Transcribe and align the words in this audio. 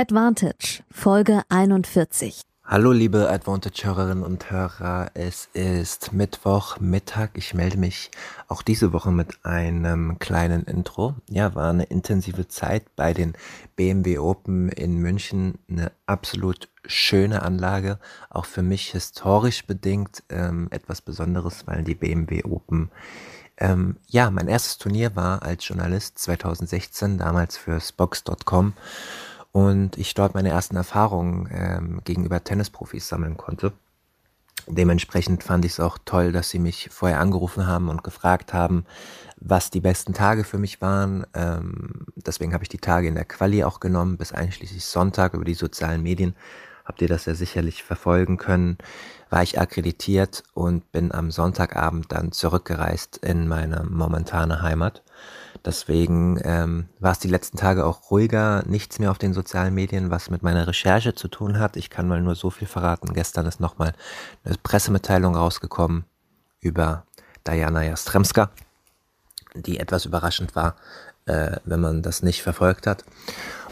Advantage, 0.00 0.84
Folge 0.92 1.42
41. 1.48 2.42
Hallo 2.64 2.92
liebe 2.92 3.28
Advantage-Hörerinnen 3.28 4.22
und 4.22 4.48
Hörer, 4.48 5.10
es 5.14 5.48
ist 5.54 6.12
Mittwoch 6.12 6.78
Mittag. 6.78 7.32
Ich 7.34 7.52
melde 7.52 7.78
mich 7.78 8.12
auch 8.46 8.62
diese 8.62 8.92
Woche 8.92 9.10
mit 9.10 9.44
einem 9.44 10.20
kleinen 10.20 10.62
Intro. 10.62 11.16
Ja, 11.28 11.56
war 11.56 11.70
eine 11.70 11.82
intensive 11.82 12.46
Zeit 12.46 12.94
bei 12.94 13.12
den 13.12 13.32
BMW 13.74 14.18
Open 14.18 14.68
in 14.68 14.98
München. 14.98 15.58
Eine 15.68 15.90
absolut 16.06 16.68
schöne 16.86 17.42
Anlage, 17.42 17.98
auch 18.30 18.44
für 18.44 18.62
mich 18.62 18.92
historisch 18.92 19.66
bedingt 19.66 20.22
ähm, 20.28 20.68
etwas 20.70 21.00
Besonderes, 21.00 21.66
weil 21.66 21.82
die 21.82 21.96
BMW 21.96 22.44
Open 22.44 22.92
ähm, 23.56 23.96
ja, 24.06 24.30
mein 24.30 24.46
erstes 24.46 24.78
Turnier 24.78 25.16
war 25.16 25.42
als 25.42 25.66
Journalist 25.66 26.20
2016, 26.20 27.18
damals 27.18 27.56
für 27.56 27.80
Spox.com 27.80 28.74
und 29.52 29.96
ich 29.96 30.14
dort 30.14 30.34
meine 30.34 30.50
ersten 30.50 30.76
Erfahrungen 30.76 31.48
ähm, 31.52 32.00
gegenüber 32.04 32.42
Tennisprofis 32.42 33.08
sammeln 33.08 33.36
konnte. 33.36 33.72
Dementsprechend 34.66 35.44
fand 35.44 35.64
ich 35.64 35.72
es 35.72 35.80
auch 35.80 35.96
toll, 36.04 36.30
dass 36.30 36.50
sie 36.50 36.58
mich 36.58 36.88
vorher 36.90 37.20
angerufen 37.20 37.66
haben 37.66 37.88
und 37.88 38.04
gefragt 38.04 38.52
haben, 38.52 38.84
was 39.40 39.70
die 39.70 39.80
besten 39.80 40.12
Tage 40.12 40.44
für 40.44 40.58
mich 40.58 40.82
waren. 40.82 41.26
Ähm, 41.34 42.06
deswegen 42.16 42.52
habe 42.52 42.64
ich 42.64 42.68
die 42.68 42.78
Tage 42.78 43.08
in 43.08 43.14
der 43.14 43.24
Quali 43.24 43.64
auch 43.64 43.80
genommen, 43.80 44.18
bis 44.18 44.32
einschließlich 44.32 44.84
Sonntag 44.84 45.32
über 45.32 45.44
die 45.44 45.54
sozialen 45.54 46.02
Medien. 46.02 46.34
Habt 46.84 47.00
ihr 47.00 47.08
das 47.08 47.24
ja 47.24 47.34
sicherlich 47.34 47.82
verfolgen 47.82 48.36
können. 48.36 48.78
War 49.30 49.42
ich 49.42 49.58
akkreditiert 49.58 50.42
und 50.54 50.90
bin 50.92 51.12
am 51.12 51.30
Sonntagabend 51.30 52.12
dann 52.12 52.32
zurückgereist 52.32 53.18
in 53.18 53.48
meine 53.48 53.84
momentane 53.88 54.60
Heimat. 54.62 55.02
Deswegen 55.68 56.40
ähm, 56.44 56.88
war 56.98 57.12
es 57.12 57.18
die 57.18 57.28
letzten 57.28 57.58
Tage 57.58 57.84
auch 57.84 58.10
ruhiger, 58.10 58.62
nichts 58.66 58.98
mehr 58.98 59.10
auf 59.10 59.18
den 59.18 59.34
sozialen 59.34 59.74
Medien, 59.74 60.10
was 60.10 60.30
mit 60.30 60.42
meiner 60.42 60.66
Recherche 60.66 61.14
zu 61.14 61.28
tun 61.28 61.58
hat. 61.58 61.76
Ich 61.76 61.90
kann 61.90 62.08
mal 62.08 62.22
nur 62.22 62.36
so 62.36 62.48
viel 62.48 62.66
verraten. 62.66 63.12
Gestern 63.12 63.44
ist 63.44 63.60
nochmal 63.60 63.92
eine 64.44 64.56
Pressemitteilung 64.62 65.36
rausgekommen 65.36 66.06
über 66.60 67.04
Diana 67.46 67.84
Jastremska, 67.84 68.48
die 69.54 69.78
etwas 69.78 70.06
überraschend 70.06 70.56
war, 70.56 70.74
äh, 71.26 71.56
wenn 71.66 71.80
man 71.80 72.00
das 72.00 72.22
nicht 72.22 72.42
verfolgt 72.42 72.86
hat. 72.86 73.04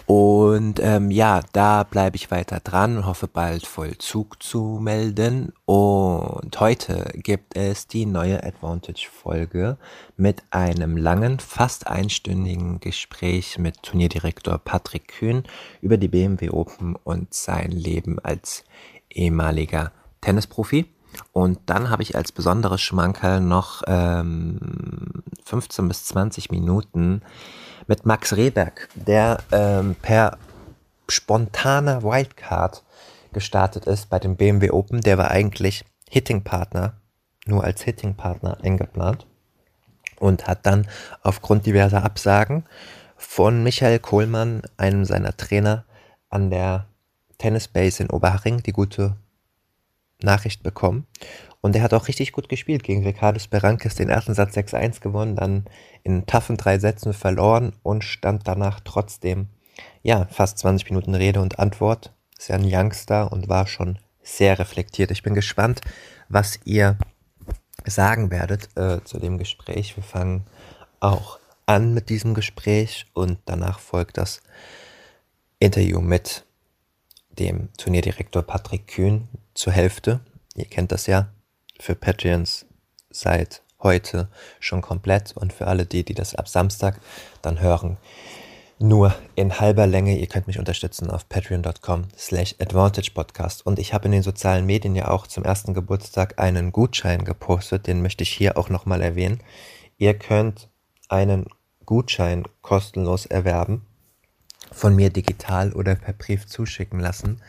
Und 0.07 0.79
ähm, 0.81 1.11
ja, 1.11 1.41
da 1.53 1.83
bleibe 1.83 2.15
ich 2.15 2.31
weiter 2.31 2.61
dran 2.61 2.97
und 2.97 3.07
hoffe 3.07 3.27
bald 3.27 3.67
Vollzug 3.67 4.41
zu 4.41 4.79
melden. 4.81 5.53
Und 5.65 6.61
heute 6.61 7.11
gibt 7.17 7.57
es 7.57 7.89
die 7.89 8.07
neue 8.07 8.45
Advantage-Folge 8.45 9.79
mit 10.17 10.45
einem 10.51 10.97
langen, 10.97 11.41
fast 11.41 11.89
einstündigen 11.89 12.79
Gespräch 12.79 13.59
mit 13.59 13.83
Turnierdirektor 13.83 14.59
Patrick 14.59 15.09
Kühn 15.09 15.43
über 15.81 15.97
die 15.97 16.09
BMW 16.09 16.51
Open 16.51 16.95
und 16.95 17.35
sein 17.35 17.73
Leben 17.73 18.21
als 18.21 18.65
ehemaliger 19.11 19.91
Tennisprofi. 20.21 20.87
Und 21.33 21.59
dann 21.67 21.91
habe 21.91 22.03
ich 22.03 22.17
als 22.17 22.33
besonderes 22.33 22.81
Schmankerl 22.81 23.41
noch 23.41 23.83
ähm, 23.87 25.23
15 25.45 25.89
bis 25.89 26.05
20 26.07 26.51
Minuten 26.51 27.23
mit 27.87 28.07
Max 28.07 28.37
Rehberg, 28.37 28.89
der 28.95 29.39
ähm, 29.53 29.95
per 30.01 30.39
spontaner 31.09 32.03
Wildcard 32.03 32.83
gestartet 33.33 33.87
ist 33.87 34.09
bei 34.09 34.19
dem 34.19 34.37
BMW 34.37 34.71
Open. 34.71 35.01
Der 35.01 35.19
war 35.19 35.31
eigentlich 35.31 35.85
Hitting-Partner, 36.09 36.95
nur 37.47 37.65
als 37.65 37.83
Hitting-Partner 37.83 38.59
eingeplant 38.63 39.27
und 40.19 40.47
hat 40.47 40.67
dann 40.67 40.89
aufgrund 41.23 41.67
diverser 41.67 42.05
Absagen 42.05 42.65
von 43.17 43.63
Michael 43.63 43.99
Kohlmann, 43.99 44.63
einem 44.77 45.05
seiner 45.05 45.37
Trainer, 45.37 45.85
an 46.29 46.51
der 46.51 46.87
Tennisbase 47.39 48.03
in 48.03 48.11
Oberhaching 48.11 48.63
die 48.63 48.73
gute 48.73 49.17
Nachricht 50.23 50.63
bekommen. 50.63 51.07
Und 51.61 51.75
er 51.75 51.83
hat 51.83 51.95
auch 51.95 52.09
richtig 52.09 52.33
gut 52.33 52.49
gespielt 52.49 52.85
gegen 52.85 53.05
Ricardo 53.05 53.41
Berankes, 53.51 53.97
den 53.97 54.09
ersten 54.09 54.35
Satz 54.35 54.57
6-1 54.57 55.01
gewonnen, 55.01 55.37
dann 55.37 55.65
in 56.05 56.27
taffen 56.27 56.57
drei 56.57 56.79
Sätzen 56.79 57.13
verloren 57.13 57.73
und 57.83 58.05
stand 58.05 58.47
danach 58.47 58.81
trotzdem, 58.81 59.49
ja, 60.03 60.27
fast 60.31 60.59
20 60.59 60.91
Minuten 60.91 61.15
Rede 61.15 61.41
und 61.41 61.59
Antwort. 61.59 62.13
Ist 62.39 62.49
ja 62.49 62.55
ein 62.55 62.65
Youngster 62.65 63.33
und 63.33 63.49
war 63.49 63.67
schon 63.67 63.99
sehr 64.23 64.59
reflektiert. 64.59 65.11
Ich 65.11 65.23
bin 65.23 65.35
gespannt, 65.35 65.81
was 66.29 66.61
ihr 66.65 66.99
sagen 67.85 68.31
werdet 68.31 68.69
äh, 68.77 69.03
zu 69.05 69.19
dem 69.19 69.39
Gespräch. 69.39 69.97
Wir 69.97 70.05
fangen 70.05 70.45
auch 71.01 71.39
an 71.67 71.95
mit 71.95 72.09
diesem 72.09 72.35
Gespräch 72.35 73.07
und 73.13 73.39
danach 73.45 73.81
folgt 73.81 74.19
das 74.19 74.41
Interview 75.59 76.01
mit 76.01 76.46
dem 77.39 77.69
Turnierdirektor 77.77 78.43
Patrick 78.43 78.87
Kühn 78.87 79.29
zur 79.55 79.73
Hälfte. 79.73 80.21
Ihr 80.55 80.67
kennt 80.67 80.93
das 80.93 81.07
ja 81.07 81.29
für 81.79 81.95
Patreons 81.95 82.67
seit 83.11 83.63
heute 83.83 84.29
schon 84.61 84.83
komplett 84.83 85.37
und 85.37 85.53
für 85.53 85.67
alle 85.67 85.87
die, 85.87 86.05
die 86.05 86.15
das 86.15 86.35
ab 86.35 86.49
Samstag 86.49 87.01
dann 87.43 87.61
hören, 87.61 87.99
nur 88.79 89.15
in 89.35 89.59
halber 89.59 89.87
Länge. 89.87 90.19
Ihr 90.19 90.27
könnt 90.27 90.47
mich 90.47 90.59
unterstützen 90.59 91.11
auf 91.11 91.29
patreon.com 91.29 92.09
slash 92.17 92.55
advantagepodcast. 92.59 93.65
Und 93.65 93.79
ich 93.79 93.95
habe 93.95 94.07
in 94.07 94.13
den 94.13 94.23
sozialen 94.23 94.67
Medien 94.67 94.95
ja 94.95 95.09
auch 95.09 95.27
zum 95.27 95.45
ersten 95.45 95.73
Geburtstag 95.75 96.39
einen 96.39 96.73
Gutschein 96.73 97.25
gepostet, 97.25 97.87
den 97.87 98.03
möchte 98.03 98.23
ich 98.23 98.31
hier 98.31 98.59
auch 98.59 98.69
nochmal 98.69 99.03
erwähnen. 99.03 99.41
Ihr 99.99 100.15
könnt 100.15 100.69
einen 101.09 101.47
Gutschein 101.87 102.45
kostenlos 102.63 103.27
erwerben, 103.27 103.87
von 104.73 104.95
mir 104.95 105.11
digital 105.11 105.73
oder 105.73 105.95
per 105.95 106.13
Brief 106.13 106.47
zuschicken 106.47 107.01
lassen. 107.01 107.41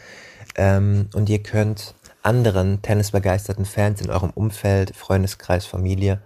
Ähm, 0.56 1.10
und 1.14 1.30
ihr 1.30 1.44
könnt 1.44 1.96
anderen 2.24 2.82
tennisbegeisterten 2.82 3.66
Fans 3.66 4.02
in 4.02 4.10
eurem 4.10 4.32
Umfeld, 4.32 4.96
Freundeskreis, 4.96 5.66
Familie 5.66 6.22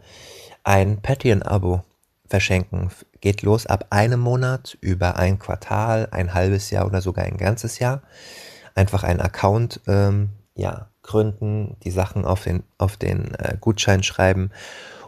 ein 0.63 1.01
Patreon-Abo 1.01 1.83
verschenken. 2.27 2.91
Geht 3.19 3.41
los 3.41 3.67
ab 3.67 3.87
einem 3.89 4.19
Monat 4.19 4.77
über 4.81 5.17
ein 5.17 5.37
Quartal, 5.37 6.07
ein 6.11 6.33
halbes 6.33 6.69
Jahr 6.71 6.85
oder 6.85 7.01
sogar 7.01 7.25
ein 7.25 7.37
ganzes 7.37 7.79
Jahr. 7.79 8.01
Einfach 8.73 9.03
einen 9.03 9.19
Account 9.19 9.81
ähm, 9.87 10.29
ja, 10.55 10.87
gründen, 11.03 11.75
die 11.83 11.91
Sachen 11.91 12.25
auf 12.25 12.43
den, 12.43 12.63
auf 12.77 12.97
den 12.97 13.33
äh, 13.35 13.57
Gutschein 13.59 14.03
schreiben 14.03 14.51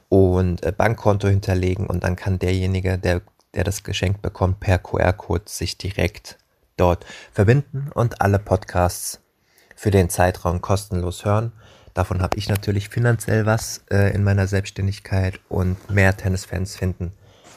und 0.09 0.63
äh, 0.63 0.71
Bankkonto 0.71 1.27
hinterlegen 1.27 1.87
und 1.87 2.03
dann 2.03 2.15
kann 2.15 2.39
derjenige, 2.39 2.97
der, 2.97 3.21
der 3.55 3.63
das 3.63 3.83
Geschenk 3.83 4.21
bekommt, 4.21 4.59
per 4.59 4.79
QR-Code 4.79 5.45
sich 5.47 5.77
direkt 5.77 6.37
dort 6.77 7.05
verbinden 7.31 7.89
und 7.93 8.21
alle 8.21 8.39
Podcasts 8.39 9.19
für 9.75 9.91
den 9.91 10.09
Zeitraum 10.09 10.61
kostenlos 10.61 11.25
hören. 11.25 11.51
Davon 11.93 12.21
habe 12.21 12.37
ich 12.37 12.49
natürlich 12.49 12.89
finanziell 12.89 13.45
was 13.45 13.83
äh, 13.91 14.13
in 14.13 14.23
meiner 14.23 14.47
Selbstständigkeit 14.47 15.39
und 15.49 15.89
mehr 15.89 16.17
Tennisfans 16.17 16.75
finden 16.75 17.13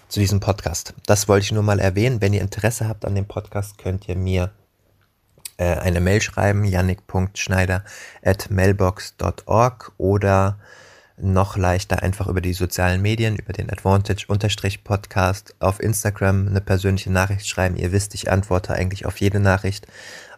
zu 0.09 0.21
diesem 0.21 0.41
Podcast. 0.41 0.95
Das 1.07 1.29
wollte 1.29 1.45
ich 1.45 1.53
nur 1.53 1.63
mal 1.63 1.81
erwähnen. 1.81 2.21
Wenn 2.21 2.35
ihr 2.35 2.43
Interesse 2.43 2.89
habt 2.89 3.05
an 3.05 3.15
dem 3.15 3.27
Podcast, 3.27 3.79
könnt 3.79 4.09
ihr 4.09 4.17
mir 4.17 4.51
äh, 5.57 5.77
eine 5.77 6.01
Mail 6.01 6.21
schreiben, 6.21 6.65
yannick.schneider 6.65 7.85
at 8.23 8.51
mailbox.org 8.51 9.93
oder 9.97 10.59
noch 11.19 11.57
leichter 11.57 12.03
einfach 12.03 12.27
über 12.29 12.41
die 12.41 12.53
sozialen 12.53 13.01
Medien, 13.01 13.37
über 13.37 13.53
den 13.53 13.71
Advantage-Podcast 13.71 15.55
auf 15.59 15.81
Instagram 15.81 16.49
eine 16.49 16.61
persönliche 16.61 17.11
Nachricht 17.11 17.49
schreiben. 17.49 17.77
Ihr 17.77 17.93
wisst, 17.93 18.15
ich 18.15 18.31
antworte 18.31 18.75
eigentlich 18.75 19.07
auf 19.07 19.21
jede 19.21 19.41
Nachricht. 19.41 19.87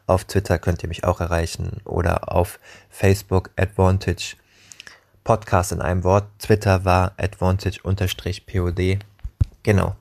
Auf 0.06 0.25
Twitter 0.25 0.58
könnt 0.58 0.82
ihr 0.82 0.88
mich 0.88 1.04
auch 1.04 1.20
erreichen 1.20 1.80
oder 1.84 2.32
auf 2.32 2.58
Facebook 2.88 3.50
Advantage 3.56 4.36
Podcast 5.25 5.72
in 5.72 5.82
einem 5.82 6.04
Wort. 6.04 6.26
Twitter 6.38 6.84
war 6.84 7.12
Advantage-POD. 7.19 8.98
Genau. 9.62 9.96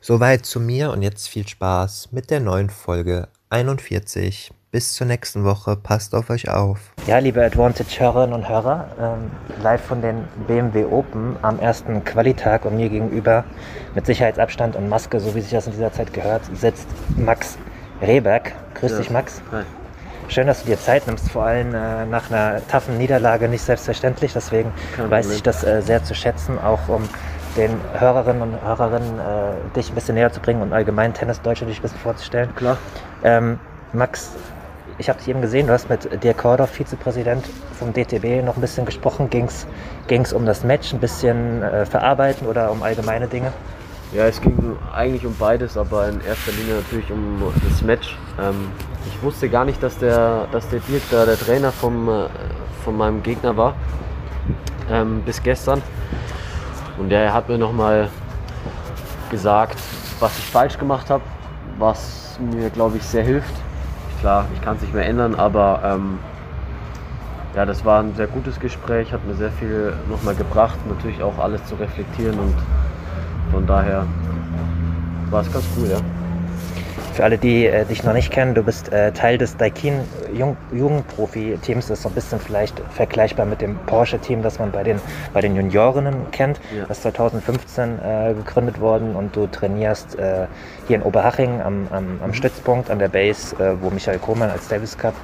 Soweit 0.00 0.46
zu 0.46 0.58
mir 0.58 0.90
und 0.90 1.02
jetzt 1.02 1.28
viel 1.28 1.46
Spaß 1.46 2.12
mit 2.12 2.30
der 2.30 2.40
neuen 2.40 2.70
Folge 2.70 3.28
41. 3.50 4.52
Bis 4.70 4.92
zur 4.92 5.06
nächsten 5.06 5.44
Woche. 5.44 5.76
Passt 5.76 6.14
auf 6.14 6.28
euch 6.28 6.50
auf. 6.50 6.78
Ja, 7.06 7.18
liebe 7.18 7.42
Advantage-Hörerinnen 7.42 8.34
und 8.34 8.48
Hörer, 8.50 8.88
ähm, 9.00 9.30
live 9.62 9.80
von 9.82 10.02
den 10.02 10.24
BMW 10.46 10.84
Open 10.84 11.36
am 11.40 11.58
ersten 11.58 12.04
Qualitag 12.04 12.66
und 12.66 12.76
mir 12.76 12.90
gegenüber 12.90 13.44
mit 13.94 14.04
Sicherheitsabstand 14.04 14.76
und 14.76 14.90
Maske, 14.90 15.20
so 15.20 15.34
wie 15.34 15.40
sich 15.40 15.52
das 15.52 15.66
in 15.66 15.72
dieser 15.72 15.90
Zeit 15.92 16.12
gehört, 16.12 16.42
sitzt 16.54 16.86
Max 17.16 17.56
Rehberg. 18.02 18.52
Grüß 18.74 18.92
Ja. 18.92 18.98
dich, 18.98 19.10
Max. 19.10 19.40
Hi. 19.52 19.62
Schön, 20.28 20.46
dass 20.46 20.60
du 20.62 20.66
dir 20.66 20.78
Zeit 20.78 21.06
nimmst, 21.06 21.30
vor 21.30 21.44
allem 21.46 21.74
äh, 21.74 22.04
nach 22.04 22.30
einer 22.30 22.60
taffen 22.66 22.98
Niederlage 22.98 23.48
nicht 23.48 23.62
selbstverständlich. 23.62 24.34
Deswegen 24.34 24.70
Kein 24.94 25.10
weiß 25.10 25.24
Problem. 25.28 25.36
ich 25.36 25.42
das 25.44 25.64
äh, 25.64 25.80
sehr 25.80 26.04
zu 26.04 26.14
schätzen, 26.14 26.58
auch 26.58 26.86
um 26.88 27.08
den 27.56 27.70
Hörerinnen 27.98 28.42
und 28.42 28.62
Hörerinnen 28.62 29.18
äh, 29.18 29.74
dich 29.74 29.88
ein 29.90 29.94
bisschen 29.94 30.16
näher 30.16 30.30
zu 30.30 30.40
bringen 30.40 30.60
und 30.60 30.74
allgemein 30.74 31.14
Tennis 31.14 31.40
Deutschland 31.40 31.70
dich 31.70 31.78
ein 31.78 31.82
bisschen 31.82 31.98
vorzustellen. 32.00 32.54
Klar. 32.54 32.76
Ähm, 33.24 33.58
Max, 33.94 34.32
ich 34.98 35.08
habe 35.08 35.18
dich 35.18 35.28
eben 35.28 35.40
gesehen, 35.40 35.68
du 35.68 35.72
hast 35.72 35.88
mit 35.88 36.22
Dirk 36.24 36.38
Kordorf, 36.38 36.70
Vizepräsident 36.70 37.44
vom 37.78 37.92
DTB, 37.92 38.44
noch 38.44 38.56
ein 38.56 38.60
bisschen 38.60 38.84
gesprochen. 38.84 39.30
Ging 39.30 39.46
es 39.46 40.32
um 40.32 40.44
das 40.44 40.64
Match, 40.64 40.92
ein 40.92 40.98
bisschen 40.98 41.62
äh, 41.62 41.86
verarbeiten 41.86 42.48
oder 42.48 42.72
um 42.72 42.82
allgemeine 42.82 43.28
Dinge? 43.28 43.52
Ja, 44.12 44.26
es 44.26 44.40
ging 44.40 44.76
eigentlich 44.92 45.24
um 45.24 45.36
beides, 45.36 45.76
aber 45.76 46.08
in 46.08 46.20
erster 46.22 46.50
Linie 46.52 46.76
natürlich 46.76 47.10
um 47.12 47.42
das 47.68 47.82
Match. 47.82 48.16
Ähm, 48.40 48.72
ich 49.06 49.22
wusste 49.22 49.48
gar 49.48 49.64
nicht, 49.64 49.80
dass 49.82 49.98
der, 49.98 50.48
dass 50.50 50.68
der 50.68 50.80
Dirk 50.80 51.02
da 51.10 51.24
der 51.24 51.38
Trainer 51.38 51.70
vom, 51.70 52.08
äh, 52.08 52.26
von 52.84 52.96
meinem 52.96 53.22
Gegner 53.22 53.56
war. 53.56 53.74
Ähm, 54.90 55.22
bis 55.24 55.42
gestern. 55.42 55.80
Und 56.98 57.12
er 57.12 57.32
hat 57.32 57.48
mir 57.48 57.58
nochmal 57.58 58.08
gesagt, 59.30 59.78
was 60.18 60.36
ich 60.38 60.44
falsch 60.46 60.76
gemacht 60.76 61.08
habe, 61.08 61.22
was 61.78 62.36
mir, 62.40 62.70
glaube 62.70 62.96
ich, 62.96 63.04
sehr 63.04 63.22
hilft. 63.22 63.54
Klar, 64.20 64.46
ich 64.52 64.60
kann 64.62 64.76
es 64.76 64.82
nicht 64.82 64.94
mehr 64.94 65.06
ändern, 65.06 65.34
aber 65.36 65.80
ähm, 65.84 66.18
ja, 67.54 67.64
das 67.64 67.84
war 67.84 68.02
ein 68.02 68.14
sehr 68.16 68.26
gutes 68.26 68.58
Gespräch, 68.58 69.12
hat 69.12 69.24
mir 69.26 69.34
sehr 69.34 69.52
viel 69.52 69.92
nochmal 70.08 70.34
gebracht, 70.34 70.78
natürlich 70.88 71.22
auch 71.22 71.38
alles 71.38 71.64
zu 71.66 71.76
reflektieren 71.76 72.38
und 72.38 72.54
von 73.52 73.66
daher 73.66 74.06
war 75.30 75.42
es 75.42 75.52
ganz 75.52 75.64
cool, 75.76 75.88
ja. 75.88 76.17
Für 77.18 77.24
alle, 77.24 77.36
die 77.36 77.66
äh, 77.66 77.84
dich 77.84 78.04
noch 78.04 78.12
nicht 78.12 78.30
kennen, 78.30 78.54
du 78.54 78.62
bist 78.62 78.92
äh, 78.92 79.10
Teil 79.10 79.38
des 79.38 79.56
Daikin 79.56 80.02
Jung 80.32 80.56
Jugendprofi-Teams. 80.70 81.88
Das 81.88 81.98
ist 81.98 82.02
so 82.04 82.10
ein 82.10 82.14
bisschen 82.14 82.38
vielleicht 82.38 82.80
vergleichbar 82.90 83.44
mit 83.44 83.60
dem 83.60 83.76
Porsche-Team, 83.86 84.40
das 84.40 84.60
man 84.60 84.70
bei 84.70 84.84
den, 84.84 85.00
bei 85.32 85.40
den 85.40 85.56
Juniorinnen 85.56 86.30
kennt. 86.30 86.60
Ja. 86.72 86.84
Das 86.86 86.98
ist 86.98 87.02
2015 87.02 87.98
äh, 87.98 88.34
gegründet 88.34 88.80
worden 88.80 89.16
und 89.16 89.34
du 89.34 89.48
trainierst 89.48 90.16
äh, 90.16 90.46
hier 90.86 90.94
in 90.94 91.02
Oberhaching 91.02 91.60
am, 91.60 91.88
am, 91.90 92.04
Mhm. 92.04 92.20
am 92.22 92.34
Stützpunkt 92.34 92.88
an 92.88 93.00
der 93.00 93.08
Base, 93.08 93.56
äh, 93.56 93.74
wo 93.82 93.90
Michael 93.90 94.20
Kohmann 94.20 94.50
als 94.50 94.68
Davis 94.68 94.96
Cup 94.96 95.14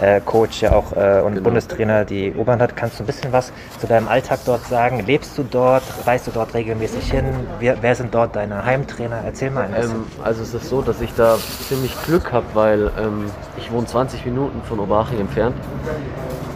äh, 0.00 0.20
Coach 0.20 0.62
ja 0.62 0.72
auch 0.72 0.92
äh, 0.92 1.20
und 1.20 1.34
Genau. 1.34 1.44
Bundestrainer 1.44 2.04
die 2.04 2.32
Obern 2.34 2.60
hat. 2.60 2.76
Kannst 2.76 2.98
du 2.98 3.04
ein 3.04 3.06
bisschen 3.06 3.32
was 3.32 3.52
zu 3.80 3.86
deinem 3.86 4.08
Alltag 4.08 4.40
dort 4.44 4.64
sagen? 4.66 5.04
Lebst 5.06 5.36
du 5.38 5.42
dort? 5.42 5.82
Reist 6.06 6.26
du 6.26 6.30
dort 6.30 6.54
regelmäßig 6.54 7.10
hin? 7.10 7.24
Wer, 7.60 7.82
wer 7.82 7.94
sind 7.94 8.14
dort 8.14 8.36
deine 8.36 8.64
Heimtrainer? 8.64 9.20
Erzähl 9.24 9.50
mal 9.50 9.64
ein 9.64 9.74
bisschen. 9.74 9.96
Ähm, 9.96 10.06
also 10.22 10.42
es 10.42 10.54
ist 10.54 10.68
so, 10.68 10.82
dass 10.82 11.00
ich 11.00 11.14
da 11.14 11.36
ziemlich 11.68 11.94
Glück 12.06 12.32
habe, 12.32 12.46
weil 12.54 12.90
ähm, 12.98 13.30
ich 13.56 13.70
wohne 13.72 13.86
20 13.86 14.24
Minuten 14.24 14.62
von 14.62 14.78
Oberhaching 14.80 15.20
entfernt. 15.20 15.56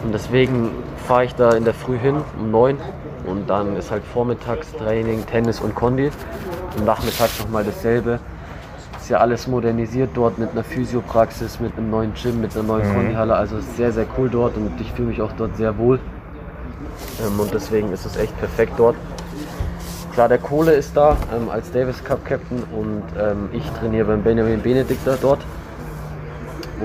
Und 0.03 0.13
deswegen 0.13 0.71
fahre 1.07 1.25
ich 1.25 1.35
da 1.35 1.51
in 1.51 1.65
der 1.65 1.73
Früh 1.73 1.97
hin 1.97 2.17
um 2.39 2.51
9 2.51 2.77
und 3.25 3.49
dann 3.49 3.75
ist 3.75 3.91
halt 3.91 4.03
vormittags 4.13 4.71
Training, 4.73 5.25
Tennis 5.25 5.59
und 5.59 5.75
Kondi. 5.75 6.11
Und 6.77 6.85
nachmittags 6.85 7.39
nochmal 7.39 7.63
dasselbe. 7.63 8.19
Ist 9.09 9.13
ja 9.13 9.21
alles 9.21 9.47
modernisiert 9.47 10.11
dort 10.13 10.37
mit 10.37 10.51
einer 10.51 10.63
Physiopraxis, 10.63 11.59
mit 11.59 11.75
einem 11.75 11.89
neuen 11.89 12.13
Gym, 12.13 12.41
mit 12.41 12.53
einer 12.55 12.61
neuen 12.61 12.87
Mhm. 12.87 12.93
Kondihalle. 12.93 13.33
Also 13.33 13.55
sehr, 13.75 13.91
sehr 13.91 14.05
cool 14.15 14.29
dort 14.29 14.55
und 14.55 14.79
ich 14.79 14.93
fühle 14.93 15.07
mich 15.07 15.19
auch 15.19 15.31
dort 15.31 15.57
sehr 15.57 15.79
wohl. 15.79 15.97
Ähm, 17.19 17.39
und 17.39 17.51
deswegen 17.51 17.91
ist 17.91 18.05
es 18.05 18.17
echt 18.17 18.37
perfekt 18.37 18.73
dort. 18.77 18.95
Klar, 20.13 20.29
der 20.29 20.37
Kohle 20.37 20.73
ist 20.73 20.95
da 20.95 21.17
ähm, 21.35 21.49
als 21.49 21.71
Davis 21.71 22.03
Cup 22.03 22.23
Captain 22.23 22.61
und 22.71 23.01
ähm, 23.19 23.49
ich 23.51 23.67
trainiere 23.79 24.05
beim 24.05 24.21
Benjamin 24.21 24.61
Benedikter 24.61 25.17
dort. 25.19 25.39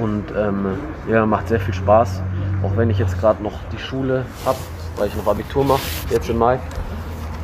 Und 0.03 0.25
ähm, 0.35 0.79
ja, 1.06 1.26
macht 1.26 1.49
sehr 1.49 1.61
viel 1.61 1.75
Spaß. 1.75 2.23
Auch 2.62 2.75
wenn 2.75 2.88
ich 2.88 2.99
jetzt 2.99 3.21
gerade 3.21 3.43
noch 3.43 3.61
die 3.71 3.79
Schule 3.79 4.25
habe, 4.47 4.56
weil 4.97 5.09
ich 5.09 5.15
noch 5.15 5.26
Abitur 5.26 5.62
mache, 5.62 5.82
jetzt 6.09 6.31
im 6.31 6.38
Mai. 6.38 6.59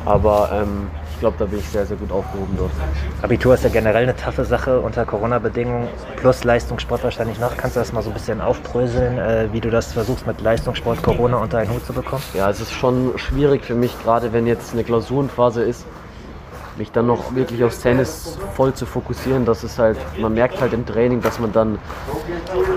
Aber 0.07 0.49
ähm, 0.51 0.87
glaube, 1.21 1.37
da 1.39 1.45
bin 1.45 1.59
ich 1.59 1.69
sehr, 1.69 1.85
sehr 1.85 1.95
gut 1.95 2.11
aufgehoben 2.11 2.55
dort. 2.57 2.71
Abitur 3.21 3.53
ist 3.53 3.63
ja 3.63 3.69
generell 3.69 4.03
eine 4.03 4.15
taffe 4.15 4.43
Sache 4.43 4.81
unter 4.81 5.05
Corona-Bedingungen, 5.05 5.87
plus 6.17 6.43
Leistungssport 6.43 7.03
wahrscheinlich 7.03 7.39
noch. 7.39 7.55
Kannst 7.55 7.77
du 7.77 7.79
das 7.79 7.93
mal 7.93 8.01
so 8.03 8.09
ein 8.09 8.13
bisschen 8.13 8.41
aufbröseln, 8.41 9.17
äh, 9.17 9.47
wie 9.53 9.61
du 9.61 9.69
das 9.69 9.93
versuchst 9.93 10.27
mit 10.27 10.41
Leistungssport 10.41 11.01
Corona 11.01 11.37
unter 11.37 11.59
einen 11.59 11.71
Hut 11.71 11.85
zu 11.85 11.93
bekommen? 11.93 12.23
Ja, 12.33 12.49
es 12.49 12.59
ist 12.59 12.73
schon 12.73 13.13
schwierig 13.17 13.63
für 13.63 13.75
mich, 13.75 13.95
gerade 14.03 14.33
wenn 14.33 14.47
jetzt 14.47 14.73
eine 14.73 14.83
Klausurenphase 14.83 15.63
ist, 15.63 15.85
mich 16.77 16.91
dann 16.91 17.05
noch 17.05 17.35
wirklich 17.35 17.63
aufs 17.63 17.81
Tennis 17.81 18.37
voll 18.55 18.73
zu 18.73 18.85
fokussieren. 18.85 19.45
Das 19.45 19.63
ist 19.63 19.77
halt, 19.77 19.97
man 20.19 20.33
merkt 20.33 20.59
halt 20.59 20.73
im 20.73 20.85
Training, 20.85 21.21
dass 21.21 21.39
man 21.39 21.53
dann 21.53 21.77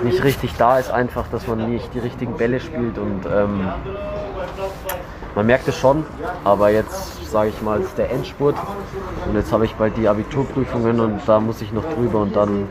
nicht 0.02 0.22
richtig 0.22 0.54
da 0.58 0.78
ist, 0.78 0.90
einfach, 0.90 1.24
dass 1.32 1.46
man 1.46 1.70
nicht 1.70 1.94
die 1.94 2.00
richtigen 2.00 2.36
Bälle 2.36 2.60
spielt 2.60 2.98
und 2.98 3.24
ähm, 3.24 3.68
man 5.34 5.46
merkt 5.46 5.66
es 5.66 5.76
schon, 5.76 6.04
aber 6.44 6.70
jetzt 6.70 7.13
sage 7.28 7.50
ich 7.50 7.62
mal, 7.62 7.80
ist 7.80 7.96
der 7.98 8.10
Endspurt 8.10 8.56
und 9.26 9.34
jetzt 9.34 9.52
habe 9.52 9.64
ich 9.64 9.74
bald 9.74 9.96
die 9.96 10.08
Abiturprüfungen 10.08 11.00
und 11.00 11.20
da 11.26 11.40
muss 11.40 11.62
ich 11.62 11.72
noch 11.72 11.84
drüber 11.94 12.20
und 12.20 12.34
dann 12.36 12.68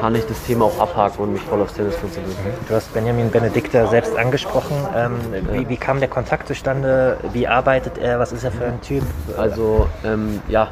kann 0.00 0.14
ich 0.14 0.26
das 0.26 0.42
Thema 0.44 0.66
auch 0.66 0.78
abhaken 0.78 1.24
und 1.24 1.32
mich 1.32 1.42
voll 1.42 1.60
aufs 1.60 1.74
Tennis 1.74 1.98
konzentrieren. 2.00 2.36
Du 2.68 2.74
hast 2.74 2.92
Benjamin 2.94 3.30
Benedikter 3.30 3.86
selbst 3.88 4.16
angesprochen. 4.16 4.76
Ähm, 4.94 5.12
wie, 5.52 5.68
wie 5.68 5.76
kam 5.76 5.98
der 6.00 6.08
Kontakt 6.08 6.48
zustande? 6.48 7.18
Wie 7.32 7.48
arbeitet 7.48 7.98
er? 7.98 8.18
Was 8.18 8.32
ist 8.32 8.44
er 8.44 8.52
für 8.52 8.64
ein 8.64 8.80
Typ? 8.80 9.02
Also 9.36 9.88
ähm, 10.04 10.40
ja, 10.48 10.68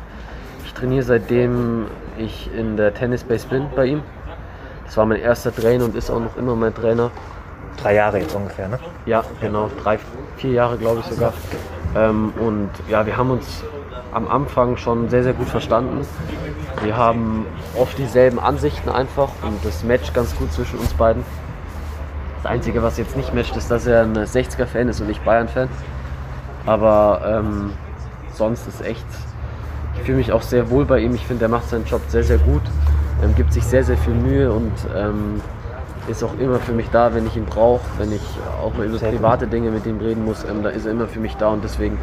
ich 0.64 0.74
trainiere 0.74 1.02
seitdem 1.02 1.86
ich 2.18 2.50
in 2.56 2.76
der 2.76 2.94
Tennisbase 2.94 3.46
bin 3.48 3.66
bei 3.74 3.86
ihm. 3.86 4.02
Das 4.84 4.96
war 4.96 5.06
mein 5.06 5.20
erster 5.20 5.54
Trainer 5.54 5.84
und 5.84 5.96
ist 5.96 6.10
auch 6.10 6.20
noch 6.20 6.36
immer 6.36 6.54
mein 6.54 6.74
Trainer. 6.74 7.10
drei 7.76 7.94
Jahre 7.94 8.18
jetzt 8.20 8.34
ungefähr, 8.34 8.68
ne? 8.68 8.78
Ja, 9.04 9.24
genau, 9.40 9.70
drei, 9.82 9.98
vier 10.36 10.52
Jahre 10.52 10.78
glaube 10.78 11.00
ich 11.00 11.06
sogar. 11.06 11.32
Ähm, 11.96 12.32
und 12.38 12.70
ja, 12.88 13.06
wir 13.06 13.16
haben 13.16 13.30
uns 13.30 13.64
am 14.12 14.28
Anfang 14.28 14.76
schon 14.76 15.08
sehr, 15.08 15.22
sehr 15.22 15.32
gut 15.32 15.48
verstanden. 15.48 16.06
Wir 16.82 16.96
haben 16.96 17.46
oft 17.78 17.96
dieselben 17.98 18.38
Ansichten 18.38 18.88
einfach 18.88 19.28
und 19.42 19.64
das 19.64 19.82
matcht 19.82 20.12
ganz 20.14 20.36
gut 20.36 20.52
zwischen 20.52 20.78
uns 20.78 20.92
beiden. 20.94 21.24
Das 22.42 22.52
Einzige, 22.52 22.82
was 22.82 22.98
jetzt 22.98 23.16
nicht 23.16 23.34
matcht, 23.34 23.56
ist, 23.56 23.70
dass 23.70 23.86
er 23.86 24.02
ein 24.02 24.16
60er-Fan 24.16 24.88
ist 24.88 25.00
und 25.00 25.10
ich 25.10 25.20
Bayern-Fan. 25.20 25.68
Aber 26.66 27.22
ähm, 27.26 27.72
sonst 28.32 28.66
ist 28.68 28.84
echt, 28.84 29.06
ich 29.96 30.02
fühle 30.02 30.18
mich 30.18 30.32
auch 30.32 30.42
sehr 30.42 30.70
wohl 30.70 30.84
bei 30.84 31.00
ihm. 31.00 31.14
Ich 31.14 31.26
finde, 31.26 31.46
er 31.46 31.48
macht 31.48 31.68
seinen 31.68 31.86
Job 31.86 32.02
sehr, 32.08 32.24
sehr 32.24 32.38
gut. 32.38 32.62
Ähm, 33.22 33.34
gibt 33.34 33.52
sich 33.52 33.64
sehr, 33.64 33.84
sehr 33.84 33.96
viel 33.96 34.14
Mühe 34.14 34.52
und 34.52 34.72
ähm, 34.94 35.40
ist 36.08 36.22
auch 36.22 36.38
immer 36.38 36.58
für 36.58 36.72
mich 36.72 36.88
da, 36.90 37.14
wenn 37.14 37.26
ich 37.26 37.36
ihn 37.36 37.46
brauche, 37.46 37.82
wenn 37.98 38.12
ich 38.12 38.22
auch 38.62 38.74
mal 38.74 38.86
über 38.86 38.98
private 38.98 39.46
Dinge 39.46 39.70
mit 39.70 39.86
ihm 39.86 39.98
reden 39.98 40.24
muss. 40.24 40.44
Ähm, 40.44 40.62
da 40.62 40.70
ist 40.70 40.86
er 40.86 40.92
immer 40.92 41.06
für 41.06 41.20
mich 41.20 41.36
da 41.36 41.48
und 41.48 41.64
deswegen 41.64 41.98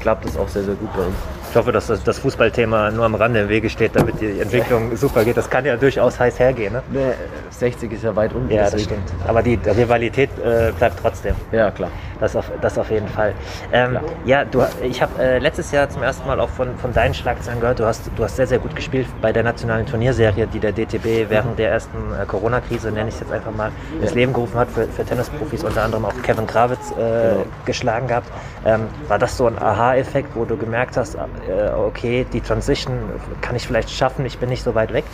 klappt 0.00 0.26
es 0.26 0.36
auch 0.36 0.48
sehr, 0.48 0.64
sehr 0.64 0.74
gut 0.74 0.92
bei 0.94 1.02
uns. 1.02 1.16
Ich 1.56 1.58
hoffe, 1.58 1.72
dass 1.72 1.86
das, 1.86 2.18
Fußballthema 2.18 2.90
nur 2.90 3.06
am 3.06 3.14
Rande 3.14 3.40
im 3.40 3.48
Wege 3.48 3.70
steht, 3.70 3.96
damit 3.96 4.20
die 4.20 4.40
Entwicklung 4.40 4.94
super 4.94 5.24
geht. 5.24 5.38
Das 5.38 5.48
kann 5.48 5.64
ja 5.64 5.74
durchaus 5.74 6.20
heiß 6.20 6.38
hergehen, 6.38 6.74
ne? 6.74 6.82
Nee, 6.90 7.12
60 7.48 7.92
ist 7.92 8.04
ja 8.04 8.14
weit 8.14 8.34
unten. 8.34 8.52
Ja, 8.52 8.68
das 8.68 8.82
stimmt. 8.82 9.10
Aber 9.26 9.42
die 9.42 9.54
Rivalität 9.64 10.28
äh, 10.38 10.70
bleibt 10.72 10.98
trotzdem. 11.00 11.34
Ja, 11.52 11.70
klar. 11.70 11.88
Das 12.20 12.36
auf, 12.36 12.50
das 12.60 12.76
auf 12.76 12.90
jeden 12.90 13.08
Fall. 13.08 13.32
Ähm, 13.72 13.98
ja, 14.26 14.44
du, 14.44 14.62
ich 14.82 15.00
habe 15.00 15.22
äh, 15.22 15.38
letztes 15.38 15.70
Jahr 15.72 15.88
zum 15.88 16.02
ersten 16.02 16.26
Mal 16.26 16.40
auch 16.40 16.48
von, 16.50 16.76
von 16.76 16.92
deinen 16.92 17.14
Schlagzeilen 17.14 17.60
gehört. 17.60 17.78
Du 17.78 17.86
hast, 17.86 18.02
du 18.14 18.22
hast 18.24 18.36
sehr, 18.36 18.46
sehr 18.46 18.58
gut 18.58 18.76
gespielt 18.76 19.06
bei 19.22 19.32
der 19.32 19.42
nationalen 19.42 19.86
Turnierserie, 19.86 20.46
die 20.46 20.58
der 20.60 20.72
DTB 20.72 21.30
während 21.30 21.58
der 21.58 21.70
ersten 21.70 21.96
äh, 22.20 22.26
Corona-Krise, 22.26 22.90
nenne 22.90 23.08
ich 23.08 23.14
es 23.14 23.20
jetzt 23.20 23.32
einfach 23.32 23.54
mal, 23.54 23.70
ins 24.00 24.10
Ja. 24.10 24.16
Leben 24.16 24.34
gerufen 24.34 24.58
hat 24.58 24.68
für, 24.70 24.86
für 24.88 25.06
Tennisprofis, 25.06 25.64
unter 25.64 25.82
anderem 25.84 26.04
auch 26.04 26.14
Kevin 26.22 26.46
Krawitz 26.46 26.90
äh, 26.92 26.94
Genau. 26.96 27.46
geschlagen 27.64 28.08
gehabt. 28.08 28.28
Ähm, 28.66 28.88
war 29.08 29.18
das 29.18 29.36
so 29.38 29.46
ein 29.46 29.58
Aha-Effekt, 29.58 30.30
wo 30.34 30.44
du 30.44 30.56
gemerkt 30.58 30.96
hast, 30.98 31.16
äh, 31.48 31.70
okay, 31.74 32.26
die 32.32 32.40
Transition 32.40 32.94
kann 33.40 33.56
ich 33.56 33.66
vielleicht 33.66 33.90
schaffen, 33.90 34.26
ich 34.26 34.38
bin 34.38 34.48
nicht 34.48 34.62
so 34.62 34.74
weit 34.74 34.92
weg? 34.92 35.04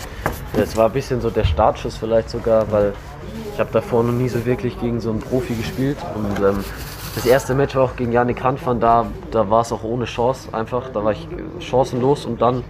Das 0.55 0.77
war 0.77 0.87
ein 0.87 0.93
bisschen 0.93 1.21
so 1.21 1.31
der 1.31 1.45
Startschuss 1.45 1.97
vielleicht 1.97 2.31
sogar, 2.31 2.71
weil 2.71 2.93
ich 3.53 3.61
habe 3.61 3.71
davor 3.73 4.03
noch 4.03 4.13
nie 4.13 4.29
so 4.29 4.45
wirklich 4.45 4.79
gegen 4.81 5.01
so 5.01 5.11
einen 5.11 5.21
Profi 5.21 5.55
gespielt. 5.55 5.99
Und 6.15 6.45
ähm, 6.45 6.65
das 7.15 7.27
erste 7.27 7.55
Match 7.55 7.75
war 7.77 7.85
auch 7.85 7.97
gegen 7.97 8.13
Janik 8.13 8.43
Hanfmann, 8.43 8.81
da, 8.81 9.07
da 9.31 9.51
war 9.51 9.63
es 9.63 9.73
auch 9.73 9.85
ohne 9.85 10.07
Chance 10.07 10.49
einfach. 10.53 10.89
Da 10.91 11.05
war 11.05 11.13
ich 11.13 11.29
chancenlos 11.61 12.25
und 12.25 12.41
dann 12.41 12.65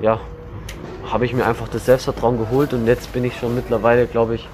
ja, 0.00 0.20
habe 1.10 1.24
ich 1.24 1.32
mir 1.32 1.46
einfach 1.46 1.68
das 1.68 1.86
Selbstvertrauen 1.86 2.38
geholt 2.38 2.72
und 2.72 2.86
jetzt 2.86 3.12
bin 3.12 3.24
ich 3.24 3.36
schon 3.38 3.54
mittlerweile, 3.54 4.06
glaube 4.06 4.34
ich, 4.34 4.48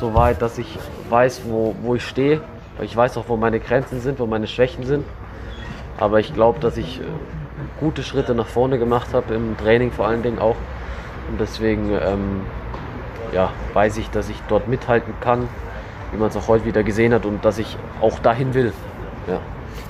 so 0.00 0.14
weit, 0.14 0.42
dass 0.42 0.58
ich 0.58 0.78
weiß, 1.08 1.42
wo, 1.46 1.74
wo 1.82 1.94
ich 1.94 2.04
stehe. 2.04 2.40
Ich 2.82 2.94
weiß 2.94 3.16
auch, 3.16 3.24
wo 3.28 3.36
meine 3.36 3.58
Grenzen 3.60 4.00
sind, 4.00 4.18
wo 4.18 4.26
meine 4.26 4.46
Schwächen 4.46 4.84
sind. 4.84 5.04
Aber 5.98 6.20
ich 6.20 6.34
glaube, 6.34 6.60
dass 6.60 6.76
ich 6.76 7.00
äh, 7.00 7.04
gute 7.80 8.02
Schritte 8.02 8.34
nach 8.34 8.46
vorne 8.46 8.78
gemacht 8.78 9.14
habe, 9.14 9.34
im 9.34 9.56
Training 9.56 9.92
vor 9.92 10.06
allen 10.06 10.22
Dingen 10.22 10.38
auch. 10.38 10.56
Und 11.30 11.40
deswegen 11.40 11.90
ähm, 11.90 12.42
ja, 13.32 13.50
weiß 13.74 13.96
ich, 13.98 14.10
dass 14.10 14.28
ich 14.28 14.40
dort 14.48 14.68
mithalten 14.68 15.14
kann, 15.20 15.48
wie 16.12 16.18
man 16.18 16.28
es 16.28 16.36
auch 16.36 16.48
heute 16.48 16.64
wieder 16.64 16.82
gesehen 16.82 17.12
hat 17.12 17.26
und 17.26 17.44
dass 17.44 17.58
ich 17.58 17.76
auch 18.00 18.18
dahin 18.18 18.54
will. 18.54 18.72
Ja. 19.26 19.40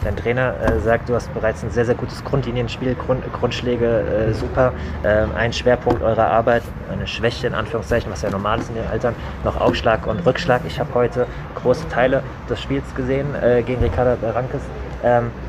dein 0.02 0.16
Trainer 0.16 0.54
äh, 0.62 0.80
sagt, 0.80 1.10
du 1.10 1.14
hast 1.14 1.32
bereits 1.34 1.62
ein 1.62 1.70
sehr, 1.70 1.84
sehr 1.84 1.94
gutes 1.94 2.24
Grundlinienspiel, 2.24 2.94
Grund, 2.94 3.22
Grundschläge 3.34 4.30
äh, 4.30 4.32
super. 4.32 4.72
Ähm, 5.04 5.28
ein 5.36 5.52
Schwerpunkt 5.52 6.02
eurer 6.02 6.28
Arbeit, 6.28 6.62
eine 6.90 7.06
Schwäche 7.06 7.46
in 7.46 7.54
Anführungszeichen, 7.54 8.10
was 8.10 8.22
ja 8.22 8.30
normal 8.30 8.60
ist 8.60 8.70
in 8.70 8.76
den 8.76 8.86
Altern, 8.86 9.14
noch 9.44 9.60
Aufschlag 9.60 10.06
und 10.06 10.24
Rückschlag. 10.24 10.62
Ich 10.66 10.80
habe 10.80 10.94
heute 10.94 11.26
große 11.56 11.86
Teile 11.88 12.22
des 12.48 12.62
Spiels 12.62 12.94
gesehen 12.94 13.26
äh, 13.34 13.62
gegen 13.62 13.82
Ricardo 13.82 14.16
Berankes. 14.16 14.62
Ähm, 15.04 15.26
äh, 15.26 15.45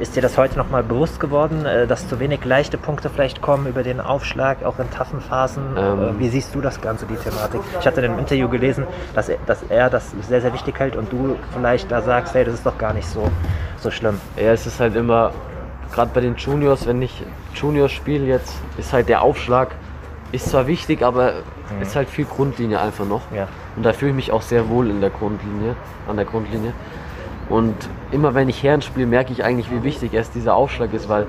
ist 0.00 0.16
dir 0.16 0.22
das 0.22 0.36
heute 0.36 0.58
nochmal 0.58 0.82
bewusst 0.82 1.20
geworden, 1.20 1.64
äh, 1.64 1.86
dass 1.86 2.08
zu 2.08 2.20
wenig 2.20 2.44
leichte 2.44 2.78
Punkte 2.78 3.08
vielleicht 3.08 3.40
kommen 3.40 3.66
über 3.66 3.82
den 3.82 4.00
Aufschlag, 4.00 4.64
auch 4.64 4.78
in 4.78 4.90
taffen 4.90 5.20
Phasen? 5.20 5.62
Ähm. 5.76 6.02
Äh, 6.02 6.18
wie 6.18 6.28
siehst 6.28 6.54
du 6.54 6.60
das 6.60 6.80
Ganze, 6.80 7.06
die 7.06 7.16
Thematik? 7.16 7.60
Ich 7.80 7.86
hatte 7.86 8.00
in 8.00 8.10
einem 8.10 8.18
Interview 8.18 8.48
gelesen, 8.48 8.86
dass 9.14 9.28
er, 9.28 9.38
dass 9.46 9.62
er 9.68 9.90
das 9.90 10.12
sehr, 10.28 10.40
sehr 10.40 10.52
wichtig 10.52 10.78
hält 10.78 10.96
und 10.96 11.12
du 11.12 11.36
vielleicht 11.52 11.90
da 11.90 12.02
sagst, 12.02 12.34
hey, 12.34 12.44
das 12.44 12.54
ist 12.54 12.66
doch 12.66 12.78
gar 12.78 12.92
nicht 12.92 13.08
so, 13.08 13.30
so 13.78 13.90
schlimm. 13.90 14.20
Ja, 14.36 14.52
es 14.52 14.66
ist 14.66 14.78
halt 14.80 14.94
immer, 14.96 15.32
gerade 15.92 16.10
bei 16.12 16.20
den 16.20 16.36
Juniors, 16.36 16.86
wenn 16.86 17.00
ich 17.00 17.24
Juniors 17.54 17.92
spiele 17.92 18.26
jetzt, 18.26 18.54
ist 18.76 18.92
halt 18.92 19.08
der 19.08 19.22
Aufschlag, 19.22 19.74
ist 20.32 20.50
zwar 20.50 20.66
wichtig, 20.66 21.02
aber 21.02 21.32
mhm. 21.74 21.82
ist 21.82 21.96
halt 21.96 22.08
viel 22.08 22.26
Grundlinie 22.26 22.80
einfach 22.80 23.06
noch. 23.06 23.22
Ja. 23.34 23.48
Und 23.76 23.84
da 23.84 23.92
fühle 23.92 24.10
ich 24.10 24.16
mich 24.16 24.32
auch 24.32 24.42
sehr 24.42 24.68
wohl 24.68 24.90
in 24.90 25.00
der 25.00 25.10
Grundlinie, 25.10 25.76
an 26.08 26.16
der 26.16 26.24
Grundlinie. 26.26 26.72
Und 27.48 27.74
immer 28.10 28.34
wenn 28.34 28.48
ich 28.48 28.62
Herren 28.62 28.82
spiele, 28.82 29.06
merke 29.06 29.32
ich 29.32 29.44
eigentlich, 29.44 29.70
wie 29.70 29.82
wichtig 29.82 30.14
erst 30.14 30.34
dieser 30.34 30.54
Aufschlag 30.54 30.92
ist, 30.92 31.08
weil 31.08 31.26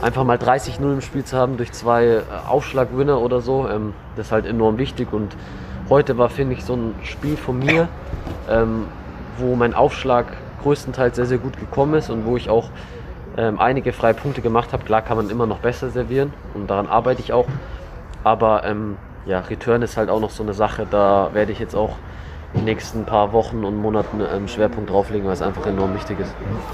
einfach 0.00 0.24
mal 0.24 0.36
30-0 0.36 0.80
im 0.80 1.00
Spiel 1.00 1.24
zu 1.24 1.36
haben 1.36 1.56
durch 1.56 1.72
zwei 1.72 2.04
äh, 2.04 2.22
Aufschlagwinner 2.46 3.20
oder 3.20 3.40
so, 3.40 3.68
ähm, 3.68 3.94
das 4.16 4.26
ist 4.26 4.32
halt 4.32 4.46
enorm 4.46 4.78
wichtig. 4.78 5.12
Und 5.12 5.36
heute 5.88 6.18
war, 6.18 6.28
finde 6.28 6.54
ich, 6.54 6.64
so 6.64 6.74
ein 6.74 6.94
Spiel 7.02 7.36
von 7.36 7.58
mir, 7.58 7.88
ähm, 8.48 8.86
wo 9.38 9.56
mein 9.56 9.74
Aufschlag 9.74 10.26
größtenteils 10.62 11.16
sehr, 11.16 11.26
sehr 11.26 11.38
gut 11.38 11.58
gekommen 11.58 11.94
ist 11.94 12.10
und 12.10 12.24
wo 12.26 12.36
ich 12.36 12.48
auch 12.48 12.70
ähm, 13.36 13.58
einige 13.58 13.92
freie 13.92 14.14
Punkte 14.14 14.40
gemacht 14.40 14.72
habe. 14.72 14.84
Klar 14.84 15.02
kann 15.02 15.16
man 15.16 15.30
immer 15.30 15.46
noch 15.46 15.58
besser 15.58 15.90
servieren 15.90 16.32
und 16.54 16.70
daran 16.70 16.86
arbeite 16.86 17.20
ich 17.20 17.32
auch. 17.32 17.46
Aber 18.22 18.64
ähm, 18.64 18.96
ja, 19.26 19.40
Return 19.40 19.82
ist 19.82 19.96
halt 19.96 20.08
auch 20.08 20.20
noch 20.20 20.30
so 20.30 20.42
eine 20.42 20.54
Sache, 20.54 20.86
da 20.90 21.30
werde 21.32 21.52
ich 21.52 21.58
jetzt 21.58 21.74
auch 21.74 21.96
nächsten 22.62 23.04
paar 23.04 23.32
Wochen 23.32 23.64
und 23.64 23.76
Monaten 23.76 24.22
einen 24.22 24.48
Schwerpunkt 24.48 24.90
drauflegen, 24.90 25.26
weil 25.26 25.34
es 25.34 25.42
einfach 25.42 25.66
enorm 25.66 25.94
wichtig 25.94 26.20
ist. 26.20 26.32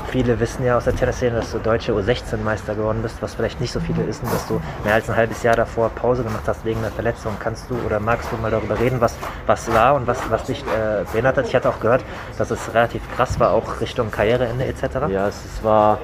Viele 0.09 0.39
wissen 0.41 0.65
ja 0.65 0.77
aus 0.77 0.85
der 0.85 0.95
Tennisszene, 0.95 1.37
dass 1.37 1.53
du 1.53 1.59
deutsche 1.59 1.93
U16-Meister 1.93 2.75
geworden 2.75 3.01
bist, 3.03 3.21
was 3.23 3.35
vielleicht 3.35 3.61
nicht 3.61 3.73
so 3.73 3.81
viele 3.81 4.07
wissen, 4.07 4.27
dass 4.31 4.47
du 4.47 4.61
mehr 4.85 4.95
als 4.95 5.09
ein 5.09 5.17
halbes 5.17 5.43
Jahr 5.43 5.57
davor 5.57 5.89
Pause 5.91 6.23
gemacht 6.23 6.43
hast 6.47 6.65
wegen 6.65 6.81
einer 6.81 6.91
Verletzung. 6.91 7.33
Kannst 7.41 7.71
du 7.71 7.77
oder 7.87 8.01
magst 8.01 8.31
du 8.31 8.37
mal 8.37 8.51
darüber 8.51 8.79
reden, 8.79 9.01
was, 9.01 9.17
was 9.47 9.73
war 9.73 9.95
und 9.95 10.07
was, 10.07 10.19
was 10.31 10.45
dich 10.45 10.63
äh, 10.63 11.05
behindert 11.11 11.39
hat? 11.39 11.47
Ich 11.47 11.55
hatte 11.55 11.69
auch 11.69 11.81
gehört, 11.81 12.05
dass 12.39 12.51
es 12.51 12.73
relativ 12.75 13.03
krass 13.17 13.41
war, 13.41 13.53
auch 13.53 13.81
Richtung 13.81 14.11
Karriereende 14.11 14.65
etc. 14.65 14.83
Ja, 15.09 15.29
es, 15.29 15.45
es 15.45 15.65
war 15.65 15.99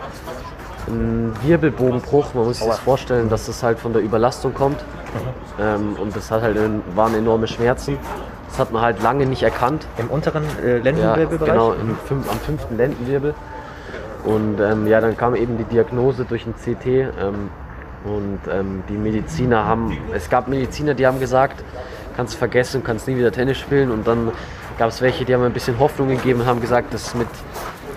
ein 0.88 1.32
Wirbelbogenbruch. 1.42 2.34
Man 2.34 2.44
muss 2.44 2.58
sich 2.58 2.66
das 2.66 2.78
vorstellen, 2.78 3.28
dass 3.28 3.48
es 3.48 3.62
halt 3.62 3.78
von 3.78 3.92
der 3.92 4.02
Überlastung 4.02 4.54
kommt. 4.54 4.78
Mhm. 4.78 5.62
Ähm, 5.62 5.96
und 6.00 6.16
das 6.16 6.30
hat 6.30 6.42
halt, 6.42 6.56
waren 6.94 7.14
enorme 7.14 7.46
Schmerzen. 7.46 7.98
Das 8.56 8.68
hat 8.68 8.72
man 8.72 8.80
halt 8.80 9.02
lange 9.02 9.26
nicht 9.26 9.42
erkannt. 9.42 9.86
Im 9.98 10.08
unteren 10.08 10.44
äh, 10.64 10.78
Lendenwirbelbereich? 10.78 11.46
Ja, 11.46 11.52
genau, 11.52 11.74
fünf, 12.06 12.30
am 12.30 12.40
fünften 12.40 12.78
Lendenwirbel. 12.78 13.34
Und 14.24 14.60
ähm, 14.60 14.86
ja, 14.86 15.02
dann 15.02 15.14
kam 15.14 15.34
eben 15.34 15.58
die 15.58 15.64
Diagnose 15.64 16.24
durch 16.24 16.46
ein 16.46 16.54
CT. 16.54 16.86
Ähm, 16.86 17.50
und 18.06 18.40
ähm, 18.50 18.82
die 18.88 18.96
Mediziner 18.96 19.66
haben, 19.66 19.94
es 20.14 20.30
gab 20.30 20.48
Mediziner, 20.48 20.94
die 20.94 21.06
haben 21.06 21.20
gesagt, 21.20 21.62
kannst 22.16 22.36
vergessen, 22.36 22.82
kannst 22.82 23.06
nie 23.06 23.18
wieder 23.18 23.30
Tennis 23.30 23.58
spielen. 23.58 23.90
Und 23.90 24.06
dann 24.06 24.32
gab 24.78 24.88
es 24.88 25.02
welche, 25.02 25.26
die 25.26 25.34
haben 25.34 25.42
ein 25.42 25.52
bisschen 25.52 25.78
Hoffnung 25.78 26.08
gegeben 26.08 26.40
und 26.40 26.46
haben 26.46 26.62
gesagt, 26.62 26.94
das 26.94 27.14
mit 27.14 27.28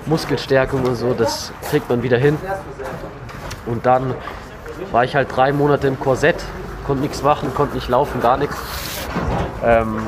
Muskelstärkung 0.08 0.84
und 0.84 0.96
so, 0.96 1.13
das 1.13 1.54
kriegt 1.70 1.89
man 1.89 2.04
wieder 2.04 2.18
hin. 2.18 2.38
Und 3.66 3.86
dann 3.86 4.13
war 4.92 5.06
ich 5.06 5.16
halt 5.16 5.34
drei 5.34 5.54
Monate 5.54 5.88
im 5.88 5.98
Korsett, 5.98 6.44
konnte 6.86 7.01
nichts 7.01 7.24
machen, 7.24 7.54
konnte 7.54 7.75
nicht 7.75 7.88
laufen, 7.88 8.20
gar 8.20 8.36
nichts. 8.36 8.58
Ähm, 9.63 10.00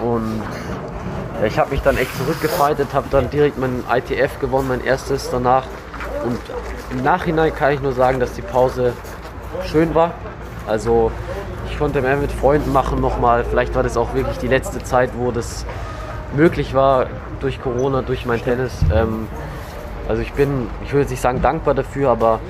und 0.00 0.42
ich 1.46 1.58
habe 1.58 1.70
mich 1.70 1.80
dann 1.82 1.96
echt 1.96 2.16
zurückgefightet, 2.16 2.88
habe 2.92 3.06
dann 3.10 3.30
direkt 3.30 3.58
mein 3.58 3.82
ITF 3.90 4.38
gewonnen, 4.40 4.68
mein 4.68 4.84
erstes 4.84 5.30
danach. 5.30 5.64
Und 6.24 6.38
im 6.90 7.02
Nachhinein 7.02 7.54
kann 7.54 7.72
ich 7.72 7.80
nur 7.80 7.92
sagen, 7.92 8.20
dass 8.20 8.34
die 8.34 8.42
Pause 8.42 8.92
schön 9.64 9.94
war. 9.94 10.12
Also 10.66 11.10
ich 11.70 11.78
konnte 11.78 12.02
mehr 12.02 12.16
mit 12.16 12.30
Freunden 12.32 12.72
machen 12.72 13.00
nochmal. 13.00 13.44
Vielleicht 13.44 13.74
war 13.74 13.82
das 13.82 13.96
auch 13.96 14.14
wirklich 14.14 14.36
die 14.38 14.48
letzte 14.48 14.82
Zeit, 14.82 15.10
wo 15.16 15.30
das 15.30 15.64
möglich 16.34 16.74
war 16.74 17.06
durch 17.40 17.60
Corona, 17.62 18.02
durch 18.02 18.26
mein 18.26 18.42
Tennis. 18.42 18.72
Ähm, 18.94 19.26
also 20.08 20.22
ich 20.22 20.32
bin, 20.32 20.68
ich 20.84 20.92
würde 20.92 21.08
nicht 21.08 21.22
sagen 21.22 21.40
dankbar 21.40 21.74
dafür, 21.74 22.10
aber 22.10 22.40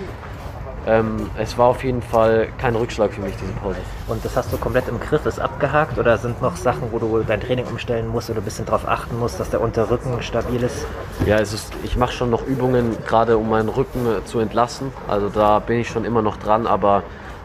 ähm, 0.86 1.28
es 1.36 1.58
war 1.58 1.66
auf 1.66 1.84
jeden 1.84 2.00
Fall 2.00 2.48
kein 2.58 2.74
Rückschlag 2.74 3.12
für 3.12 3.20
mich, 3.20 3.34
diese 3.36 3.52
Pause. 3.52 3.76
Und 4.08 4.24
das 4.24 4.36
hast 4.36 4.52
du 4.52 4.56
komplett 4.56 4.88
im 4.88 4.98
Griff, 4.98 5.26
ist 5.26 5.38
abgehakt 5.38 5.98
oder 5.98 6.16
sind 6.16 6.40
noch 6.40 6.56
Sachen, 6.56 6.90
wo 6.90 6.98
du 6.98 7.22
dein 7.26 7.40
Training 7.40 7.66
umstellen 7.66 8.08
musst 8.08 8.30
oder 8.30 8.40
ein 8.40 8.44
bisschen 8.44 8.64
darauf 8.64 8.88
achten 8.88 9.18
musst, 9.18 9.38
dass 9.38 9.50
der 9.50 9.60
Unterrücken 9.60 10.22
stabil 10.22 10.62
ist? 10.62 10.86
Ja, 11.26 11.38
es 11.38 11.52
ist, 11.52 11.72
ich 11.84 11.96
mache 11.96 12.12
schon 12.12 12.30
noch 12.30 12.46
Übungen, 12.46 12.96
gerade 13.06 13.36
um 13.36 13.50
meinen 13.50 13.68
Rücken 13.68 14.06
äh, 14.06 14.24
zu 14.24 14.38
entlassen. 14.38 14.92
Also 15.06 15.28
da 15.28 15.58
bin 15.58 15.80
ich 15.80 15.88
schon 15.88 16.04
immer 16.04 16.22
noch 16.22 16.38
dran, 16.38 16.66
aber 16.66 17.02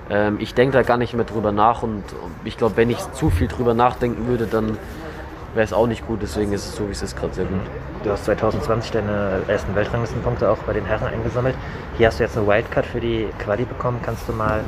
ähm, 0.10 0.38
ich 0.40 0.54
denke 0.54 0.78
da 0.78 0.84
gar 0.84 0.98
nicht 0.98 1.14
mehr 1.14 1.26
drüber 1.26 1.52
nach 1.52 1.84
und 1.84 2.04
ich 2.46 2.58
glaube, 2.58 2.78
wenn 2.78 2.90
ich 2.90 3.00
zu 3.12 3.30
viel 3.30 3.48
drüber 3.48 3.74
nachdenken 3.74 4.28
würde, 4.28 4.48
dann 4.48 4.78
wäre 5.56 5.66
es 5.66 5.74
auch 5.74 5.88
nicht 5.88 6.08
gut. 6.08 6.20
Deswegen 6.22 6.54
ist 6.54 6.66
es 6.66 6.76
so, 6.76 6.88
wie 6.88 6.92
es 6.92 7.02
ist, 7.02 7.18
gerade 7.18 7.34
sehr 7.34 7.46
gut. 7.46 7.62
Du 8.06 8.12
hast 8.12 8.26
2020 8.26 8.92
deine 8.92 9.42
ersten 9.48 9.74
Weltranglistenpunkte 9.74 10.48
auch 10.48 10.60
bei 10.60 10.74
den 10.74 10.86
Herren 10.86 11.08
eingesammelt. 11.08 11.56
Hier 11.98 12.06
hast 12.06 12.20
du 12.20 12.24
jetzt 12.24 12.38
eine 12.38 12.46
Wildcard 12.46 12.86
für 12.86 13.00
die 13.00 13.28
Quali 13.40 13.66
bekommen. 13.66 14.00
Kannst 14.06 14.30
du 14.30 14.34
mal 14.34 14.62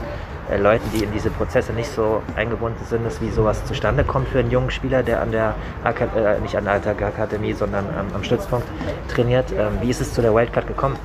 äh, 0.50 0.58
Leuten, 0.58 0.90
die 0.92 1.04
in 1.04 1.12
diese 1.12 1.30
Prozesse 1.30 1.72
nicht 1.72 1.92
so 1.92 2.24
eingebunden 2.36 2.84
sind, 2.90 3.06
dass 3.06 3.22
wie 3.22 3.30
sowas 3.30 3.64
zustande 3.66 4.04
kommt 4.04 4.28
für 4.30 4.40
einen 4.40 4.50
jungen 4.50 4.72
Spieler, 4.72 5.04
der 5.04 5.22
an 5.22 5.32
der 5.32 5.54
Ak 5.84 6.02
äh, 6.02 6.40
nicht 6.40 6.58
an 6.58 6.66
der 6.66 6.74
Akademie, 6.74 7.54
sondern 7.54 7.86
ähm, 7.86 8.08
am 8.16 8.24
Stützpunkt 8.24 8.68
trainiert. 9.08 9.52
Ähm, 9.52 9.78
wie 9.82 9.92
ist 9.92 10.02
es 10.02 10.16
zu 10.16 10.24
der 10.24 10.34
Wildcard 10.34 10.66
gekommen? 10.66 10.96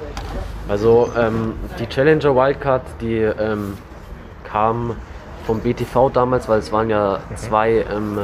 Also 0.71 1.11
ähm, 1.15 1.53
die 1.79 1.87
Challenger 1.87 2.35
Wildcard, 2.35 2.83
die 3.03 3.19
ähm, 3.19 3.77
kam 4.45 4.97
vom 5.47 5.61
BTV 5.61 6.09
damals, 6.09 6.49
weil 6.49 6.61
es 6.61 6.73
waren 6.73 6.89
ja 6.89 7.17
okay. 7.17 7.35
zwei 7.37 7.85
ähm, 7.95 8.19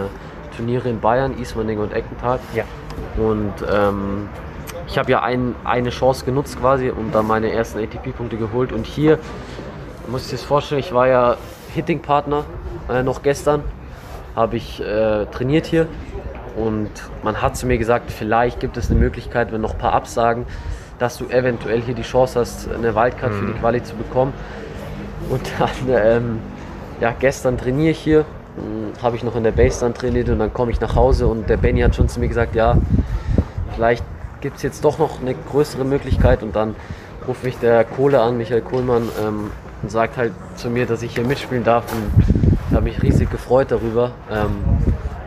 Turniere 0.57 0.88
in 0.88 0.99
Bayern, 0.99 1.38
Ismaning 1.38 1.79
und 1.79 1.93
Eckental. 1.93 2.41
Ja. 2.55 2.65
Und 3.17 3.55
ähm, 3.71 4.28
ich 4.87 4.99
habe 4.99 5.11
ja 5.11 5.23
ein, 5.23 5.55
eine 5.64 5.90
Chance 5.90 6.25
genutzt 6.25 6.59
quasi 6.61 6.90
und 6.90 7.14
dann 7.14 7.26
meine 7.26 7.52
ersten 7.52 7.78
ATP-Punkte 7.78 8.37
geholt. 8.37 8.73
Und 8.73 8.87
hier 8.87 9.19
muss 10.09 10.26
ich 10.26 10.31
das 10.33 10.43
vorstellen, 10.43 10.81
ich 10.81 10.93
war 10.93 11.09
ja 11.09 11.37
Hitting-Partner 11.75 12.45
äh, 12.88 13.02
noch 13.02 13.23
gestern, 13.23 13.62
habe 14.35 14.57
ich 14.57 14.81
äh, 14.81 15.26
trainiert 15.26 15.67
hier 15.67 15.87
und 16.57 16.90
man 17.23 17.40
hat 17.43 17.57
zu 17.57 17.67
mir 17.67 17.78
gesagt, 17.78 18.11
vielleicht 18.11 18.61
gibt 18.61 18.76
es 18.76 18.90
eine 18.90 18.99
Möglichkeit, 18.99 19.52
wenn 19.52 19.61
noch 19.61 19.75
ein 19.75 19.78
paar 19.78 19.93
absagen, 19.93 20.47
dass 20.99 21.19
du 21.19 21.26
eventuell 21.26 21.81
hier 21.83 21.95
die 21.95 22.02
Chance 22.02 22.40
hast, 22.40 22.73
eine 22.73 22.95
Wildcard 22.95 23.33
mhm. 23.33 23.38
für 23.38 23.47
die 23.47 23.52
mhm. 23.52 23.61
Quali 23.61 23.83
zu 23.83 23.95
bekommen. 23.95 24.33
Und 25.28 25.43
dann, 25.59 25.71
ähm, 25.88 26.40
ja, 27.00 27.14
gestern 27.19 27.59
trainiere 27.59 27.90
ich 27.90 27.99
hier 27.99 28.25
habe 29.03 29.17
ich 29.17 29.23
noch 29.23 29.37
in 29.37 29.45
der 29.45 29.53
Base 29.53 29.81
dann 29.81 29.95
trainiert 29.95 30.29
und 30.29 30.38
dann 30.38 30.53
komme 30.53 30.71
ich 30.71 30.81
nach 30.81 30.95
Hause 30.95 31.27
und 31.27 31.49
der 31.49 31.57
Benny 31.57 31.81
hat 31.81 31.95
schon 31.95 32.09
zu 32.09 32.21
mir 32.21 32.29
gesagt, 32.29 32.55
ja, 32.55 32.77
vielleicht 33.75 34.05
gibt 34.41 34.57
es 34.57 34.62
jetzt 34.62 34.85
doch 34.85 34.99
noch 34.99 35.21
eine 35.21 35.35
größere 35.35 35.85
Möglichkeit 35.85 36.43
und 36.43 36.55
dann 36.55 36.77
ruft 37.27 37.45
mich 37.45 37.59
der 37.59 37.85
Kohle 37.85 38.21
an, 38.21 38.37
Michael 38.37 38.62
Kohlmann, 38.62 39.09
ähm, 39.23 39.50
und 39.83 39.91
sagt 39.91 40.17
halt 40.17 40.33
zu 40.57 40.71
mir, 40.71 40.87
dass 40.87 41.03
ich 41.03 41.15
hier 41.15 41.25
mitspielen 41.25 41.65
darf 41.65 41.85
und 41.93 42.25
ich 42.69 42.75
habe 42.75 42.85
mich 42.85 43.03
riesig 43.03 43.31
gefreut 43.31 43.71
darüber. 43.71 44.12
Ähm, 44.31 44.65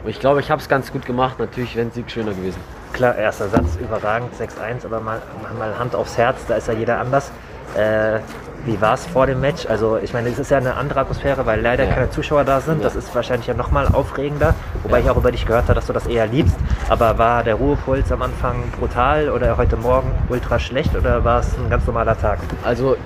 und 0.04 0.10
ich 0.10 0.20
glaube, 0.20 0.40
ich 0.40 0.52
habe 0.52 0.62
es 0.62 0.68
ganz 0.68 0.92
gut 0.92 1.06
gemacht. 1.06 1.40
Natürlich 1.40 1.76
wäre 1.76 1.88
ein 1.88 1.92
Sieg 1.92 2.10
schöner 2.10 2.32
gewesen. 2.32 2.60
Klar, 2.94 3.16
erster 3.16 3.48
Satz 3.50 3.78
überragend, 3.80 4.32
6-1, 4.36 4.86
aber 4.86 5.00
mal, 5.00 5.22
mal 5.58 5.78
Hand 5.80 5.96
aufs 5.96 6.18
Herz, 6.18 6.46
da 6.48 6.56
ist 6.56 6.68
ja 6.68 6.74
jeder 6.74 7.00
anders. 7.00 7.32
Äh, 7.76 8.20
wie 8.65 8.80
war 8.80 8.94
es 8.94 9.06
vor 9.08 9.25
dem 9.25 9.41
Match? 9.41 9.65
Also 9.65 9.98
ich 9.98 10.13
meine, 10.13 10.30
es 10.30 10.38
ist 10.38 10.51
ja 10.51 10.58
eine 10.58 10.75
andere 10.75 11.00
Atmosphäre, 11.01 11.46
weil 11.46 11.62
leider 11.62 11.86
ja. 11.86 11.94
keine 11.94 12.10
Zuschauer 12.10 12.44
da 12.44 12.62
sind. 12.62 12.80
Ja. 12.80 12.84
Das 12.84 12.96
ist 12.96 13.13
wahrscheinlich 13.15 13.48
ja 13.48 13.53
nochmal 13.53 13.88
aufregender, 13.88 14.53
wobei 14.84 15.00
ja. 15.00 15.06
ich 15.06 15.10
auch 15.10 15.18
über 15.18 15.32
dich 15.32 15.46
gehört 15.46 15.63
habe, 15.63 15.75
dass 15.75 15.88
du 15.88 15.94
das 15.94 16.08
eher 16.08 16.27
liebst. 16.27 16.56
Aber 16.89 17.18
war 17.18 17.44
der 17.44 17.56
Ruhepuls 17.56 18.12
am 18.12 18.22
Anfang 18.22 18.63
brutal 18.80 19.30
oder 19.30 19.58
heute 19.58 19.77
Morgen 19.77 20.12
ultra 20.30 20.60
schlecht 20.60 20.96
oder 20.96 21.24
war 21.24 21.39
es 21.39 21.58
ein 21.58 21.70
ganz 21.70 21.86
normaler 21.86 22.20
Tag? 22.20 22.39
Also 22.63 22.98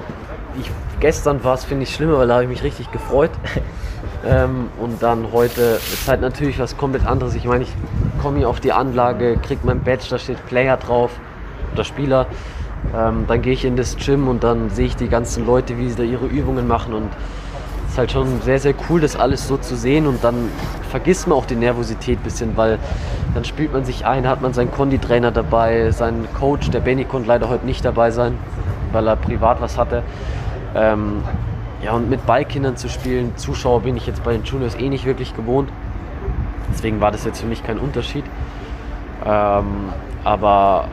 ich, 0.59 0.69
gestern 0.99 1.43
war 1.43 1.55
es, 1.55 1.63
finde 1.63 1.83
ich, 1.83 1.93
schlimmer, 1.93 2.17
weil 2.17 2.27
da 2.27 2.35
habe 2.35 2.43
ich 2.43 2.49
mich 2.49 2.63
richtig 2.63 2.91
gefreut. 2.91 3.31
ähm, 4.25 4.69
und 4.79 5.01
dann 5.01 5.31
heute 5.31 5.61
ist 5.61 6.07
halt 6.07 6.21
natürlich 6.21 6.59
was 6.59 6.75
komplett 6.75 7.05
anderes. 7.05 7.35
Ich 7.35 7.45
meine, 7.45 7.63
ich 7.63 7.73
komme 8.21 8.39
hier 8.39 8.49
auf 8.49 8.59
die 8.59 8.73
Anlage, 8.73 9.37
kriege 9.37 9.61
mein 9.63 9.81
Badge, 9.81 10.07
da 10.09 10.17
steht 10.17 10.45
Player 10.47 10.77
drauf 10.77 11.11
oder 11.73 11.83
Spieler. 11.83 12.27
Ähm, 12.93 13.25
dann 13.27 13.41
gehe 13.41 13.53
ich 13.53 13.65
in 13.65 13.75
das 13.75 13.97
Gym 13.97 14.27
und 14.27 14.43
dann 14.43 14.69
sehe 14.69 14.85
ich 14.85 14.95
die 14.95 15.07
ganzen 15.07 15.45
Leute, 15.45 15.77
wie 15.77 15.89
sie 15.89 15.95
da 15.95 16.03
ihre 16.03 16.25
Übungen 16.25 16.67
machen 16.67 16.93
und 16.93 17.09
es 17.85 17.93
ist 17.93 17.97
halt 17.97 18.11
schon 18.11 18.41
sehr, 18.41 18.59
sehr 18.59 18.73
cool, 18.89 18.99
das 18.99 19.15
alles 19.15 19.47
so 19.47 19.57
zu 19.57 19.75
sehen 19.75 20.05
und 20.07 20.23
dann 20.23 20.49
vergisst 20.89 21.27
man 21.27 21.37
auch 21.37 21.45
die 21.45 21.55
Nervosität 21.55 22.19
ein 22.19 22.23
bisschen, 22.23 22.57
weil 22.57 22.77
dann 23.33 23.45
spielt 23.45 23.73
man 23.73 23.85
sich 23.85 24.05
ein, 24.05 24.27
hat 24.27 24.41
man 24.41 24.53
seinen 24.53 24.71
Konditrainer 24.71 25.31
dabei, 25.31 25.91
seinen 25.91 26.27
Coach, 26.33 26.69
der 26.71 26.81
Benny 26.81 27.05
konnte 27.05 27.27
leider 27.27 27.49
heute 27.49 27.65
nicht 27.65 27.83
dabei 27.83 28.11
sein, 28.11 28.37
weil 28.91 29.07
er 29.07 29.15
privat 29.15 29.61
was 29.61 29.77
hatte. 29.77 30.03
Ähm, 30.75 31.23
ja, 31.83 31.93
und 31.93 32.09
mit 32.09 32.25
Ballkindern 32.25 32.77
zu 32.77 32.89
spielen, 32.89 33.35
Zuschauer 33.37 33.81
bin 33.81 33.95
ich 33.95 34.07
jetzt 34.07 34.23
bei 34.23 34.33
den 34.33 34.43
Juniors 34.43 34.75
eh 34.75 34.89
nicht 34.89 35.05
wirklich 35.05 35.35
gewohnt. 35.35 35.69
Deswegen 36.71 36.99
war 36.99 37.11
das 37.11 37.25
jetzt 37.25 37.41
für 37.41 37.47
mich 37.47 37.63
kein 37.63 37.77
Unterschied. 37.77 38.23
Ähm, 39.25 39.89
aber 40.23 40.85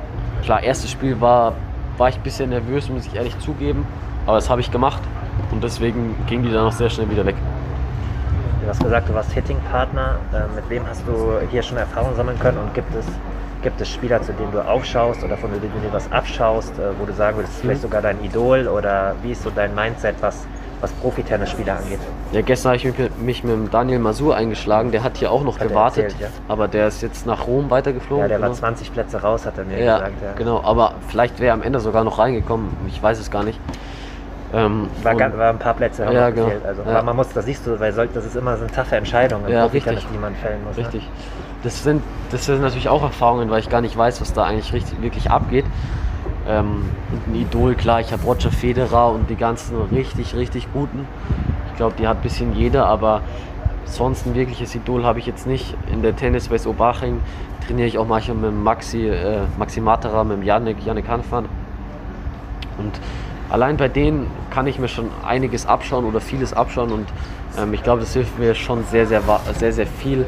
klar, 0.42 0.62
erstes 0.62 0.90
Spiel 0.90 1.20
war, 1.20 1.54
war 1.99 2.08
ich 2.08 2.16
ein 2.16 2.22
bisschen 2.22 2.50
nervös, 2.50 2.88
muss 2.88 3.06
ich 3.06 3.14
ehrlich 3.14 3.38
zugeben. 3.38 3.87
Aber 4.26 4.37
das 4.37 4.49
habe 4.49 4.61
ich 4.61 4.70
gemacht 4.70 5.02
und 5.50 5.62
deswegen 5.64 6.14
ging 6.26 6.42
die 6.42 6.52
dann 6.52 6.66
auch 6.66 6.72
sehr 6.72 6.90
schnell 6.90 7.11
wieder 7.11 7.26
weg. 7.26 7.37
Du 8.62 8.68
hast 8.68 8.80
gesagt, 8.80 9.08
du 9.08 9.14
warst 9.14 9.32
Hitting-Partner. 9.32 10.16
Äh, 10.32 10.54
mit 10.54 10.70
wem 10.70 10.87
hast 10.87 11.02
du 11.06 11.40
hier 11.50 11.62
schon 11.62 11.78
Erfahrung 11.78 12.14
sammeln 12.14 12.38
können 12.38 12.58
und 12.58 12.72
gibt 12.75 12.94
es, 12.94 13.04
gibt 13.62 13.80
es 13.80 13.88
Spieler, 13.88 14.22
zu 14.22 14.32
denen 14.32 14.52
du 14.52 14.64
aufschaust 14.64 15.25
oder 15.25 15.37
von 15.37 15.50
denen 15.50 15.62
du 15.62 15.80
dir 15.80 15.92
was 15.92 16.11
abschaust, 16.12 16.78
äh, 16.78 16.92
wo 17.00 17.04
du 17.04 17.12
sagen 17.12 17.37
würdest, 17.37 17.54
das 17.54 17.56
ist 17.56 17.62
vielleicht 17.62 17.82
sogar 17.82 18.02
dein 18.02 18.22
Idol 18.22 18.68
oder 18.68 19.16
wie 19.22 19.32
ist 19.32 19.42
so 19.42 19.50
dein 19.50 19.75
Mindset, 19.75 20.14
was, 20.20 20.46
was 20.83 20.93
Profi-Tennisspieler 20.93 21.79
angeht? 21.79 22.01
Ja, 22.33 22.43
gestern 22.43 22.71
habe 22.73 22.77
ich 22.77 22.85
mich, 22.85 23.11
mich 23.19 23.45
mit 23.45 23.73
Daniel 23.73 24.01
Masur 24.01 24.37
eingeschlagen. 24.37 24.91
Der 24.91 25.03
hat 25.03 25.17
hier 25.17 25.31
auch 25.31 25.43
noch 25.45 25.59
Hat 25.61 25.69
gewartet, 25.69 26.05
erzählt, 26.05 26.21
ja. 26.21 26.29
aber 26.49 26.69
der 26.69 26.89
ist 26.89 27.01
jetzt 27.03 27.25
nach 27.25 27.47
Rom 27.47 27.71
weitergeflogen. 27.71 28.25
Ja, 28.25 28.29
der 28.29 28.41
war 28.41 28.49
genau. 28.49 28.59
20 28.59 28.93
Plätze 28.93 29.23
raus, 29.23 29.47
hat 29.47 29.57
er 29.57 29.65
mir 29.65 29.83
Ja, 29.83 29.99
gesagt. 29.99 30.12
Ja. 30.23 30.33
genau. 30.37 30.62
Aber 30.65 30.95
vielleicht 31.09 31.39
wäre 31.39 31.49
er 31.49 31.55
am 31.55 31.62
Ende 31.62 31.81
sogar 31.81 32.05
noch 32.05 32.19
reingekommen. 32.19 32.69
Ich 32.89 33.03
weiß 33.03 33.19
es 33.21 33.31
gar 33.31 33.45
nicht. 33.45 33.59
Ähm, 34.55 34.89
War, 35.03 35.15
ganz, 35.15 35.37
war 35.39 35.49
ein 35.49 35.59
paar 35.59 35.73
Plätze 35.73 36.05
haben 36.05 36.15
Ja, 36.15 36.29
genau. 36.29 36.51
Also, 36.67 36.83
Ja. 36.83 36.91
aber 36.91 37.03
man 37.05 37.17
muss, 37.17 37.29
das 37.33 37.47
siehst 37.47 37.67
du, 37.67 37.81
weil 37.81 37.93
das 37.93 38.25
ist 38.27 38.37
immer 38.37 38.57
so 38.57 38.65
eine 38.65 38.73
taffe 38.73 38.97
Entscheidung 38.97 39.49
Ja, 39.49 39.65
richtig. 39.67 40.07
die 40.12 40.19
man 40.19 40.35
fällen 40.35 40.62
muss. 40.67 40.77
Richtig. 40.77 41.09
Das 41.62 41.83
sind, 41.83 42.03
das 42.33 42.45
sind 42.45 42.61
natürlich 42.61 42.89
auch 42.89 43.03
Erfahrungen, 43.03 43.49
weil 43.51 43.61
ich 43.61 43.71
gar 43.71 43.81
nicht 43.81 43.97
weiß, 43.97 44.21
was 44.21 44.35
da 44.35 44.45
eigentlich 44.45 44.73
richtig, 44.73 45.01
wirklich 45.01 45.31
abgeht. 45.31 45.65
Ähm, 46.49 46.84
ein 47.28 47.34
Idol, 47.34 47.75
klar, 47.75 48.00
ich 48.00 48.12
habe 48.12 48.22
Roger 48.25 48.50
Federer 48.50 49.12
und 49.12 49.30
die 49.30 49.37
ganzen 49.37 49.76
richtig, 49.92 50.34
richtig 50.34 50.72
guten. 50.72 51.06
Ich 51.70 51.76
glaube, 51.76 51.94
die 51.99 52.06
hat 52.06 52.18
ein 52.18 52.22
bisschen 52.22 52.54
jeder, 52.54 52.87
aber 52.87 53.22
sonst 53.84 54.26
ein 54.26 54.34
wirkliches 54.34 54.75
Idol 54.75 55.04
habe 55.04 55.18
ich 55.18 55.26
jetzt 55.26 55.46
nicht. 55.46 55.75
In 55.92 56.02
der 56.02 56.16
Tennis 56.16 56.50
West 56.50 56.66
Obaching 56.66 57.20
trainiere 57.66 57.87
ich 57.87 57.99
auch 57.99 58.06
manchmal 58.06 58.37
mit 58.37 58.62
Maxi, 58.62 59.06
äh, 59.06 59.40
Maxi 59.58 59.80
Materer, 59.80 60.25
mit 60.25 60.44
Janik, 60.44 60.84
Janik 60.84 61.08
Hanfan. 61.08 61.46
Und 62.78 62.92
allein 63.49 63.76
bei 63.76 63.88
denen 63.88 64.26
kann 64.50 64.66
ich 64.66 64.78
mir 64.78 64.88
schon 64.88 65.11
einiges 65.25 65.66
abschauen 65.66 66.04
oder 66.04 66.20
vieles 66.20 66.52
abschauen 66.52 66.90
und 66.90 67.08
ähm, 67.58 67.75
ich 67.75 67.82
glaube, 67.82 68.00
das 68.00 68.12
hilft 68.14 68.38
mir 68.38 68.54
schon 68.54 68.84
sehr, 68.84 69.06
sehr, 69.06 69.22
sehr, 69.58 69.72
sehr 69.72 69.87
viel, 69.87 70.26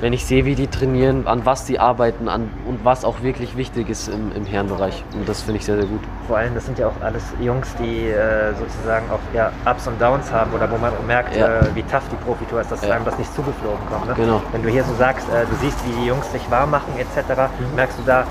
wenn 0.00 0.12
ich 0.14 0.24
sehe, 0.24 0.44
wie 0.46 0.54
die 0.54 0.66
trainieren, 0.66 1.26
an 1.26 1.44
was 1.44 1.66
die 1.66 1.78
arbeiten 1.78 2.28
an, 2.28 2.48
und 2.66 2.84
was 2.84 3.04
auch 3.04 3.22
wirklich 3.22 3.56
wichtig 3.56 3.90
ist 3.90 4.08
im, 4.08 4.32
im 4.34 4.46
Herrenbereich. 4.46 5.04
Und 5.14 5.28
das 5.28 5.42
finde 5.42 5.58
ich 5.58 5.66
sehr, 5.66 5.76
sehr 5.76 5.84
gut. 5.84 6.00
Vor 6.26 6.38
allem, 6.38 6.54
das 6.54 6.64
sind 6.64 6.78
ja 6.78 6.86
auch 6.88 7.02
alles 7.02 7.22
Jungs, 7.40 7.68
die 7.76 8.08
äh, 8.08 8.54
sozusagen 8.54 9.10
auch 9.10 9.18
ja, 9.34 9.52
Ups 9.70 9.86
und 9.86 10.00
Downs 10.00 10.32
haben 10.32 10.52
oder 10.54 10.70
wo 10.70 10.78
man 10.78 10.92
merkt, 11.06 11.36
Ja. 11.36 11.58
äh, 11.60 11.74
wie 11.74 11.82
tough 11.82 12.02
die 12.10 12.16
Profitour 12.24 12.62
ist, 12.62 12.72
dass 12.72 12.82
Ja. 12.82 12.94
einem 12.94 13.04
das 13.04 13.18
nicht 13.18 13.34
zugeflogen 13.34 13.78
kommt. 13.90 14.06
Ne? 14.06 14.14
Genau. 14.16 14.40
Wenn 14.52 14.62
du 14.62 14.70
hier 14.70 14.84
so 14.84 14.94
sagst, 14.94 15.28
äh, 15.28 15.44
du 15.44 15.54
siehst, 15.60 15.76
wie 15.86 15.92
die 16.00 16.06
Jungs 16.06 16.30
sich 16.32 16.50
warm 16.50 16.70
machen 16.70 16.92
etc., 16.98 17.28
Mhm. 17.58 17.76
merkst 17.76 17.98
du 17.98 18.02
da, 18.06 18.24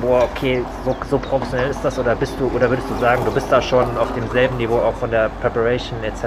boah, 0.00 0.24
okay, 0.34 0.64
so, 0.86 0.96
so 1.10 1.18
professionell 1.18 1.68
ist 1.70 1.84
das 1.84 1.98
oder 1.98 2.14
bist 2.16 2.34
du 2.40 2.50
oder 2.56 2.70
würdest 2.70 2.88
du 2.88 2.94
sagen, 2.98 3.22
du 3.26 3.30
bist 3.30 3.52
da 3.52 3.60
schon 3.60 3.84
auf 3.98 4.10
demselben 4.14 4.56
Niveau 4.56 4.76
auch 4.78 4.94
von 4.94 5.10
der 5.10 5.28
Preparation 5.42 6.02
etc. 6.02 6.24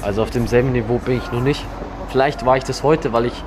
Also 0.00 0.22
auf 0.22 0.30
demselben 0.30 0.72
Niveau 0.72 0.96
bin 0.98 1.18
ich 1.18 1.30
noch 1.30 1.42
nicht. 1.42 1.64
Vielleicht 2.08 2.46
war 2.46 2.56
ich 2.56 2.64
das 2.64 2.82
heute, 2.82 3.12
weil 3.12 3.26
ich. 3.26 3.44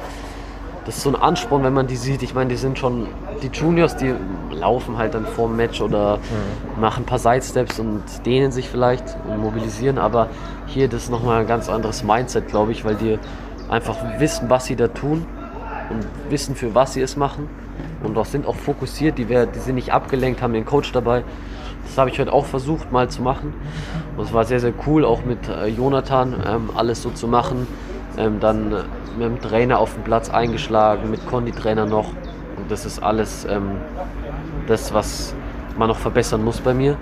Das 0.85 0.97
ist 0.97 1.03
so 1.03 1.09
ein 1.09 1.15
Ansporn, 1.15 1.63
wenn 1.63 1.73
man 1.73 1.87
die 1.87 1.95
sieht. 1.95 2.21
Ich 2.21 2.35
meine, 2.35 2.49
die 2.49 2.57
sind 2.57 2.77
schon. 2.77 3.07
Die 3.41 3.47
Juniors, 3.47 3.97
die 3.97 4.13
laufen 4.51 4.97
halt 4.97 5.15
dann 5.15 5.25
vor 5.25 5.47
dem 5.47 5.57
Match 5.57 5.81
oder 5.81 6.19
machen 6.79 7.03
ein 7.03 7.05
paar 7.05 7.19
Sidesteps 7.19 7.79
und 7.79 8.03
dehnen 8.25 8.51
sich 8.51 8.69
vielleicht 8.69 9.17
und 9.27 9.41
mobilisieren. 9.41 9.97
Aber 9.97 10.29
hier 10.67 10.87
das 10.87 11.03
ist 11.03 11.09
nochmal 11.09 11.41
ein 11.41 11.47
ganz 11.47 11.69
anderes 11.69 12.03
Mindset, 12.03 12.47
glaube 12.47 12.71
ich, 12.71 12.85
weil 12.85 12.95
die 12.95 13.17
einfach 13.69 13.97
wissen, 14.19 14.49
was 14.49 14.65
sie 14.65 14.75
da 14.75 14.87
tun 14.87 15.25
und 15.89 16.05
wissen, 16.29 16.55
für 16.55 16.75
was 16.75 16.93
sie 16.93 17.01
es 17.01 17.17
machen. 17.17 17.49
Und 18.03 18.17
auch 18.17 18.25
sind 18.25 18.45
auch 18.45 18.55
fokussiert, 18.55 19.17
die, 19.17 19.25
die 19.25 19.59
sind 19.59 19.75
nicht 19.75 19.91
abgelenkt, 19.91 20.41
haben 20.41 20.53
den 20.53 20.65
Coach 20.65 20.91
dabei. 20.91 21.23
Das 21.83 21.97
habe 21.97 22.09
ich 22.09 22.19
heute 22.19 22.33
auch 22.33 22.45
versucht 22.45 22.91
mal 22.91 23.09
zu 23.09 23.21
machen. 23.21 23.53
Und 24.17 24.25
es 24.25 24.33
war 24.33 24.45
sehr, 24.45 24.59
sehr 24.59 24.73
cool, 24.85 25.05
auch 25.05 25.25
mit 25.25 25.49
äh, 25.49 25.67
Jonathan 25.67 26.35
ähm, 26.47 26.69
alles 26.75 27.01
so 27.01 27.09
zu 27.09 27.27
machen. 27.27 27.67
Ähm, 28.17 28.39
dann 28.39 28.71
äh, 28.71 28.83
mit 29.15 29.27
dem 29.27 29.41
Trainer 29.41 29.79
auf 29.79 29.93
dem 29.93 30.03
Platz 30.03 30.29
eingeschlagen, 30.29 31.09
mit 31.09 31.25
Konditrainer 31.27 31.85
noch. 31.85 32.09
Und 32.57 32.69
das 32.69 32.85
ist 32.85 33.01
alles 33.01 33.45
ähm, 33.45 33.71
das, 34.67 34.93
was 34.93 35.33
man 35.77 35.87
noch 35.87 35.97
verbessern 35.97 36.43
muss 36.43 36.59
bei 36.61 36.73
mir. 36.73 36.97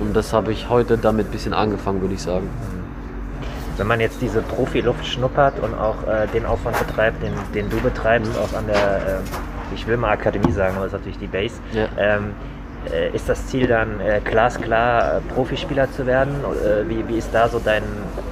Und 0.00 0.14
das 0.14 0.32
habe 0.32 0.52
ich 0.52 0.68
heute 0.68 0.98
damit 0.98 1.28
ein 1.28 1.30
bisschen 1.32 1.54
angefangen, 1.54 2.00
würde 2.00 2.14
ich 2.14 2.22
sagen. 2.22 2.48
Wenn 3.76 3.86
man 3.86 4.00
jetzt 4.00 4.20
diese 4.22 4.40
Profiluft 4.42 5.06
schnuppert 5.06 5.54
und 5.62 5.74
auch 5.74 6.06
äh, 6.06 6.26
den 6.28 6.46
Aufwand 6.46 6.78
betreibt, 6.78 7.22
den, 7.22 7.32
den 7.54 7.68
du 7.70 7.78
betreibst, 7.80 8.32
Mhm. 8.32 8.38
auch 8.38 8.56
an 8.58 8.66
der, 8.66 8.76
ähm, 9.18 9.22
ich 9.74 9.86
will 9.86 9.96
mal 9.96 10.10
Akademie 10.10 10.52
sagen, 10.52 10.76
aber 10.76 10.84
das 10.86 10.94
ist 10.94 10.98
natürlich 11.00 11.18
die 11.18 11.26
Base, 11.26 11.56
Ja. 11.72 11.86
ähm, 11.98 12.30
äh, 12.30 12.55
ist 13.14 13.28
das 13.28 13.46
Ziel 13.46 13.66
dann 13.66 14.00
äh, 14.00 14.20
glasklar, 14.24 15.16
äh, 15.16 15.20
Profispieler 15.34 15.90
zu 15.92 16.06
werden? 16.06 16.34
Äh, 16.64 16.88
wie, 16.88 17.06
wie 17.08 17.18
ist 17.18 17.30
da 17.32 17.48
so 17.48 17.60
dein 17.62 17.82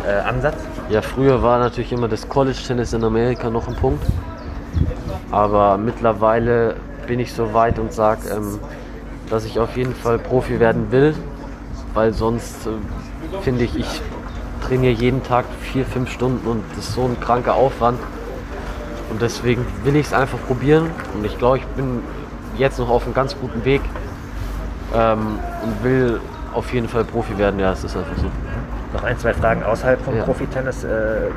äh, 0.07 0.13
Ansatz? 0.29 0.57
Ja, 0.89 1.03
früher 1.03 1.43
war 1.43 1.59
natürlich 1.59 1.93
immer 1.93 2.09
das 2.09 2.29
College-Tennis 2.29 2.93
in 2.93 3.05
Amerika 3.05 3.51
noch 3.51 3.69
ein 3.69 3.75
Punkt. 3.75 4.05
Aber 5.31 5.79
mittlerweile 5.79 6.77
bin 7.07 7.21
ich 7.21 7.33
so 7.33 7.53
weit 7.55 7.79
und 7.79 7.93
sage, 7.93 8.29
ähm, 8.31 8.59
dass 9.31 9.45
ich 9.45 9.59
auf 9.59 9.77
jeden 9.77 9.95
Fall 9.95 10.19
Profi 10.19 10.61
werden 10.61 10.93
will, 10.93 11.15
weil 11.93 12.13
sonst 12.13 12.67
äh, 12.67 12.71
finde 13.43 13.65
ich, 13.65 13.77
ich 13.77 14.03
trainiere 14.67 14.93
jeden 14.93 15.23
Tag 15.23 15.45
vier, 15.61 15.85
fünf 15.85 16.11
Stunden 16.11 16.47
und 16.47 16.63
das 16.77 16.89
ist 16.89 16.95
so 16.95 17.03
ein 17.03 17.19
kranker 17.21 17.55
Aufwand. 17.55 17.99
Und 19.11 19.21
deswegen 19.21 19.67
will 19.85 19.97
ich 19.97 20.07
es 20.07 20.13
einfach 20.13 20.39
probieren 20.47 20.91
und 21.15 21.25
ich 21.25 21.39
glaube, 21.39 21.59
ich 21.59 21.67
bin 21.67 22.03
jetzt 22.57 22.79
noch 22.79 22.89
auf 22.89 23.05
einem 23.05 23.15
ganz 23.15 23.37
guten 23.39 23.65
Weg 23.65 23.83
ähm, 24.95 25.39
und 25.63 25.85
will 25.85 26.21
auf 26.55 26.73
jeden 26.73 26.89
Fall 26.89 27.05
Profi 27.05 27.37
werden. 27.39 27.59
Ja, 27.61 27.73
es 27.73 27.85
ist 27.85 27.97
einfach 27.97 28.17
so. 28.17 28.31
Noch 28.93 29.03
ein, 29.03 29.19
zwei 29.19 29.35
Fragen 29.35 29.65
außerhalb 29.65 30.01
vom 30.03 30.17
Ja. 30.17 30.23
Profitennis. 30.23 30.85
Äh, 30.85 30.89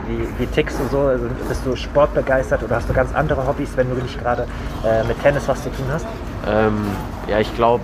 wie, 0.08 0.28
wie 0.40 0.46
tickst 0.46 0.80
du 0.80 0.88
so? 0.92 1.00
Also, 1.00 1.26
bist 1.48 1.66
du 1.66 1.76
sportbegeistert 1.76 2.62
oder 2.64 2.76
hast 2.76 2.88
du 2.88 2.94
ganz 2.94 3.14
andere 3.16 3.48
Hobbys, 3.48 3.76
wenn 3.76 3.90
du 3.90 3.96
nicht 3.96 4.22
gerade 4.22 4.46
äh, 4.86 5.04
mit 5.06 5.20
Tennis 5.24 5.48
was 5.48 5.64
zu 5.64 5.70
tun 5.70 5.86
hast? 5.92 6.06
Ähm, 6.48 6.86
ja, 7.28 7.40
ich 7.40 7.54
glaube, 7.56 7.84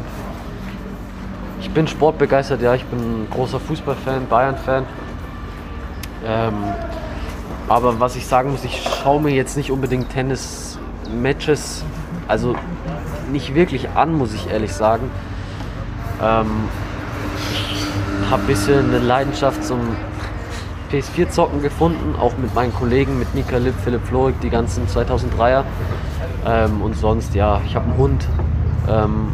ich 1.60 1.72
bin 1.72 1.88
sportbegeistert, 1.88 2.62
ja, 2.62 2.76
ich 2.76 2.86
bin 2.86 3.00
ein 3.00 3.28
großer 3.32 3.60
Fußballfan, 3.60 4.28
Bayern-Fan. 4.28 4.86
Ähm, 6.26 6.54
aber 7.68 8.00
was 8.00 8.16
ich 8.16 8.28
sagen 8.28 8.52
muss, 8.52 8.64
ich 8.64 8.84
schaue 8.84 9.22
mir 9.22 9.32
jetzt 9.32 9.58
nicht 9.58 9.72
unbedingt 9.72 10.12
Tennis-Matches, 10.12 11.84
also 12.28 12.56
nicht 13.32 13.56
wirklich 13.56 13.90
an, 13.96 14.14
muss 14.14 14.34
ich 14.34 14.52
ehrlich 14.52 14.74
sagen. 14.74 15.10
Ähm, 16.24 16.70
ich 18.24 18.32
habe 18.32 18.44
ein 18.44 18.48
bisschen 18.48 18.90
eine 18.90 19.00
Leidenschaft 19.00 19.64
zum 19.64 19.80
PS4-Zocken 20.92 21.62
gefunden, 21.62 22.16
auch 22.20 22.38
mit 22.38 22.54
meinen 22.54 22.74
Kollegen, 22.74 23.20
mit 23.20 23.34
Nika 23.36 23.58
Lipp, 23.58 23.76
Philipp 23.84 24.06
Florig, 24.06 24.36
die 24.42 24.50
ganzen 24.50 24.88
2003er. 24.88 25.64
Ähm, 26.46 26.82
und 26.82 26.96
sonst, 26.96 27.36
ja, 27.36 27.62
ich 27.66 27.76
habe 27.76 27.86
einen 27.86 27.98
Hund. 27.98 28.28
Ähm, 28.88 29.30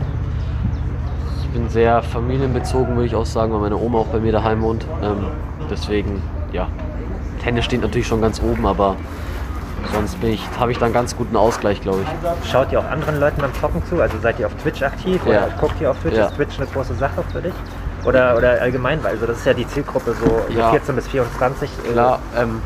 ich 1.43 1.49
bin 1.49 1.69
sehr 1.69 2.01
familienbezogen, 2.01 2.95
würde 2.95 3.07
ich 3.07 3.15
auch 3.15 3.25
sagen, 3.25 3.51
weil 3.53 3.59
meine 3.59 3.77
Oma 3.77 3.99
auch 3.99 4.07
bei 4.07 4.19
mir 4.19 4.31
daheim 4.31 4.61
wohnt. 4.61 4.85
Ähm, 5.03 5.25
deswegen, 5.69 6.21
ja, 6.51 6.67
Tennis 7.43 7.65
steht 7.65 7.81
natürlich 7.81 8.07
schon 8.07 8.21
ganz 8.21 8.41
oben, 8.41 8.65
aber 8.65 8.95
sonst 9.93 10.17
habe 10.59 10.71
ich 10.71 10.77
da 10.77 10.85
einen 10.85 10.93
ganz 10.93 11.15
guten 11.15 11.35
Ausgleich, 11.35 11.81
glaube 11.81 11.99
ich. 12.03 12.49
Schaut 12.49 12.71
ihr 12.71 12.79
auch 12.79 12.85
anderen 12.89 13.19
Leuten 13.19 13.41
beim 13.41 13.53
Zocken 13.59 13.83
zu? 13.85 14.01
Also 14.01 14.17
seid 14.21 14.39
ihr 14.39 14.47
auf 14.47 14.53
Twitch 14.61 14.81
aktiv 14.83 15.21
oder 15.25 15.47
Ja. 15.47 15.47
guckt 15.59 15.79
ihr 15.81 15.91
auf 15.91 15.99
Twitch? 15.99 16.15
Ja. 16.15 16.27
Ist 16.27 16.35
Twitch 16.35 16.57
eine 16.57 16.67
große 16.67 16.93
Sache 16.95 17.23
für 17.31 17.41
dich? 17.41 17.53
Oder, 18.05 18.37
oder 18.37 18.61
allgemein, 18.61 19.03
weil 19.03 19.11
also 19.11 19.25
das 19.25 19.39
ist 19.39 19.45
ja 19.45 19.53
die 19.53 19.67
Zielgruppe 19.67 20.13
so, 20.13 20.41
Ja. 20.57 20.71
14 20.71 20.95
bis 20.95 21.07
24. 21.07 21.69
äh, 21.87 21.91
Klar, 21.91 22.19
ähm, 22.37 22.61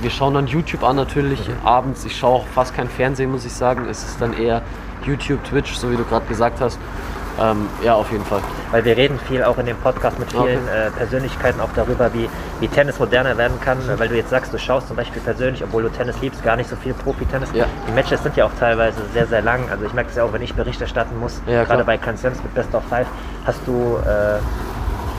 wir 0.00 0.10
schauen 0.10 0.34
dann 0.34 0.46
YouTube 0.46 0.84
an 0.84 0.96
natürlich 0.96 1.48
abends. 1.64 2.04
Ich 2.04 2.16
schaue 2.16 2.36
auch 2.40 2.46
fast 2.54 2.74
kein 2.74 2.88
Fernsehen, 2.88 3.30
muss 3.30 3.44
ich 3.46 3.52
sagen. 3.52 3.86
Es 3.88 4.02
ist 4.04 4.20
dann 4.20 4.34
eher 4.34 4.60
YouTube, 5.06 5.42
Twitch, 5.44 5.74
so 5.74 5.90
wie 5.90 5.96
du 5.96 6.04
gerade 6.04 6.26
gesagt 6.26 6.60
hast. 6.60 6.78
Ähm, 7.40 7.66
ja, 7.82 7.94
auf 7.94 8.12
jeden 8.12 8.24
Fall. 8.26 8.40
Weil 8.72 8.84
wir 8.84 8.96
reden 8.96 9.18
viel 9.26 9.42
auch 9.42 9.56
in 9.58 9.64
dem 9.66 9.76
Podcast 9.78 10.18
mit 10.18 10.30
vielen 10.30 10.42
Okay. 10.64 10.86
äh, 10.88 10.90
Persönlichkeiten 10.90 11.60
auch 11.60 11.70
darüber, 11.74 12.12
wie, 12.12 12.28
wie 12.60 12.68
Tennis 12.68 12.98
moderner 12.98 13.36
werden 13.38 13.58
kann. 13.60 13.78
Weil 13.96 14.08
du 14.08 14.16
jetzt 14.16 14.30
sagst, 14.30 14.52
du 14.52 14.58
schaust 14.58 14.88
zum 14.88 14.96
Beispiel 14.96 15.22
persönlich, 15.22 15.64
obwohl 15.64 15.82
du 15.82 15.88
Tennis 15.88 16.20
liebst, 16.20 16.42
gar 16.44 16.56
nicht 16.56 16.68
so 16.68 16.76
viel 16.76 16.92
Profi-Tennis. 16.92 17.48
Ja. 17.54 17.64
Die 17.88 17.92
Matches 17.92 18.22
sind 18.22 18.36
ja 18.36 18.44
auch 18.44 18.50
teilweise 18.60 18.98
sehr, 19.14 19.26
sehr 19.26 19.40
lang. 19.40 19.60
Also 19.70 19.84
ich 19.86 19.92
merke 19.94 20.10
es 20.10 20.16
ja 20.16 20.24
auch, 20.24 20.32
wenn 20.32 20.42
ich 20.42 20.52
Bericht 20.54 20.80
erstatten 20.80 21.18
muss, 21.18 21.40
Ja, 21.46 21.64
gerade 21.64 21.84
bei 21.84 21.96
Grand 21.96 22.18
Slams 22.18 22.42
mit 22.42 22.54
Best 22.54 22.74
of 22.74 22.82
Five, 22.90 23.06
hast 23.46 23.60
du, 23.66 23.96
äh, 24.06 24.38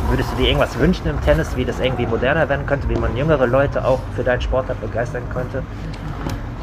würdest 0.10 0.32
du 0.34 0.36
dir 0.38 0.48
irgendwas 0.50 0.78
wünschen 0.78 1.08
im 1.08 1.20
Tennis, 1.22 1.56
wie 1.56 1.66
das 1.66 1.80
irgendwie 1.80 2.06
moderner 2.06 2.48
werden 2.48 2.66
könnte, 2.68 2.88
wie 2.90 2.96
man 2.96 3.18
jüngere 3.18 3.48
Leute 3.48 3.84
auch 3.84 4.00
für 4.16 4.24
deinen 4.24 4.42
Sportart 4.42 4.80
begeistern 4.82 5.24
könnte? 5.34 5.64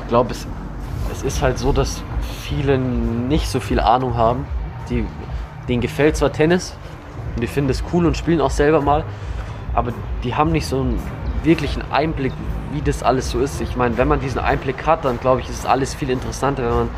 Ich 0.03 0.09
glaube, 0.09 0.31
es, 0.31 0.47
es 1.13 1.23
ist 1.25 1.43
halt 1.43 1.59
so, 1.59 1.73
dass 1.73 2.03
viele 2.45 2.79
nicht 2.79 3.49
so 3.51 3.59
viel 3.59 3.81
Ahnung 3.81 4.17
haben. 4.17 4.47
Die, 4.89 5.07
denen 5.69 5.81
gefällt 5.81 6.17
zwar 6.17 6.33
Tennis 6.33 6.77
und 7.35 7.43
die 7.43 7.47
finden 7.47 7.71
es 7.71 7.83
cool 7.93 8.07
und 8.07 8.17
spielen 8.17 8.41
auch 8.41 8.51
selber 8.51 8.81
mal, 8.81 9.05
aber 9.75 9.93
die 10.25 10.35
haben 10.35 10.53
nicht 10.53 10.67
so 10.67 10.81
einen 10.81 10.99
wirklichen 11.43 11.83
Einblick, 11.91 12.33
wie 12.73 12.83
das 12.83 13.03
alles 13.03 13.31
so 13.31 13.41
ist. 13.41 13.61
Ich 13.61 13.77
meine, 13.77 13.97
wenn 13.97 14.09
man 14.09 14.21
diesen 14.21 14.41
Einblick 14.41 14.87
hat, 14.87 15.05
dann 15.05 15.19
glaube 15.21 15.41
ich, 15.41 15.49
ist 15.49 15.61
es 15.61 15.67
alles 15.67 15.95
viel 15.95 16.11
interessanter. 16.11 16.65
Wenn 16.65 16.75
man 16.75 16.89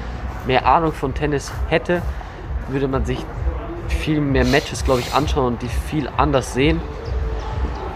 mehr 0.46 0.66
Ahnung 0.66 0.92
von 0.92 1.14
Tennis 1.14 1.53
hätte, 1.68 2.03
würde 2.68 2.88
man 2.88 3.05
sich 3.05 3.25
viel 3.88 4.20
mehr 4.20 4.44
Matches, 4.44 4.85
glaube 4.85 5.01
ich, 5.01 5.14
anschauen 5.14 5.55
und 5.55 5.62
die 5.62 5.68
viel 5.68 6.09
anders 6.16 6.55
sehen. 6.55 6.81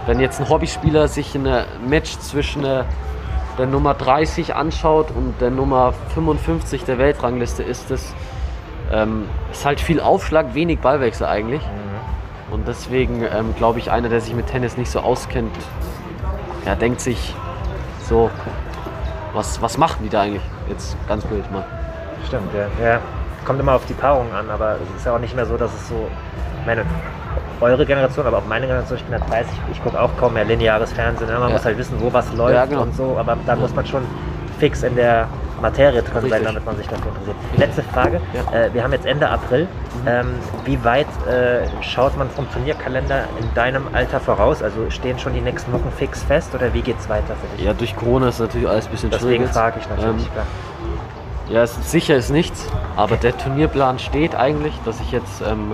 Wenn 0.07 0.21
jetzt 0.21 0.41
ein 0.41 0.49
Hobbyspieler 0.49 1.09
sich 1.09 1.35
ein 1.35 1.49
Match 1.89 2.19
zwischen 2.19 2.63
der 2.63 2.87
Nummer 3.67 3.95
30 3.95 4.55
anschaut 4.55 5.11
und 5.11 5.41
der 5.41 5.51
Nummer 5.51 5.95
55 6.15 6.85
der 6.85 6.99
Weltrangliste, 6.99 7.63
ist 7.63 7.91
es 7.91 8.15
ähm, 8.93 9.25
ist 9.51 9.65
halt 9.65 9.81
viel 9.81 10.01
Aufschlag, 10.01 10.55
wenig 10.55 10.81
Ballwechsel 10.81 11.27
eigentlich. 11.27 11.63
Mhm. 11.63 12.55
Und 12.55 12.69
deswegen 12.69 13.23
ähm, 13.23 13.55
glaube 13.57 13.79
ich, 13.79 13.91
einer, 13.91 14.09
der 14.09 14.21
sich 14.21 14.35
mit 14.35 14.47
Tennis 14.47 14.77
nicht 14.77 14.91
so 14.91 15.01
auskennt, 15.01 15.53
ja, 16.65 16.75
denkt 16.75 17.01
sich 17.01 17.35
so, 18.09 18.31
was, 19.33 19.61
was 19.61 19.79
machen 19.79 19.99
die 20.05 20.09
da 20.09 20.23
eigentlich? 20.23 20.43
Jetzt 20.69 20.97
ganz 21.09 21.25
blöd 21.25 21.51
mal. 21.53 21.65
Stimmt, 22.27 22.53
ja. 22.55 22.85
ja. 22.85 23.01
Kommt 23.45 23.61
immer 23.61 23.75
auf 23.75 23.87
die 23.87 23.95
Paarung 23.95 24.33
an, 24.33 24.51
aber 24.51 24.77
es 24.83 24.97
ist 24.97 25.07
ja 25.07 25.15
auch 25.15 25.19
nicht 25.19 25.37
mehr 25.37 25.47
so, 25.47 25.57
dass 25.57 25.73
es 25.73 25.89
so, 25.89 26.09
meine, 26.65 26.85
eure 27.61 27.87
Generation, 27.87 28.27
aber 28.27 28.39
auch 28.39 28.47
meine 28.47 28.67
Generation, 28.67 28.99
ich 28.99 29.05
bin 29.05 29.19
ja 29.19 29.25
30, 29.27 29.53
ich 29.73 29.83
gucke 29.83 30.01
auch 30.01 30.11
kaum 30.19 30.35
mehr 30.35 30.45
lineares 30.45 30.93
Fernsehen. 30.93 31.29
Ne? 31.29 31.39
Man 31.39 31.49
ja. 31.49 31.55
muss 31.55 31.65
halt 31.65 31.79
wissen, 31.79 32.01
wo 32.01 32.13
was 32.13 32.33
läuft 32.33 32.55
ja, 32.55 32.67
genau. 32.67 32.83
und 32.83 32.97
so, 32.97 33.17
aber 33.19 33.37
da 33.47 33.57
muss 33.57 33.75
man 33.75 33.87
schon 33.87 34.03
fix 34.59 34.83
in 34.83 34.97
der 34.97 35.29
Materie 35.61 36.03
drin 36.03 36.13
Richtig. 36.15 36.31
sein, 36.31 36.45
damit 36.45 36.65
man 36.65 36.77
sich 36.77 36.87
dafür 36.87 37.09
interessiert. 37.09 37.37
Letzte 37.57 37.83
Frage. 37.83 38.21
Ja. 38.35 38.59
Äh, 38.59 38.75
wir 38.75 38.83
haben 38.83 38.93
jetzt 38.93 39.07
Ende 39.07 39.29
April. 39.29 39.63
Mhm. 40.03 40.09
Ähm, 40.09 40.35
wie 40.65 40.85
weit 40.85 41.07
äh, 41.27 41.67
schaut 41.83 42.17
man 42.17 42.29
vom 42.31 42.51
Turnierkalender 42.51 43.25
in 43.41 43.55
deinem 43.55 43.85
Alter 43.93 44.21
voraus? 44.21 44.63
Also 44.63 44.91
stehen 44.91 45.19
schon 45.19 45.35
die 45.35 45.41
nächsten 45.41 45.73
Wochen 45.73 45.91
fix 45.97 46.23
fest 46.23 46.55
oder 46.55 46.73
wie 46.75 46.83
geht 46.83 46.99
es 46.99 47.09
weiter 47.09 47.35
für 47.37 47.57
dich? 47.57 47.67
Ja, 47.67 47.73
durch 47.73 47.97
Corona 47.97 48.29
ist 48.29 48.41
natürlich 48.41 48.69
alles 48.69 48.87
ein 48.87 48.91
bisschen 48.91 49.11
Deswegen 49.11 49.47
schwierig. 49.47 49.49
Deswegen 49.49 49.55
frage 49.55 49.81
ich 49.81 49.89
natürlich, 49.89 50.27
ähm, 50.27 50.33
klar. 50.33 50.47
Ja, 51.49 51.63
ist 51.63 51.91
sicher 51.91 52.17
ist 52.17 52.31
nichts, 52.31 52.67
aber 52.97 53.17
der 53.17 53.37
Turnierplan 53.37 54.01
steht 54.01 54.35
eigentlich, 54.35 54.75
dass 54.85 55.01
ich 55.01 55.13
jetzt 55.13 55.43
ähm, 55.43 55.73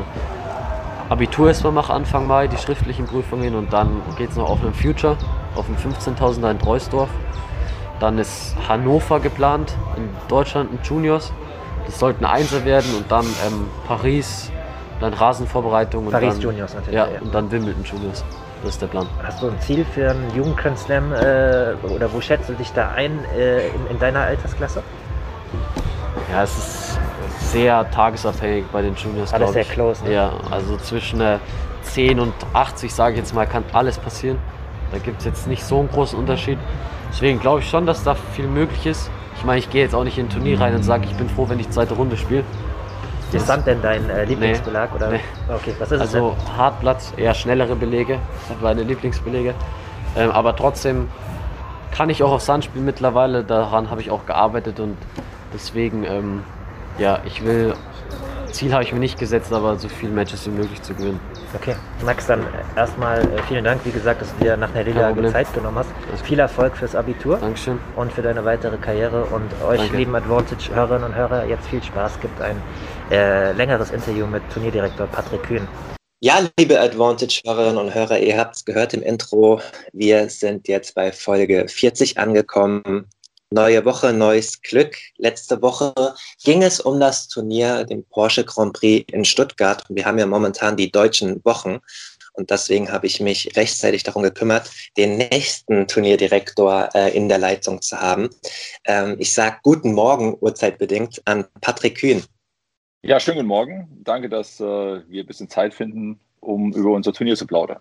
Abitur 1.09 1.49
erstmal 1.49 1.73
mache 1.73 1.93
Anfang 1.95 2.27
Mai, 2.27 2.47
die 2.47 2.59
schriftlichen 2.59 3.07
Prüfungen 3.07 3.55
und 3.55 3.73
dann 3.73 4.03
geht 4.17 4.31
es 4.31 4.37
noch 4.37 4.51
auf 4.51 4.63
einen 4.63 4.75
Future, 4.75 5.17
auf 5.55 5.67
dem 5.67 5.77
15.000er 5.77 6.51
in 6.51 6.59
Treusdorf. 6.59 7.09
Dann 8.03 8.19
ist 8.19 8.57
Hannover 8.69 9.21
geplant, 9.21 9.77
in 9.97 10.09
Deutschland 10.27 10.73
ein 10.73 10.81
Juniors. 10.83 11.33
Das 11.87 12.01
sollten 12.01 12.25
Einser 12.25 12.65
werden 12.65 12.97
und 12.97 13.09
dann 13.13 13.25
ähm, 13.47 13.69
Paris, 13.87 14.51
dann 14.99 15.15
Rasenvorbereitung. 15.15 16.07
Und 16.07 16.11
Paris 16.11 16.35
dann, 16.35 16.43
Juniors 16.43 16.75
natürlich. 16.75 16.97
Ja, 16.97 17.07
ja, 17.07 17.21
und 17.21 17.33
dann 17.33 17.49
Wimbledon 17.53 17.85
Juniors. 17.85 18.25
Das 18.65 18.73
ist 18.73 18.83
der 18.83 18.89
Plan. 18.89 19.07
Hast 19.23 19.41
du 19.41 19.51
ein 19.51 19.61
Ziel 19.61 19.85
für 19.85 20.11
einen 20.11 20.35
jungen 20.35 20.57
Grand 20.57 20.81
Slam 20.81 21.13
äh, 21.13 21.75
oder 21.95 22.13
wo 22.13 22.21
schätzt 22.21 22.49
du 22.49 22.55
dich 22.55 22.73
da 22.73 22.91
ein 22.91 23.21
äh, 23.39 23.69
in, 23.69 23.87
in 23.93 23.99
deiner 24.01 24.23
Altersklasse? 24.23 24.83
Ja, 26.33 26.43
es 26.43 26.59
ist 26.59 26.99
sehr 27.53 27.89
tagesabhängig 27.93 28.65
bei 28.73 28.83
den 28.83 28.97
Juniors. 28.97 29.33
Alles 29.33 29.53
sehr 29.53 29.65
close. 29.65 30.03
Ne? 30.03 30.15
Ja, 30.15 30.33
also 30.51 30.77
zwischen 30.79 31.21
äh, 31.21 31.39
10 31.83 32.19
und 32.19 32.35
80, 32.53 32.93
sage 32.93 33.13
ich 33.13 33.19
jetzt 33.21 33.33
mal, 33.33 33.47
kann 33.47 33.63
alles 33.73 33.97
passieren. 33.97 34.39
Da 34.91 34.99
gibt 34.99 35.21
es 35.21 35.25
jetzt 35.25 35.47
nicht 35.47 35.65
so 35.65 35.79
einen 35.79 35.89
großen 35.89 36.19
Unterschied. 36.19 36.59
Deswegen 37.13 37.39
glaube 37.39 37.61
ich 37.61 37.69
schon, 37.69 37.87
dass 37.87 38.03
da 38.03 38.15
viel 38.15 38.47
möglich 38.47 38.87
ist. 38.87 39.11
Ich 39.37 39.45
meine, 39.45 39.59
ich 39.59 39.71
gehe 39.71 39.83
jetzt 39.83 39.95
auch 39.95 40.05
nicht 40.05 40.19
in 40.19 40.27
ein 40.27 40.31
Turnier 40.31 40.61
rein 40.61 40.75
und 40.75 40.83
sage, 40.83 41.05
ich 41.05 41.15
bin 41.17 41.29
froh, 41.29 41.49
wenn 41.49 41.61
ich 41.61 41.71
zweite 41.71 41.95
Runde 41.95 42.17
spiele. 42.17 42.45
Ist 43.33 43.47
Sand 43.47 43.67
denn 43.67 43.81
dein 43.81 44.11
äh, 44.11 44.25
Lieblingsbelag? 44.25 44.91
Nee, 44.91 44.97
oder? 44.97 45.11
Nee. 45.11 45.21
Okay, 45.49 45.75
was 45.79 45.91
ist 45.91 46.01
also 46.01 46.37
es 46.37 46.57
Hartplatz, 46.57 47.15
eher 47.17 47.33
schnellere 47.33 47.77
Belege, 47.77 48.19
sind 48.47 48.63
meine 48.63 48.83
Lieblingsbelege. 48.83 49.55
Ähm, 50.17 50.31
aber 50.31 50.55
trotzdem 50.55 51.09
kann 51.93 52.11
ich 52.11 52.23
auch 52.23 52.33
auf 52.33 52.43
Sand 52.43 52.65
spielen 52.65 52.85
mittlerweile, 52.85 53.43
daran 53.43 53.91
habe 53.91 54.03
ich 54.03 54.11
auch 54.11 54.27
gearbeitet 54.27 54.81
und 54.81 54.97
Deswegen, 55.53 56.05
ähm, 56.05 56.45
ja, 56.99 57.21
ich 57.25 57.45
will, 57.45 57.75
Ziel 58.51 58.73
habe 58.73 58.83
ich 58.83 58.93
mir 58.93 58.99
nicht 58.99 59.19
gesetzt, 59.19 59.53
aber 59.53 59.77
so 59.77 59.89
viele 59.89 60.13
Matches 60.13 60.47
wie 60.47 60.51
möglich 60.51 60.81
zu 60.83 60.95
gewinnen. 60.95 61.21
Okay, 61.55 61.75
Max, 62.05 62.27
dann 62.27 62.47
erstmal 62.77 63.21
äh, 63.21 63.43
vielen 63.47 63.65
Dank, 63.65 63.85
wie 63.85 63.91
gesagt, 63.91 64.23
dass 64.23 64.35
du 64.37 64.45
dir 64.45 64.57
nach 64.57 64.75
einer 64.75 64.85
Niederlage 64.85 65.31
Zeit 65.31 65.53
genommen 65.53 65.79
hast. 65.79 65.91
Viel 66.25 66.39
Erfolg 66.39 66.77
fürs 66.77 66.95
Abitur. 66.95 67.37
Dankeschön. 67.39 67.79
Und 67.97 68.13
für 68.13 68.23
deine 68.23 68.45
weitere 68.45 68.79
Karriere. 68.79 69.25
Und 69.25 69.51
euch, 69.67 69.79
Danke. 69.79 69.97
lieben 69.97 70.15
Advantage-Hörerinnen 70.15 71.05
und 71.05 71.15
Hörer, 71.15 71.45
jetzt 71.47 71.67
viel 71.69 71.83
Spaß. 71.83 72.21
Gibt 72.21 72.41
ein 72.41 72.57
äh, 73.11 73.53
längeres 73.53 73.91
Interview 73.91 74.27
mit 74.27 74.43
Turnierdirektor 74.53 75.07
Patrick 75.07 75.43
Kühn. 75.43 75.69
Ja, 76.21 76.41
liebe 76.59 76.81
Advantage-Hörerinnen 76.81 77.79
und 77.79 77.95
Hörer, 77.95 78.19
ihr 78.21 78.39
habt 78.39 78.55
es 78.55 78.65
gehört 78.65 78.95
im 78.95 79.03
Intro. 79.03 79.61
Wir 79.93 80.29
sind 80.31 80.69
jetzt 80.69 80.95
bei 80.95 81.13
Folge 81.13 81.67
40 81.69 82.17
angekommen. 82.19 83.09
Neue 83.53 83.85
Woche, 83.85 84.15
neues 84.15 84.63
Glück. 84.63 84.97
Letzte 85.19 85.61
Woche 85.61 85.93
ging 86.43 86.63
es 86.63 86.81
um 86.81 86.99
das 86.99 87.29
Turnier, 87.29 87.85
den 87.85 88.03
Porsche 88.03 88.45
Grand 88.45 88.73
Prix 88.73 89.13
in 89.13 89.27
Stuttgart. 89.27 89.85
wir 89.91 90.07
haben 90.07 90.19
ja 90.19 90.25
momentan 90.25 90.75
die 90.75 90.91
deutschen 90.91 91.45
Wochen. 91.45 91.81
Und 92.33 92.51
deswegen 92.51 92.91
habe 92.91 93.07
ich 93.07 93.21
mich 93.21 93.55
rechtzeitig 93.55 94.05
darum 94.05 94.23
gekümmert, 94.23 94.71
den 94.97 95.19
nächsten 95.19 95.87
Turnierdirektor 95.87 96.89
äh, 96.95 97.15
in 97.15 97.29
der 97.29 97.37
Leitung 97.37 97.83
zu 97.83 98.01
haben. 98.01 98.31
Ähm, 98.87 99.17
ich 99.19 99.35
sage 99.35 99.59
guten 99.63 99.93
Morgen, 99.93 100.35
urzeitbedingt, 100.41 101.21
an 101.27 101.45
Patrick 101.61 101.99
Kühn. 101.99 102.25
Ja, 103.03 103.21
schönen 103.21 103.37
guten 103.37 103.49
Morgen. 103.49 103.87
Danke, 104.03 104.31
dass 104.31 104.61
äh, 104.61 104.65
wir 104.65 105.25
ein 105.25 105.27
bisschen 105.27 105.51
Zeit 105.51 105.75
finden, 105.75 106.19
um 106.41 106.73
über 106.73 106.93
unser 106.93 107.13
Turnier 107.13 107.37
zu 107.37 107.47
plaudern 107.47 107.81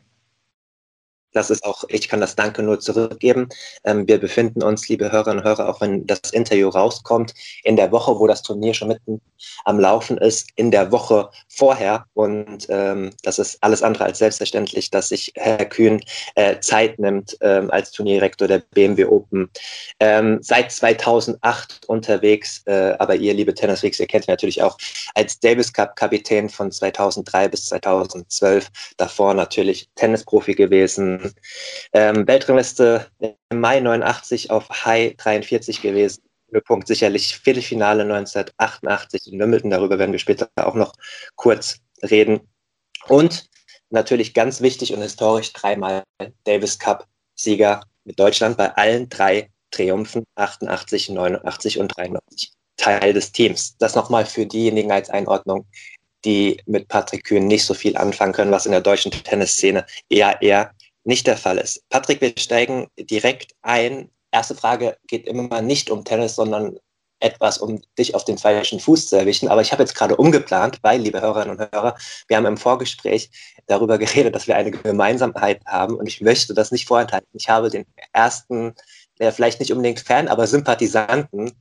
das 1.33 1.49
ist 1.49 1.63
auch, 1.63 1.83
ich 1.87 2.09
kann 2.09 2.21
das 2.21 2.35
Danke 2.35 2.63
nur 2.63 2.79
zurückgeben. 2.79 3.49
Ähm, 3.83 4.07
wir 4.07 4.19
befinden 4.19 4.63
uns, 4.63 4.87
liebe 4.89 5.11
Hörerinnen 5.11 5.39
und 5.39 5.45
Hörer, 5.45 5.69
auch 5.69 5.81
wenn 5.81 6.05
das 6.05 6.19
Interview 6.31 6.69
rauskommt, 6.69 7.33
in 7.63 7.75
der 7.75 7.91
Woche, 7.91 8.17
wo 8.19 8.27
das 8.27 8.41
Turnier 8.41 8.73
schon 8.73 8.89
mitten 8.89 9.21
am 9.65 9.79
Laufen 9.79 10.17
ist, 10.17 10.49
in 10.55 10.71
der 10.71 10.91
Woche 10.91 11.29
vorher. 11.47 12.05
Und 12.13 12.67
ähm, 12.69 13.11
das 13.23 13.39
ist 13.39 13.57
alles 13.61 13.83
andere 13.83 14.05
als 14.05 14.19
selbstverständlich, 14.19 14.89
dass 14.89 15.09
sich 15.09 15.31
Herr 15.35 15.65
Kühn 15.65 16.01
äh, 16.35 16.59
Zeit 16.59 16.99
nimmt 16.99 17.37
ähm, 17.41 17.71
als 17.71 17.91
Turnierdirektor 17.91 18.47
der 18.47 18.59
BMW 18.71 19.05
Open. 19.05 19.49
Ähm, 19.99 20.39
seit 20.41 20.71
2008 20.71 21.81
unterwegs, 21.87 22.61
äh, 22.65 22.95
aber 22.99 23.15
ihr, 23.15 23.33
liebe 23.33 23.53
Tennisweeks, 23.53 23.99
ihr 23.99 24.07
kennt 24.07 24.27
ihn 24.27 24.31
natürlich 24.31 24.61
auch 24.61 24.77
als 25.15 25.39
Davis 25.39 25.71
Cup 25.71 25.95
Kapitän 25.95 26.49
von 26.49 26.71
2003 26.71 27.47
bis 27.49 27.65
2012. 27.67 28.67
Davor 28.97 29.33
natürlich 29.33 29.89
Tennisprofi 29.95 30.53
gewesen 30.53 31.20
ähm, 31.93 32.27
Weltrangliste 32.27 33.07
im 33.19 33.59
Mai 33.59 33.79
89 33.79 34.51
auf 34.51 34.69
High 34.85 35.15
43 35.17 35.81
gewesen. 35.81 36.23
Höhepunkt 36.51 36.87
sicherlich 36.87 37.37
Viertelfinale 37.37 38.03
1988 38.03 39.31
in 39.31 39.39
Wimbledon. 39.39 39.71
Darüber 39.71 39.97
werden 39.99 40.11
wir 40.11 40.19
später 40.19 40.49
auch 40.55 40.75
noch 40.75 40.93
kurz 41.35 41.77
reden. 42.03 42.41
Und 43.07 43.45
natürlich 43.89 44.33
ganz 44.33 44.61
wichtig 44.61 44.93
und 44.93 45.01
historisch 45.01 45.53
dreimal 45.53 46.03
Davis 46.43 46.77
Cup 46.77 47.07
Sieger 47.35 47.83
mit 48.03 48.19
Deutschland 48.19 48.57
bei 48.57 48.73
allen 48.75 49.09
drei 49.09 49.49
Triumphen 49.71 50.23
88, 50.35 51.09
89 51.09 51.79
und 51.79 51.87
93. 51.97 52.51
Teil 52.77 53.13
des 53.13 53.31
Teams. 53.31 53.77
Das 53.77 53.95
nochmal 53.95 54.25
für 54.25 54.45
diejenigen 54.45 54.91
als 54.91 55.09
Einordnung, 55.09 55.65
die 56.25 56.61
mit 56.65 56.87
Patrick 56.87 57.25
Kühn 57.25 57.47
nicht 57.47 57.65
so 57.65 57.73
viel 57.73 57.95
anfangen 57.95 58.33
können, 58.33 58.51
was 58.51 58.65
in 58.65 58.71
der 58.71 58.81
deutschen 58.81 59.11
Tennisszene 59.11 59.85
eher 60.09 60.41
eher 60.41 60.71
nicht 61.03 61.27
der 61.27 61.37
Fall 61.37 61.57
ist. 61.57 61.87
Patrick, 61.89 62.21
wir 62.21 62.33
steigen 62.37 62.87
direkt 62.97 63.53
ein. 63.61 64.09
Erste 64.31 64.55
Frage 64.55 64.97
geht 65.07 65.27
immer 65.27 65.61
nicht 65.61 65.89
um 65.89 66.03
Tennis, 66.05 66.35
sondern 66.35 66.77
etwas, 67.21 67.59
um 67.59 67.81
dich 67.97 68.15
auf 68.15 68.25
den 68.25 68.37
falschen 68.37 68.79
Fuß 68.79 69.07
zu 69.07 69.15
erwischen. 69.15 69.47
Aber 69.47 69.61
ich 69.61 69.71
habe 69.71 69.83
jetzt 69.83 69.95
gerade 69.95 70.15
umgeplant, 70.15 70.79
weil, 70.81 71.01
liebe 71.01 71.21
Hörerinnen 71.21 71.57
und 71.57 71.71
Hörer, 71.71 71.95
wir 72.27 72.37
haben 72.37 72.45
im 72.45 72.57
Vorgespräch 72.57 73.29
darüber 73.67 73.97
geredet, 73.97 74.35
dass 74.35 74.47
wir 74.47 74.55
eine 74.55 74.71
Gemeinsamkeit 74.71 75.63
haben 75.65 75.95
und 75.95 76.07
ich 76.07 76.21
möchte 76.21 76.53
das 76.53 76.71
nicht 76.71 76.87
vorenthalten. 76.87 77.29
Ich 77.33 77.49
habe 77.49 77.69
den 77.69 77.85
ersten, 78.11 78.73
der 79.19 79.31
vielleicht 79.31 79.59
nicht 79.59 79.71
unbedingt 79.71 79.99
Fan, 79.99 80.27
aber 80.27 80.47
Sympathisanten 80.47 81.51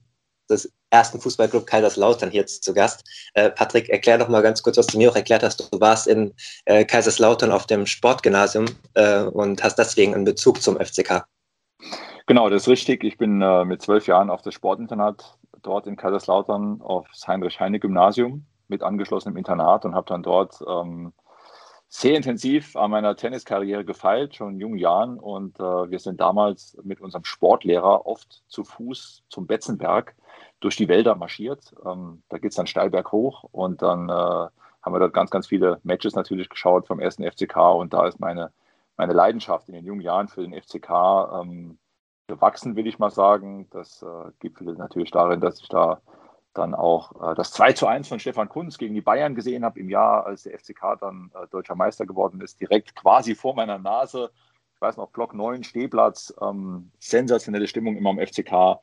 des 0.51 0.73
ersten 0.91 1.21
Fußballclub 1.21 1.67
Kaiserslautern 1.67 2.31
hier 2.31 2.47
zu 2.47 2.75
Gast. 2.75 3.05
Äh, 3.35 3.51
Patrick, 3.51 3.89
erklär 3.89 4.19
doch 4.19 4.29
mal 4.29 4.43
ganz 4.43 4.63
kurz, 4.63 4.77
was 4.77 4.87
du 4.87 4.99
mir 4.99 5.11
auch 5.11 5.17
erklärt 5.17 5.43
hast. 5.43 5.73
Du 5.73 5.81
warst 5.81 6.07
in 6.07 6.35
äh, 6.65 6.85
Kaiserslautern 6.85 7.53
auf 7.53 7.67
dem 7.67 7.87
Sportgymnasium 7.87 8.67
äh, 8.95 9.23
und 9.23 9.63
hast 9.63 9.77
deswegen 9.77 10.15
einen 10.15 10.25
Bezug 10.25 10.61
zum 10.61 10.79
FCK. 10.79 11.25
Genau, 12.27 12.49
das 12.49 12.63
ist 12.63 12.69
richtig. 12.69 13.05
Ich 13.05 13.19
bin 13.19 13.43
äh, 13.43 13.65
mit 13.65 13.83
zwölf 13.83 14.07
Jahren 14.07 14.31
auf 14.31 14.43
das 14.43 14.55
Sportinternat 14.55 15.37
dort 15.63 15.87
in 15.87 15.97
Kaiserslautern 15.97 16.81
aufs 16.81 17.27
Heinrich-Heine-Gymnasium 17.27 18.47
mit 18.69 18.83
angeschlossenem 18.83 19.37
Internat 19.37 19.85
und 19.85 19.95
habe 19.95 20.07
dann 20.09 20.23
dort 20.23 20.63
ähm, 20.67 21.13
sehr 21.89 22.15
intensiv 22.15 22.77
an 22.77 22.93
meiner 22.93 23.17
Tenniskarriere 23.17 23.85
gefeilt, 23.85 24.37
schon 24.37 24.55
in 24.55 24.61
jungen 24.61 24.79
Jahren. 24.79 25.19
Und 25.19 25.59
äh, 25.59 25.91
wir 25.91 25.99
sind 25.99 26.21
damals 26.21 26.79
mit 26.85 27.01
unserem 27.01 27.25
Sportlehrer 27.25 28.07
oft 28.07 28.45
zu 28.47 28.63
Fuß 28.63 29.25
zum 29.29 29.47
Betzenberg 29.49 30.15
durch 30.61 30.77
die 30.77 30.88
Wälder 30.88 31.14
marschiert. 31.14 31.75
Ähm, 31.85 32.23
da 32.29 32.38
geht 32.38 32.51
es 32.51 32.57
dann 32.57 32.66
steil 32.66 32.90
berghoch 32.90 33.45
und 33.51 33.83
dann 33.83 34.09
äh, 34.09 34.12
haben 34.12 34.95
wir 34.95 35.01
dort 35.01 35.12
ganz, 35.12 35.31
ganz 35.31 35.47
viele 35.47 35.81
Matches 35.83 36.14
natürlich 36.14 36.49
geschaut 36.49 36.87
vom 36.87 37.01
ersten 37.01 37.25
FCK 37.25 37.57
und 37.75 37.93
da 37.93 38.07
ist 38.07 38.21
meine, 38.21 38.53
meine 38.97 39.12
Leidenschaft 39.12 39.69
in 39.69 39.75
den 39.75 39.85
jungen 39.85 40.01
Jahren 40.01 40.29
für 40.29 40.43
den 40.43 40.61
FCK 40.61 40.90
ähm, 41.40 41.79
gewachsen, 42.27 42.77
will 42.77 42.87
ich 42.87 42.99
mal 42.99 43.11
sagen. 43.11 43.69
Das 43.71 44.03
äh, 44.03 44.31
gipfelt 44.38 44.79
natürlich 44.79 45.11
darin, 45.11 45.40
dass 45.40 45.61
ich 45.61 45.69
da 45.69 46.01
dann 46.55 46.75
auch 46.75 47.31
äh, 47.31 47.35
das 47.35 47.53
2 47.53 47.73
zu 47.75 47.87
1 47.87 48.09
von 48.09 48.19
Stefan 48.19 48.49
Kunz 48.49 48.79
gegen 48.79 48.95
die 48.95 49.01
Bayern 49.01 49.35
gesehen 49.35 49.64
habe 49.64 49.79
im 49.79 49.88
Jahr, 49.88 50.27
als 50.27 50.45
der 50.45 50.59
FCK 50.59 50.99
dann 51.01 51.31
äh, 51.35 51.47
deutscher 51.49 51.75
Meister 51.75 52.07
geworden 52.07 52.40
ist, 52.40 52.61
direkt 52.61 52.95
quasi 52.97 53.35
vor 53.35 53.55
meiner 53.55 53.79
Nase. 53.79 54.31
Ich 54.75 54.81
weiß 54.81 54.97
noch, 54.97 55.11
Block 55.11 55.35
9, 55.35 55.62
Stehplatz, 55.62 56.35
ähm, 56.40 56.90
sensationelle 56.99 57.66
Stimmung 57.66 57.97
immer 57.97 58.11
am 58.11 58.19
FCK 58.19 58.81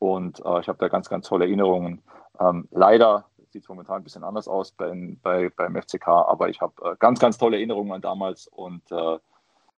und 0.00 0.40
äh, 0.44 0.60
ich 0.60 0.68
habe 0.68 0.78
da 0.78 0.88
ganz, 0.88 1.08
ganz 1.08 1.28
tolle 1.28 1.44
Erinnerungen. 1.44 2.02
Ähm, 2.40 2.66
leider 2.72 3.26
sieht 3.50 3.62
es 3.62 3.68
momentan 3.68 3.96
ein 3.98 4.02
bisschen 4.02 4.24
anders 4.24 4.48
aus 4.48 4.72
bei, 4.72 5.16
bei, 5.22 5.50
beim 5.50 5.76
FCK, 5.76 6.08
aber 6.08 6.48
ich 6.48 6.60
habe 6.60 6.72
äh, 6.82 6.96
ganz, 6.98 7.20
ganz 7.20 7.36
tolle 7.38 7.58
Erinnerungen 7.58 7.92
an 7.92 8.00
damals 8.00 8.48
und 8.48 8.90
äh, 8.90 9.18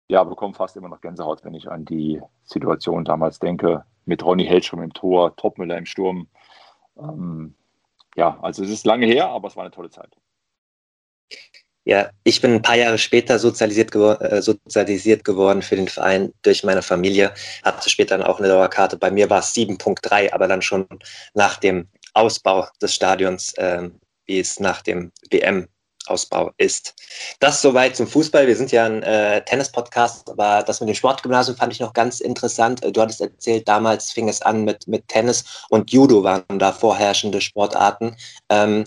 ja, 0.08 0.24
bekomme 0.24 0.54
fast 0.54 0.76
immer 0.76 0.88
noch 0.88 1.00
Gänsehaut, 1.00 1.44
wenn 1.44 1.54
ich 1.54 1.70
an 1.70 1.84
die 1.84 2.20
Situation 2.44 3.04
damals 3.04 3.40
denke, 3.40 3.84
mit 4.04 4.24
Ronny 4.24 4.44
Hellstrom 4.44 4.82
im 4.82 4.92
Tor, 4.92 5.34
Topmüller 5.36 5.76
im 5.76 5.86
Sturm. 5.86 6.28
Ähm, 6.96 7.54
ja, 8.14 8.38
also 8.42 8.62
es 8.62 8.70
ist 8.70 8.86
lange 8.86 9.06
her, 9.06 9.28
aber 9.28 9.48
es 9.48 9.56
war 9.56 9.64
eine 9.64 9.72
tolle 9.72 9.90
Zeit. 9.90 10.16
Ja, 11.84 12.10
ich 12.22 12.40
bin 12.40 12.54
ein 12.54 12.62
paar 12.62 12.76
Jahre 12.76 12.98
später 12.98 13.38
sozialisiert, 13.38 13.90
gewor 13.90 14.20
äh, 14.22 14.40
sozialisiert 14.40 15.24
geworden 15.24 15.62
für 15.62 15.74
den 15.74 15.88
Verein 15.88 16.32
durch 16.42 16.62
meine 16.62 16.82
Familie. 16.82 17.32
Hatte 17.64 17.90
später 17.90 18.16
dann 18.16 18.26
auch 18.26 18.38
eine 18.38 18.48
Dauerkarte. 18.48 18.96
Bei 18.96 19.10
mir 19.10 19.28
war 19.30 19.40
es 19.40 19.52
7.3, 19.52 20.32
aber 20.32 20.46
dann 20.46 20.62
schon 20.62 20.86
nach 21.34 21.56
dem 21.56 21.88
Ausbau 22.14 22.68
des 22.80 22.94
Stadions, 22.94 23.54
äh, 23.54 23.90
wie 24.26 24.38
es 24.38 24.60
nach 24.60 24.82
dem 24.82 25.10
WM 25.30 25.66
Ausbau 26.06 26.50
ist. 26.56 26.94
Das 27.38 27.62
soweit 27.62 27.96
zum 27.96 28.06
Fußball. 28.06 28.46
Wir 28.46 28.56
sind 28.56 28.72
ja 28.72 28.86
ein 28.86 29.02
äh, 29.02 29.44
Tennis-Podcast, 29.44 30.30
aber 30.30 30.62
das 30.62 30.80
mit 30.80 30.88
dem 30.88 30.94
Sportgymnasium 30.94 31.56
fand 31.56 31.72
ich 31.72 31.80
noch 31.80 31.92
ganz 31.92 32.20
interessant. 32.20 32.80
Du 32.92 33.00
hattest 33.00 33.20
erzählt, 33.20 33.68
damals 33.68 34.10
fing 34.10 34.28
es 34.28 34.42
an 34.42 34.64
mit, 34.64 34.88
mit 34.88 35.06
Tennis 35.08 35.64
und 35.70 35.92
Judo 35.92 36.22
waren 36.22 36.58
da 36.58 36.72
vorherrschende 36.72 37.40
Sportarten. 37.40 38.16
Ähm, 38.48 38.84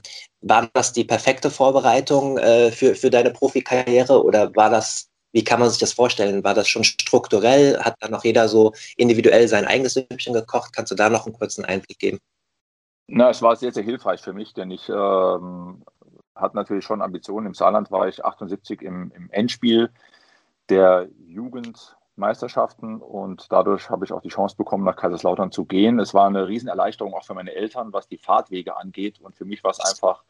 war 0.47 0.69
das 0.73 0.93
die 0.93 1.03
perfekte 1.03 1.49
Vorbereitung 1.49 2.37
äh, 2.37 2.71
für, 2.71 2.93
für 2.93 3.09
deine 3.09 3.31
Profikarriere 3.31 4.23
oder 4.23 4.55
war 4.55 4.69
das, 4.69 5.09
wie 5.31 5.43
kann 5.43 5.59
man 5.59 5.69
sich 5.69 5.79
das 5.79 5.93
vorstellen? 5.93 6.43
War 6.43 6.53
das 6.53 6.67
schon 6.67 6.83
strukturell? 6.83 7.79
Hat 7.79 7.95
da 7.99 8.09
noch 8.09 8.23
jeder 8.23 8.47
so 8.47 8.71
individuell 8.95 9.47
sein 9.47 9.65
eigenes 9.65 9.93
Süppchen 9.93 10.35
gekocht? 10.35 10.71
Kannst 10.71 10.91
du 10.91 10.95
da 10.95 11.09
noch 11.09 11.25
einen 11.25 11.33
kurzen 11.33 11.65
Einblick 11.65 11.97
geben? 11.97 12.19
Na, 13.07 13.31
es 13.31 13.41
war 13.41 13.55
sehr, 13.55 13.73
sehr 13.73 13.83
hilfreich 13.83 14.21
für 14.21 14.33
mich, 14.33 14.53
denn 14.53 14.69
ich 14.69 14.87
ähm, 14.87 15.83
hatte 16.35 16.55
natürlich 16.55 16.85
schon 16.85 17.01
Ambitionen. 17.01 17.47
Im 17.47 17.53
Saarland 17.55 17.89
war 17.89 18.07
ich 18.07 18.23
78 18.23 18.83
im, 18.83 19.11
im 19.15 19.31
Endspiel 19.31 19.89
der 20.69 21.07
Jugendmeisterschaften 21.25 23.01
und 23.01 23.51
dadurch 23.51 23.89
habe 23.89 24.05
ich 24.05 24.13
auch 24.13 24.21
die 24.21 24.29
Chance 24.29 24.55
bekommen, 24.57 24.83
nach 24.83 24.95
Kaiserslautern 24.95 25.51
zu 25.51 25.65
gehen. 25.65 25.99
Es 25.99 26.13
war 26.13 26.27
eine 26.27 26.47
Riesenerleichterung 26.47 27.15
auch 27.15 27.25
für 27.25 27.33
meine 27.33 27.53
Eltern, 27.53 27.93
was 27.93 28.07
die 28.07 28.19
Fahrtwege 28.19 28.77
angeht. 28.77 29.19
Und 29.19 29.35
für 29.35 29.45
mich 29.45 29.63
war 29.63 29.71
es 29.71 29.79
einfach 29.79 30.23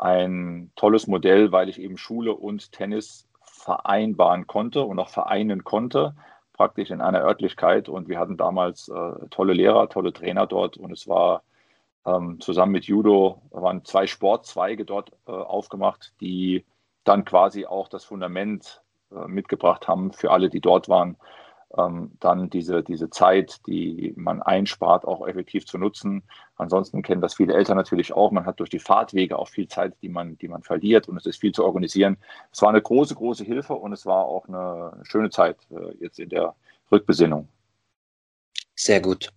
ein 0.00 0.70
tolles 0.76 1.06
Modell, 1.06 1.52
weil 1.52 1.68
ich 1.68 1.80
eben 1.80 1.98
Schule 1.98 2.34
und 2.34 2.72
Tennis 2.72 3.28
vereinbaren 3.42 4.46
konnte 4.46 4.82
und 4.82 4.98
auch 4.98 5.10
vereinen 5.10 5.64
konnte, 5.64 6.14
praktisch 6.52 6.90
in 6.90 7.00
einer 7.00 7.20
Örtlichkeit. 7.22 7.88
Und 7.88 8.08
wir 8.08 8.18
hatten 8.18 8.36
damals 8.36 8.88
äh, 8.88 9.28
tolle 9.30 9.52
Lehrer, 9.52 9.88
tolle 9.88 10.12
Trainer 10.12 10.46
dort 10.46 10.76
und 10.76 10.92
es 10.92 11.06
war 11.06 11.42
ähm, 12.06 12.40
zusammen 12.40 12.72
mit 12.72 12.84
Judo 12.84 13.42
waren 13.50 13.84
zwei 13.84 14.06
Sportzweige 14.06 14.84
dort 14.84 15.12
äh, 15.26 15.32
aufgemacht, 15.32 16.14
die 16.20 16.64
dann 17.04 17.24
quasi 17.24 17.66
auch 17.66 17.88
das 17.88 18.04
Fundament 18.04 18.82
äh, 19.12 19.26
mitgebracht 19.26 19.88
haben 19.88 20.12
für 20.12 20.30
alle, 20.30 20.48
die 20.48 20.60
dort 20.60 20.88
waren, 20.88 21.16
ähm, 21.76 22.12
dann 22.20 22.50
diese, 22.50 22.82
diese 22.82 23.10
Zeit, 23.10 23.60
die 23.66 24.12
man 24.16 24.42
einspart, 24.42 25.04
auch 25.04 25.26
effektiv 25.26 25.66
zu 25.66 25.78
nutzen. 25.78 26.22
Ansonsten 26.56 27.02
kennen 27.02 27.20
das 27.20 27.34
viele 27.34 27.54
Eltern 27.54 27.76
natürlich 27.76 28.12
auch. 28.12 28.32
Man 28.32 28.46
hat 28.46 28.60
durch 28.60 28.70
die 28.70 28.78
Fahrtwege 28.78 29.38
auch 29.38 29.48
viel 29.48 29.68
Zeit, 29.68 29.94
die 30.02 30.08
man, 30.08 30.36
die 30.38 30.48
man 30.48 30.62
verliert 30.62 31.08
und 31.08 31.16
es 31.16 31.26
ist 31.26 31.40
viel 31.40 31.52
zu 31.52 31.64
organisieren. 31.64 32.16
Es 32.52 32.62
war 32.62 32.70
eine 32.70 32.82
große, 32.82 33.14
große 33.14 33.44
Hilfe 33.44 33.74
und 33.74 33.92
es 33.92 34.04
war 34.06 34.24
auch 34.24 34.48
eine 34.48 35.00
schöne 35.04 35.30
Zeit 35.30 35.56
äh, 35.70 35.94
jetzt 36.00 36.18
in 36.18 36.28
der 36.28 36.54
Rückbesinnung. 36.90 37.48
Sehr 38.82 39.00
gut. 39.00 39.28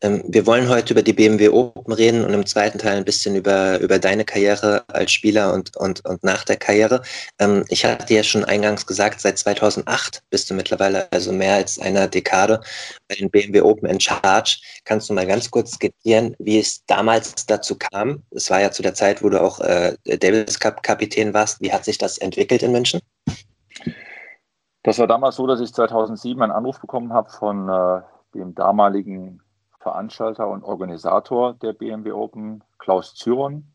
Ähm, 0.00 0.24
wir 0.26 0.46
wollen 0.46 0.68
heute 0.68 0.94
über 0.94 1.02
die 1.02 1.12
BMW 1.12 1.48
Open 1.50 1.92
reden 1.92 2.24
und 2.24 2.34
im 2.34 2.44
zweiten 2.44 2.78
Teil 2.78 2.96
ein 2.96 3.04
bisschen 3.04 3.36
über, 3.36 3.78
über 3.78 4.00
deine 4.00 4.24
Karriere 4.24 4.82
als 4.88 5.12
Spieler 5.12 5.54
und, 5.54 5.76
und, 5.76 6.04
und 6.04 6.24
nach 6.24 6.42
der 6.44 6.56
Karriere. 6.56 7.00
Ähm, 7.38 7.64
ich 7.68 7.84
hatte 7.84 8.12
ja 8.12 8.24
schon 8.24 8.44
eingangs 8.44 8.84
gesagt, 8.84 9.20
seit 9.20 9.38
2008 9.38 10.24
bist 10.30 10.50
du 10.50 10.54
mittlerweile 10.54 11.06
also 11.12 11.30
mehr 11.30 11.54
als 11.54 11.78
einer 11.78 12.08
Dekade 12.08 12.60
bei 13.06 13.14
den 13.14 13.30
BMW 13.30 13.60
Open 13.60 13.88
in 13.88 14.00
Charge. 14.00 14.56
Kannst 14.84 15.08
du 15.08 15.14
mal 15.14 15.26
ganz 15.26 15.48
kurz 15.48 15.70
skizzieren, 15.74 16.34
wie 16.40 16.58
es 16.58 16.84
damals 16.86 17.46
dazu 17.46 17.76
kam? 17.78 18.24
Es 18.32 18.50
war 18.50 18.60
ja 18.60 18.72
zu 18.72 18.82
der 18.82 18.94
Zeit, 18.94 19.22
wo 19.22 19.28
du 19.28 19.40
auch 19.40 19.60
äh, 19.60 19.96
Davis 20.04 20.58
Cup 20.58 20.82
Kapitän 20.82 21.32
warst. 21.32 21.60
Wie 21.60 21.72
hat 21.72 21.84
sich 21.84 21.96
das 21.96 22.18
entwickelt 22.18 22.64
in 22.64 22.72
München? 22.72 23.00
Das 24.82 24.98
war 24.98 25.06
damals 25.06 25.36
so, 25.36 25.46
dass 25.46 25.60
ich 25.60 25.72
2007 25.72 26.42
einen 26.42 26.50
Anruf 26.50 26.80
bekommen 26.80 27.12
habe 27.12 27.30
von 27.30 27.68
äh, 27.68 28.00
dem 28.34 28.54
damaligen 28.54 29.42
Veranstalter 29.78 30.48
und 30.48 30.62
Organisator 30.62 31.54
der 31.54 31.72
BMW 31.72 32.12
Open, 32.12 32.62
Klaus 32.78 33.14
Zyron, 33.14 33.72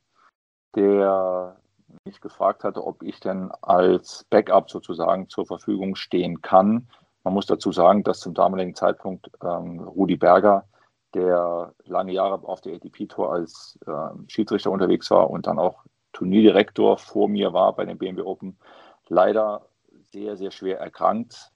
der 0.76 1.58
mich 2.06 2.22
gefragt 2.22 2.63
hatte, 2.63 2.86
ob 2.86 3.04
ich 3.04 3.20
denn 3.20 3.52
als 3.62 4.26
Backup 4.30 4.70
sozusagen 4.70 5.30
zur 5.30 5.46
Verfügung 5.46 5.96
stehen 5.96 6.41
kann. 6.41 6.88
Man 7.24 7.34
muss 7.34 7.48
dazu 7.48 7.72
sagen, 7.72 8.04
dass 8.04 8.20
zum 8.20 8.34
damaligen 8.34 8.76
Zeitpunkt 8.76 9.32
ähm, 9.44 9.80
Rudi 9.80 10.15
Berger, 10.15 10.65
der 11.13 11.74
lange 11.86 12.12
Jahre 12.12 12.36
auf 12.48 12.62
der 12.62 12.76
ATP-Tour 12.76 13.32
als 13.32 13.80
äh, 13.88 13.91
Schiedsrichter 14.28 14.72
unterwegs 14.72 15.10
war 15.10 15.30
und 15.30 15.48
dann 15.48 15.58
auch 15.58 15.84
Turnierdirektor 16.13 16.98
vor 16.98 17.28
mir 17.28 17.54
war 17.54 17.74
bei 17.76 17.86
den 17.86 17.98
BMW 17.98 18.22
Open, 18.22 18.58
leider 19.08 19.65
sehr, 20.12 20.38
sehr 20.38 20.52
schwer 20.52 20.80
erkrankt 20.80 21.52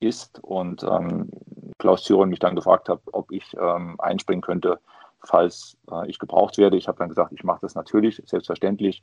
ist 0.00 0.38
und 0.42 0.82
ähm, 0.82 1.30
Klaus 1.78 2.04
Thüren 2.04 2.28
mich 2.28 2.38
dann 2.38 2.56
gefragt 2.56 2.88
hat, 2.88 3.00
ob 3.12 3.30
ich 3.30 3.54
ähm, 3.60 3.96
einspringen 4.00 4.42
könnte, 4.42 4.80
falls 5.22 5.76
äh, 5.90 6.08
ich 6.08 6.18
gebraucht 6.18 6.58
werde. 6.58 6.76
Ich 6.76 6.88
habe 6.88 6.98
dann 6.98 7.08
gesagt, 7.08 7.32
ich 7.32 7.44
mache 7.44 7.60
das 7.62 7.74
natürlich, 7.74 8.22
selbstverständlich. 8.24 9.02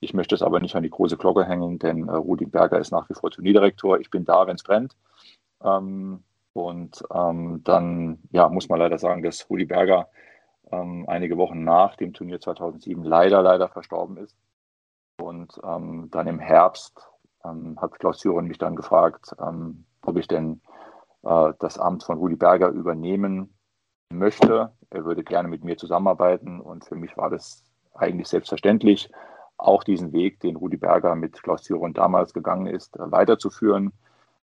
Ich 0.00 0.14
möchte 0.14 0.34
es 0.34 0.42
aber 0.42 0.60
nicht 0.60 0.74
an 0.76 0.82
die 0.82 0.90
große 0.90 1.16
Glocke 1.16 1.44
hängen, 1.44 1.78
denn 1.78 2.08
äh, 2.08 2.12
Rudi 2.12 2.46
Berger 2.46 2.78
ist 2.78 2.92
nach 2.92 3.08
wie 3.08 3.14
vor 3.14 3.30
Turnierdirektor. 3.30 3.98
Ich 3.98 4.10
bin 4.10 4.24
da, 4.24 4.46
wenn 4.46 4.56
es 4.56 4.62
brennt. 4.62 4.96
Ähm, 5.62 6.22
und 6.52 7.02
ähm, 7.12 7.62
dann 7.64 8.18
ja, 8.30 8.48
muss 8.48 8.68
man 8.68 8.78
leider 8.78 8.98
sagen, 8.98 9.22
dass 9.22 9.48
Rudi 9.50 9.64
Berger 9.64 10.08
ähm, 10.70 11.04
einige 11.08 11.36
Wochen 11.36 11.64
nach 11.64 11.96
dem 11.96 12.12
Turnier 12.12 12.40
2007 12.40 13.02
leider, 13.02 13.42
leider 13.42 13.68
verstorben 13.68 14.16
ist. 14.18 14.36
Und 15.20 15.60
ähm, 15.64 16.08
dann 16.10 16.26
im 16.26 16.38
Herbst 16.38 17.00
ähm, 17.44 17.78
hat 17.80 17.98
Klaus 17.98 18.18
Thüren 18.18 18.46
mich 18.46 18.58
dann 18.58 18.76
gefragt, 18.76 19.34
ob 20.02 20.16
ich 20.16 20.28
denn 20.28 20.60
äh, 21.24 21.52
das 21.58 21.78
Amt 21.78 22.04
von 22.04 22.18
Rudi 22.18 22.36
Berger 22.36 22.68
übernehmen 22.68 23.54
möchte. 24.10 24.72
Er 24.90 25.04
würde 25.04 25.24
gerne 25.24 25.48
mit 25.48 25.64
mir 25.64 25.76
zusammenarbeiten 25.76 26.60
und 26.60 26.84
für 26.84 26.96
mich 26.96 27.16
war 27.16 27.30
das 27.30 27.64
eigentlich 27.94 28.28
selbstverständlich, 28.28 29.10
auch 29.56 29.84
diesen 29.84 30.12
Weg, 30.12 30.40
den 30.40 30.56
Rudi 30.56 30.76
Berger 30.76 31.14
mit 31.14 31.42
Klaus 31.42 31.62
Thüron 31.62 31.94
damals 31.94 32.34
gegangen 32.34 32.66
ist, 32.66 32.96
äh, 32.96 33.10
weiterzuführen. 33.10 33.92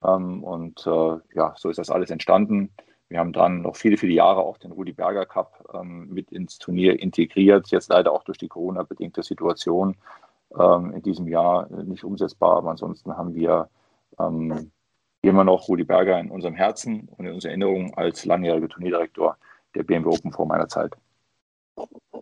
Ähm, 0.02 0.42
und 0.42 0.86
äh, 0.86 1.18
ja, 1.34 1.54
so 1.56 1.68
ist 1.70 1.78
das 1.78 1.90
alles 1.90 2.10
entstanden. 2.10 2.72
Wir 3.08 3.20
haben 3.20 3.32
dann 3.32 3.62
noch 3.62 3.76
viele, 3.76 3.98
viele 3.98 4.14
Jahre 4.14 4.40
auch 4.40 4.58
den 4.58 4.72
Rudi 4.72 4.92
Berger 4.92 5.26
Cup 5.26 5.64
ähm, 5.72 6.08
mit 6.08 6.32
ins 6.32 6.58
Turnier 6.58 6.98
integriert. 6.98 7.68
Jetzt 7.68 7.90
leider 7.90 8.12
auch 8.12 8.24
durch 8.24 8.38
die 8.38 8.48
Corona-bedingte 8.48 9.22
Situation 9.22 9.96
ähm, 10.58 10.92
in 10.92 11.02
diesem 11.02 11.28
Jahr 11.28 11.68
nicht 11.70 12.02
umsetzbar. 12.02 12.56
Aber 12.56 12.70
ansonsten 12.70 13.16
haben 13.16 13.34
wir 13.34 13.68
immer 15.22 15.44
noch 15.44 15.68
Rudi 15.68 15.84
Berger 15.84 16.18
in 16.20 16.30
unserem 16.30 16.54
Herzen 16.54 17.08
und 17.16 17.26
in 17.26 17.32
unserer 17.34 17.50
Erinnerung 17.50 17.94
als 17.94 18.24
langjähriger 18.24 18.68
Turnierdirektor 18.68 19.36
der 19.74 19.82
BMW 19.82 20.08
Open 20.08 20.32
vor 20.32 20.46
meiner 20.46 20.68
Zeit. 20.68 20.92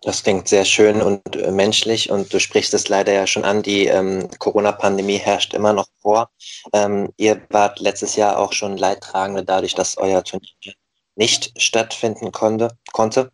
Das 0.03 0.23
klingt 0.23 0.49
sehr 0.49 0.65
schön 0.65 1.01
und 1.01 1.37
äh, 1.37 1.53
menschlich 1.53 2.11
und 2.11 2.33
du 2.33 2.41
sprichst 2.41 2.75
es 2.75 2.89
leider 2.89 3.13
ja 3.13 3.27
schon 3.27 3.45
an, 3.45 3.63
die 3.63 3.87
ähm, 3.87 4.29
Corona-Pandemie 4.39 5.19
herrscht 5.19 5.55
immer 5.55 5.73
noch 5.73 5.87
vor. 6.01 6.31
Ähm, 6.73 7.11
ihr 7.17 7.41
wart 7.51 7.79
letztes 7.79 8.17
Jahr 8.17 8.39
auch 8.39 8.53
schon 8.53 8.77
Leidtragende 8.77 9.45
dadurch, 9.45 9.75
dass 9.75 9.97
euer 9.97 10.25
Turnier 10.25 10.75
nicht 11.15 11.61
stattfinden 11.61 12.33
konnte. 12.33 12.77
konnte. 12.93 13.31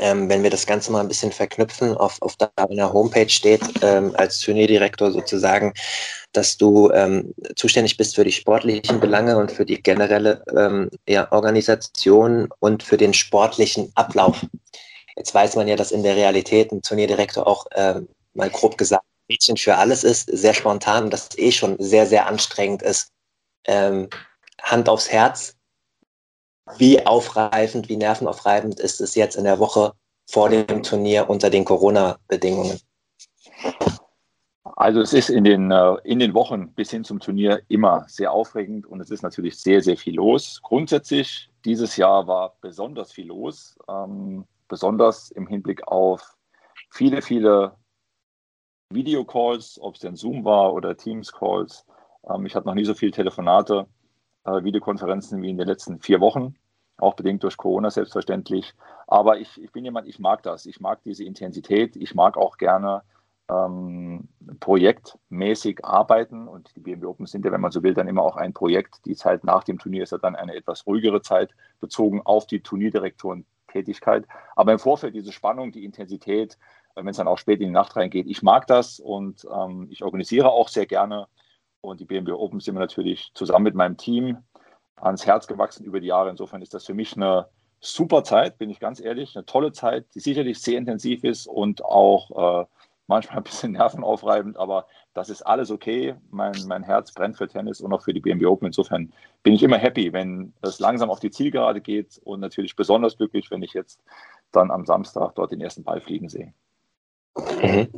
Ähm, 0.00 0.28
wenn 0.28 0.42
wir 0.42 0.50
das 0.50 0.66
Ganze 0.66 0.92
mal 0.92 1.00
ein 1.00 1.08
bisschen 1.08 1.32
verknüpfen, 1.32 1.96
auf, 1.96 2.20
auf 2.20 2.36
deiner 2.36 2.92
Homepage 2.92 3.28
steht, 3.28 3.62
ähm, 3.82 4.14
als 4.16 4.40
Turnierdirektor 4.40 5.10
sozusagen, 5.10 5.72
dass 6.32 6.56
du 6.56 6.90
ähm, 6.92 7.34
zuständig 7.56 7.96
bist 7.96 8.16
für 8.16 8.24
die 8.24 8.32
sportlichen 8.32 9.00
Belange 9.00 9.36
und 9.36 9.50
für 9.50 9.64
die 9.64 9.82
generelle 9.82 10.42
ähm, 10.56 10.90
ja, 11.08 11.30
Organisation 11.32 12.48
und 12.60 12.82
für 12.82 12.96
den 12.96 13.14
sportlichen 13.14 13.90
Ablauf. 13.94 14.44
Jetzt 15.16 15.34
weiß 15.34 15.56
man 15.56 15.68
ja, 15.68 15.76
dass 15.76 15.92
in 15.92 16.02
der 16.02 16.16
Realität 16.16 16.70
ein 16.70 16.82
Turnierdirektor 16.82 17.46
auch 17.46 17.66
ähm, 17.74 18.08
mal 18.34 18.50
grob 18.50 18.78
gesagt 18.78 19.04
Mädchen 19.28 19.56
für 19.56 19.76
alles 19.76 20.04
ist, 20.04 20.26
sehr 20.32 20.54
spontan 20.54 21.04
und 21.04 21.12
das 21.12 21.28
eh 21.36 21.52
schon 21.52 21.76
sehr, 21.78 22.06
sehr 22.06 22.26
anstrengend 22.26 22.82
ist. 22.82 23.10
Ähm, 23.66 24.08
Hand 24.62 24.88
aufs 24.88 25.10
Herz, 25.10 25.54
wie 26.76 27.04
aufreifend, 27.06 27.88
wie 27.88 27.96
nervenaufreibend 27.96 28.78
ist 28.78 29.00
es 29.00 29.14
jetzt 29.14 29.36
in 29.36 29.44
der 29.44 29.58
Woche 29.58 29.92
vor 30.26 30.50
dem 30.50 30.82
Turnier 30.82 31.28
unter 31.30 31.50
den 31.50 31.64
Corona-Bedingungen? 31.64 32.78
Also 34.76 35.00
es 35.00 35.12
ist 35.12 35.30
in 35.30 35.44
den, 35.44 35.70
äh, 35.70 35.96
in 36.04 36.18
den 36.18 36.34
Wochen 36.34 36.72
bis 36.72 36.90
hin 36.90 37.02
zum 37.02 37.18
Turnier 37.18 37.62
immer 37.68 38.04
sehr 38.08 38.32
aufregend 38.32 38.86
und 38.86 39.00
es 39.00 39.10
ist 39.10 39.22
natürlich 39.22 39.58
sehr, 39.58 39.82
sehr 39.82 39.96
viel 39.96 40.14
los. 40.14 40.60
Grundsätzlich, 40.62 41.50
dieses 41.64 41.96
Jahr 41.96 42.28
war 42.28 42.56
besonders 42.60 43.12
viel 43.12 43.26
los, 43.26 43.76
ähm, 43.88 44.44
besonders 44.68 45.30
im 45.30 45.46
Hinblick 45.46 45.88
auf 45.88 46.36
viele, 46.90 47.22
viele 47.22 47.72
Videocalls, 48.90 49.78
ob 49.80 49.94
es 49.94 50.00
denn 50.00 50.16
Zoom 50.16 50.44
war 50.44 50.72
oder 50.72 50.96
Teams-Calls. 50.96 51.84
Ähm, 52.30 52.46
ich 52.46 52.54
hatte 52.54 52.66
noch 52.66 52.74
nie 52.74 52.84
so 52.84 52.94
viele 52.94 53.12
Telefonate, 53.12 53.86
Videokonferenzen 54.64 55.42
wie 55.42 55.50
in 55.50 55.58
den 55.58 55.66
letzten 55.66 56.00
vier 56.00 56.20
Wochen, 56.20 56.54
auch 56.96 57.14
bedingt 57.14 57.42
durch 57.42 57.56
Corona 57.56 57.90
selbstverständlich. 57.90 58.74
Aber 59.06 59.38
ich, 59.38 59.62
ich 59.62 59.72
bin 59.72 59.84
jemand, 59.84 60.08
ich 60.08 60.18
mag 60.18 60.42
das. 60.42 60.66
Ich 60.66 60.80
mag 60.80 61.00
diese 61.04 61.24
Intensität. 61.24 61.96
Ich 61.96 62.14
mag 62.14 62.36
auch 62.36 62.58
gerne 62.58 63.02
ähm, 63.50 64.28
projektmäßig 64.60 65.84
arbeiten. 65.84 66.48
Und 66.48 66.74
die 66.76 66.80
BMW 66.80 67.06
Open 67.06 67.26
sind 67.26 67.44
ja, 67.44 67.52
wenn 67.52 67.60
man 67.60 67.70
so 67.70 67.82
will, 67.82 67.94
dann 67.94 68.08
immer 68.08 68.22
auch 68.22 68.36
ein 68.36 68.52
Projekt. 68.52 69.04
Die 69.06 69.14
Zeit 69.14 69.44
nach 69.44 69.64
dem 69.64 69.78
Turnier 69.78 70.02
ist 70.02 70.12
ja 70.12 70.18
dann 70.18 70.36
eine 70.36 70.54
etwas 70.54 70.86
ruhigere 70.86 71.22
Zeit, 71.22 71.50
bezogen 71.80 72.22
auf 72.24 72.46
die 72.46 72.60
Turnierdirektoren-Tätigkeit. 72.60 74.26
Aber 74.56 74.72
im 74.72 74.78
Vorfeld 74.78 75.14
diese 75.14 75.32
Spannung, 75.32 75.72
die 75.72 75.84
Intensität, 75.84 76.58
wenn 76.94 77.08
es 77.08 77.16
dann 77.16 77.28
auch 77.28 77.38
spät 77.38 77.60
in 77.60 77.68
die 77.68 77.72
Nacht 77.72 77.96
reingeht. 77.96 78.26
Ich 78.26 78.42
mag 78.42 78.66
das 78.66 78.98
und 78.98 79.46
ähm, 79.52 79.86
ich 79.90 80.02
organisiere 80.02 80.50
auch 80.50 80.68
sehr 80.68 80.86
gerne. 80.86 81.28
Und 81.80 82.00
die 82.00 82.04
BMW 82.04 82.32
Open 82.32 82.60
sind 82.60 82.74
wir 82.74 82.80
natürlich 82.80 83.30
zusammen 83.34 83.64
mit 83.64 83.74
meinem 83.74 83.96
Team 83.96 84.38
ans 84.96 85.26
Herz 85.26 85.46
gewachsen 85.46 85.84
über 85.84 86.00
die 86.00 86.08
Jahre. 86.08 86.30
Insofern 86.30 86.62
ist 86.62 86.74
das 86.74 86.86
für 86.86 86.94
mich 86.94 87.16
eine 87.16 87.48
super 87.80 88.24
Zeit, 88.24 88.58
bin 88.58 88.70
ich 88.70 88.80
ganz 88.80 89.00
ehrlich. 89.00 89.36
Eine 89.36 89.46
tolle 89.46 89.72
Zeit, 89.72 90.06
die 90.14 90.20
sicherlich 90.20 90.60
sehr 90.60 90.78
intensiv 90.78 91.24
ist 91.24 91.46
und 91.46 91.84
auch 91.84 92.62
äh, 92.62 92.66
manchmal 93.06 93.38
ein 93.38 93.44
bisschen 93.44 93.72
nervenaufreibend, 93.78 94.56
aber 94.56 94.86
das 95.14 95.30
ist 95.30 95.42
alles 95.42 95.70
okay. 95.70 96.14
Mein, 96.30 96.54
mein 96.66 96.82
Herz 96.82 97.12
brennt 97.12 97.36
für 97.36 97.48
Tennis 97.48 97.80
und 97.80 97.92
auch 97.92 98.02
für 98.02 98.14
die 98.14 98.20
BMW 98.20 98.46
Open. 98.46 98.66
Insofern 98.66 99.12
bin 99.42 99.54
ich 99.54 99.62
immer 99.62 99.78
happy, 99.78 100.12
wenn 100.12 100.52
es 100.62 100.78
langsam 100.78 101.10
auf 101.10 101.20
die 101.20 101.30
Zielgerade 101.30 101.80
geht 101.80 102.20
und 102.24 102.40
natürlich 102.40 102.76
besonders 102.76 103.16
glücklich, 103.16 103.50
wenn 103.50 103.62
ich 103.62 103.72
jetzt 103.72 104.00
dann 104.52 104.70
am 104.70 104.86
Samstag 104.86 105.34
dort 105.34 105.50
den 105.50 105.60
ersten 105.60 105.82
Ball 105.82 106.00
fliegen 106.00 106.28
sehe. 106.28 106.54
Mhm. 107.62 107.88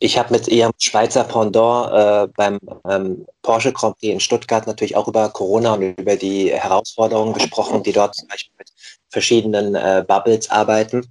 Ich 0.00 0.18
habe 0.18 0.32
mit 0.32 0.48
ihrem 0.48 0.72
Schweizer 0.78 1.24
Pendant 1.24 1.92
äh, 1.92 2.32
beim 2.36 2.58
ähm, 2.88 3.24
Porsche 3.42 3.72
Grand 3.72 3.98
Prix 3.98 4.12
in 4.12 4.20
Stuttgart 4.20 4.66
natürlich 4.66 4.96
auch 4.96 5.08
über 5.08 5.28
Corona 5.30 5.74
und 5.74 5.98
über 5.98 6.16
die 6.16 6.52
Herausforderungen 6.52 7.32
gesprochen, 7.32 7.82
die 7.82 7.92
dort 7.92 8.14
zum 8.14 8.28
Beispiel 8.28 8.52
mit 8.58 8.70
verschiedenen 9.08 9.74
äh, 9.74 10.04
Bubbles 10.06 10.50
arbeiten. 10.50 11.06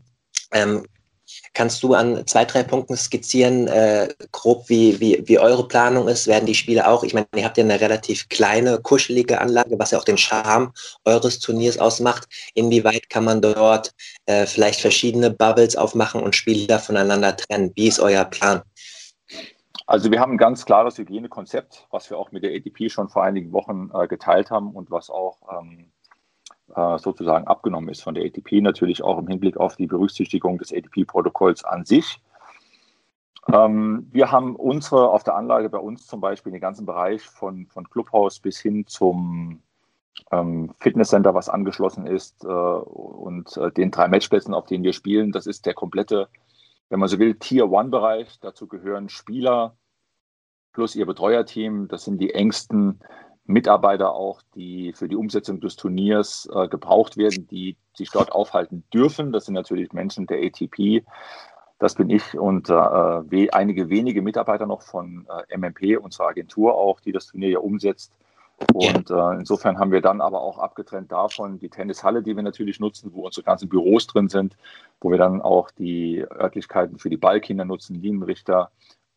Ähm, 0.52 0.86
Kannst 1.53 1.83
du 1.83 1.93
an 1.93 2.25
zwei, 2.27 2.45
drei 2.45 2.63
Punkten 2.63 2.95
skizzieren, 2.95 3.67
äh, 3.67 4.07
grob 4.31 4.69
wie, 4.69 4.99
wie, 5.01 5.21
wie 5.27 5.37
eure 5.37 5.67
Planung 5.67 6.07
ist? 6.07 6.27
Werden 6.27 6.45
die 6.45 6.55
Spiele 6.55 6.87
auch, 6.87 7.03
ich 7.03 7.13
meine, 7.13 7.27
ihr 7.35 7.43
habt 7.43 7.57
ja 7.57 7.63
eine 7.63 7.81
relativ 7.81 8.29
kleine, 8.29 8.79
kuschelige 8.79 9.41
Anlage, 9.41 9.77
was 9.77 9.91
ja 9.91 9.99
auch 9.99 10.05
den 10.05 10.17
Charme 10.17 10.71
eures 11.03 11.39
Turniers 11.39 11.77
ausmacht. 11.77 12.27
Inwieweit 12.53 13.09
kann 13.09 13.25
man 13.25 13.41
dort 13.41 13.91
äh, 14.27 14.45
vielleicht 14.45 14.79
verschiedene 14.79 15.29
Bubbles 15.29 15.75
aufmachen 15.75 16.21
und 16.23 16.35
Spieler 16.35 16.79
voneinander 16.79 17.35
trennen? 17.35 17.71
Wie 17.75 17.87
ist 17.87 17.99
euer 17.99 18.23
Plan? 18.23 18.61
Also 19.87 20.09
wir 20.09 20.21
haben 20.21 20.33
ein 20.33 20.37
ganz 20.37 20.65
klares 20.65 20.97
Hygienekonzept, 20.97 21.87
was 21.91 22.09
wir 22.09 22.17
auch 22.17 22.31
mit 22.31 22.43
der 22.43 22.51
ATP 22.55 22.89
schon 22.89 23.09
vor 23.09 23.23
einigen 23.23 23.51
Wochen 23.51 23.89
äh, 23.93 24.07
geteilt 24.07 24.49
haben 24.49 24.71
und 24.71 24.89
was 24.89 25.09
auch 25.09 25.41
ähm, 25.59 25.79
äh, 25.79 26.00
sozusagen 26.97 27.47
abgenommen 27.47 27.89
ist 27.89 28.01
von 28.01 28.15
der 28.15 28.25
ATP, 28.25 28.62
natürlich 28.62 29.03
auch 29.03 29.17
im 29.17 29.27
Hinblick 29.27 29.57
auf 29.57 29.75
die 29.75 29.88
Berücksichtigung 29.88 30.57
des 30.57 30.71
ATP-Protokolls 30.71 31.63
an 31.63 31.86
sich. 31.86 32.21
Ähm, 33.51 34.07
wir 34.12 34.31
haben 34.31 34.55
unsere 34.55 35.10
auf 35.10 35.23
der 35.23 35.36
Anlage 35.36 35.69
bei 35.69 35.79
uns 35.79 36.05
zum 36.05 36.21
Beispiel 36.21 36.51
den 36.51 36.62
ganzen 36.62 36.86
Bereich 36.86 37.23
von, 37.23 37.65
von 37.67 37.89
Clubhaus 37.89 38.39
bis 38.39 38.60
hin 38.60 38.86
zum 38.86 39.62
ähm, 40.31 40.71
Fitnesscenter, 40.79 41.34
was 41.34 41.49
angeschlossen 41.49 42.05
ist, 42.05 42.43
äh, 42.43 42.47
und 42.47 43.55
äh, 43.57 43.71
den 43.71 43.91
drei 43.91 44.07
Matchplätzen, 44.07 44.53
auf 44.53 44.65
denen 44.65 44.84
wir 44.84 44.93
spielen. 44.93 45.31
Das 45.31 45.47
ist 45.47 45.65
der 45.65 45.73
komplette, 45.73 46.29
wenn 46.89 46.99
man 46.99 47.10
so 47.10 47.17
will, 47.17 47.36
Tier-One-Bereich. 47.36 48.39
Dazu 48.41 48.67
gehören 48.67 49.10
Spieler 49.10 49.75
plus 50.73 50.95
ihr 50.95 51.05
Betreuerteam. 51.05 51.88
Das 51.88 52.05
sind 52.05 52.19
die 52.19 52.34
engsten 52.34 52.99
Mitarbeiter 53.51 54.13
auch, 54.13 54.41
die 54.55 54.93
für 54.93 55.07
die 55.07 55.15
Umsetzung 55.15 55.59
des 55.59 55.75
Turniers 55.75 56.49
äh, 56.53 56.67
gebraucht 56.67 57.17
werden, 57.17 57.47
die 57.47 57.75
sich 57.93 58.09
dort 58.11 58.31
aufhalten 58.31 58.83
dürfen. 58.93 59.31
Das 59.31 59.45
sind 59.45 59.53
natürlich 59.53 59.93
Menschen 59.93 60.27
der 60.27 60.39
ATP. 60.43 61.03
Das 61.79 61.95
bin 61.95 62.09
ich 62.09 62.37
und 62.37 62.69
äh, 62.69 62.73
we 62.73 63.51
einige 63.53 63.89
wenige 63.89 64.21
Mitarbeiter 64.21 64.67
noch 64.67 64.83
von 64.83 65.27
äh, 65.49 65.57
MMP, 65.57 65.97
unserer 65.99 66.27
Agentur 66.27 66.75
auch, 66.75 66.99
die 66.99 67.11
das 67.11 67.27
Turnier 67.27 67.49
ja 67.49 67.59
umsetzt. 67.59 68.13
Und 68.73 69.09
äh, 69.09 69.33
insofern 69.39 69.79
haben 69.79 69.91
wir 69.91 70.01
dann 70.01 70.21
aber 70.21 70.41
auch 70.41 70.59
abgetrennt 70.59 71.11
davon 71.11 71.57
die 71.57 71.69
Tennishalle, 71.69 72.21
die 72.21 72.35
wir 72.35 72.43
natürlich 72.43 72.79
nutzen, 72.79 73.11
wo 73.13 73.25
unsere 73.25 73.43
ganzen 73.43 73.69
Büros 73.69 74.05
drin 74.07 74.29
sind, 74.29 74.55
wo 74.99 75.09
wir 75.09 75.17
dann 75.17 75.41
auch 75.41 75.71
die 75.71 76.23
Örtlichkeiten 76.29 76.99
für 76.99 77.09
die 77.09 77.17
Ballkinder 77.17 77.65
nutzen, 77.65 78.01
Linienrichter, 78.01 78.69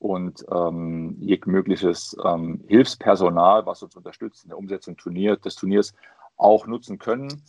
und 0.04 0.44
ähm, 0.52 1.16
jegliches 1.18 2.14
ähm, 2.22 2.62
Hilfspersonal, 2.68 3.64
was 3.64 3.82
uns 3.82 3.96
unterstützt 3.96 4.44
in 4.44 4.50
der 4.50 4.58
Umsetzung 4.58 4.98
des 4.98 5.54
Turniers, 5.54 5.94
auch 6.36 6.66
nutzen 6.66 6.98
können. 6.98 7.42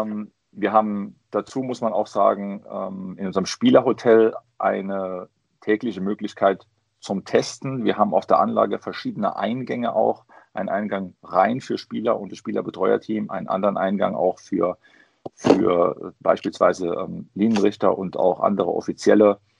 Ähm, 0.00 0.32
wir 0.50 0.72
haben 0.72 1.14
dazu, 1.30 1.62
muss 1.62 1.80
man 1.80 1.92
auch 1.92 2.08
sagen, 2.08 2.64
ähm, 2.68 3.14
in 3.18 3.26
unserem 3.28 3.46
Spielerhotel 3.46 4.34
eine 4.58 5.28
tägliche 5.60 6.00
Möglichkeit 6.00 6.66
zum 6.98 7.24
Testen. 7.24 7.84
Wir 7.84 7.98
haben 7.98 8.14
auf 8.14 8.26
der 8.26 8.40
Anlage 8.40 8.80
verschiedene 8.80 9.36
Eingänge 9.36 9.94
auch. 9.94 10.24
Einen 10.54 10.70
Eingang 10.70 11.14
rein 11.22 11.60
für 11.60 11.78
Spieler 11.78 12.18
und 12.18 12.32
das 12.32 12.38
Spielerbetreuerteam, 12.38 13.30
einen 13.30 13.46
anderen 13.46 13.76
Eingang 13.76 14.16
auch 14.16 14.40
für, 14.40 14.76
für 15.36 16.14
beispielsweise 16.18 16.88
ähm, 16.88 17.28
Linienrichter 17.34 17.96
und 17.96 18.16
auch 18.16 18.40
andere 18.40 18.74
Offizielle 18.74 19.38
äh, 19.38 19.51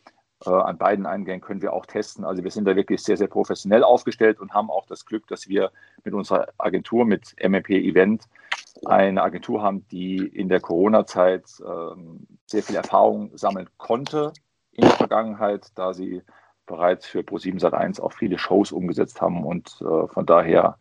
an 0.50 0.78
beiden 0.78 1.06
Eingängen 1.06 1.40
können 1.40 1.62
wir 1.62 1.72
auch 1.72 1.86
testen. 1.86 2.24
Also 2.24 2.42
wir 2.42 2.50
sind 2.50 2.66
da 2.66 2.74
wirklich 2.76 3.02
sehr, 3.02 3.16
sehr 3.16 3.28
professionell 3.28 3.84
aufgestellt 3.84 4.40
und 4.40 4.52
haben 4.52 4.70
auch 4.70 4.86
das 4.86 5.06
Glück, 5.06 5.26
dass 5.28 5.48
wir 5.48 5.70
mit 6.04 6.14
unserer 6.14 6.48
Agentur, 6.58 7.04
mit 7.04 7.34
MMP 7.42 7.70
Event, 7.70 8.28
eine 8.84 9.22
Agentur 9.22 9.62
haben, 9.62 9.86
die 9.88 10.16
in 10.16 10.48
der 10.48 10.60
Corona-Zeit 10.60 11.44
ähm, 11.64 12.26
sehr 12.46 12.62
viel 12.62 12.76
Erfahrung 12.76 13.30
sammeln 13.36 13.68
konnte 13.76 14.32
in 14.72 14.82
der 14.82 14.92
Vergangenheit, 14.92 15.66
da 15.74 15.92
sie 15.92 16.22
bereits 16.66 17.06
für 17.06 17.20
Pro7 17.20 17.60
Sat1 17.60 18.00
auch 18.00 18.12
viele 18.12 18.38
Shows 18.38 18.72
umgesetzt 18.72 19.20
haben. 19.20 19.44
Und 19.44 19.80
äh, 19.80 20.08
von 20.08 20.26
daher 20.26 20.78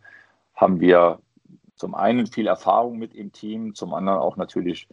haben 0.55 0.79
wir 0.79 1.19
zum 1.75 1.95
einen 1.95 2.27
viel 2.27 2.47
Erfahrung 2.47 2.97
mit 2.97 3.13
im 3.13 3.31
Team, 3.31 3.75
zum 3.75 3.93
anderen 3.93 4.19
auch 4.19 4.37
natürlich 4.37 4.87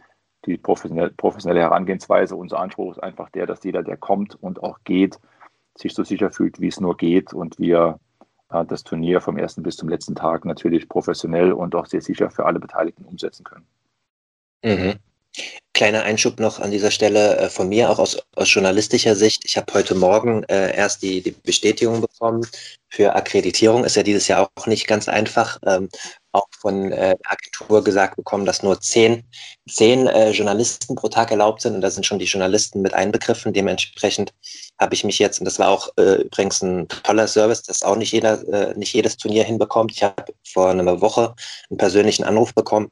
die 0.45 0.57
professionelle, 0.57 1.61
Herangehensweise. 1.61 2.35
Unser 2.35 2.59
Anspruch 2.59 2.93
ist 2.93 3.03
einfach 3.03 3.29
der, 3.29 3.45
dass 3.45 3.63
jeder, 3.63 3.83
der 3.83 3.97
kommt 3.97 4.41
und 4.41 4.63
auch 4.63 4.79
geht, 4.83 5.19
sich 5.77 5.93
so 5.93 6.03
sicher 6.03 6.31
fühlt, 6.31 6.59
wie 6.59 6.67
es 6.67 6.79
nur 6.79 6.97
geht 6.97 7.33
und 7.33 7.59
wir 7.59 7.99
äh, 8.51 8.65
das 8.65 8.83
Turnier 8.83 9.21
vom 9.21 9.37
ersten 9.37 9.63
bis 9.63 9.77
zum 9.77 9.89
letzten 9.89 10.15
Tag 10.15 10.45
natürlich 10.45 10.89
professionell 10.89 11.51
und 11.51 11.75
auch 11.75 11.85
sehr 11.85 12.01
sicher 12.01 12.29
für 12.29 12.45
alle 12.45 12.59
Beteiligten 12.59 13.05
umsetzen 13.05 13.43
können. 13.43 13.65
Mhm. 14.63 14.95
Kleiner 15.73 16.03
Einschub 16.03 16.39
noch 16.39 16.59
an 16.59 16.71
dieser 16.71 16.91
Stelle 16.91 17.37
äh, 17.37 17.49
von 17.49 17.69
mir, 17.69 17.89
auch 17.89 17.99
aus, 17.99 18.17
aus 18.35 18.53
journalistischer 18.53 19.15
Sicht. 19.15 19.45
Ich 19.45 19.55
habe 19.55 19.73
heute 19.73 19.95
Morgen 19.95 20.43
äh, 20.43 20.75
erst 20.75 21.01
die, 21.03 21.21
die 21.21 21.31
Bestätigung 21.31 22.01
bekommen 22.01 22.45
für 22.89 23.15
Akkreditierung. 23.15 23.85
Ist 23.85 23.95
ja 23.95 24.03
dieses 24.03 24.27
Jahr 24.27 24.49
auch 24.55 24.67
nicht 24.67 24.87
ganz 24.87 25.07
einfach. 25.07 25.59
Ähm, 25.65 25.87
auch 26.31 26.47
von 26.57 26.91
äh, 26.91 27.15
Agentur 27.23 27.83
gesagt 27.83 28.15
bekommen, 28.15 28.45
dass 28.45 28.63
nur 28.63 28.79
zehn, 28.81 29.23
zehn 29.69 30.07
äh, 30.07 30.31
Journalisten 30.31 30.95
pro 30.95 31.09
Tag 31.09 31.31
erlaubt 31.31 31.61
sind 31.61 31.75
und 31.75 31.81
da 31.81 31.89
sind 31.89 32.05
schon 32.05 32.19
die 32.19 32.25
Journalisten 32.25 32.81
mit 32.81 32.93
einbegriffen. 32.93 33.53
Dementsprechend 33.53 34.33
habe 34.79 34.93
ich 34.93 35.03
mich 35.03 35.19
jetzt, 35.19 35.39
und 35.39 35.45
das 35.45 35.59
war 35.59 35.69
auch 35.69 35.89
äh, 35.97 36.21
übrigens 36.23 36.61
ein 36.61 36.87
toller 36.87 37.27
Service, 37.27 37.63
das 37.63 37.83
auch 37.83 37.95
nicht 37.95 38.11
jeder, 38.11 38.47
äh, 38.47 38.77
nicht 38.77 38.93
jedes 38.93 39.17
Turnier 39.17 39.43
hinbekommt. 39.43 39.91
Ich 39.91 40.03
habe 40.03 40.25
vor 40.47 40.69
einer 40.69 41.01
Woche 41.01 41.35
einen 41.69 41.77
persönlichen 41.77 42.23
Anruf 42.23 42.53
bekommen 42.53 42.91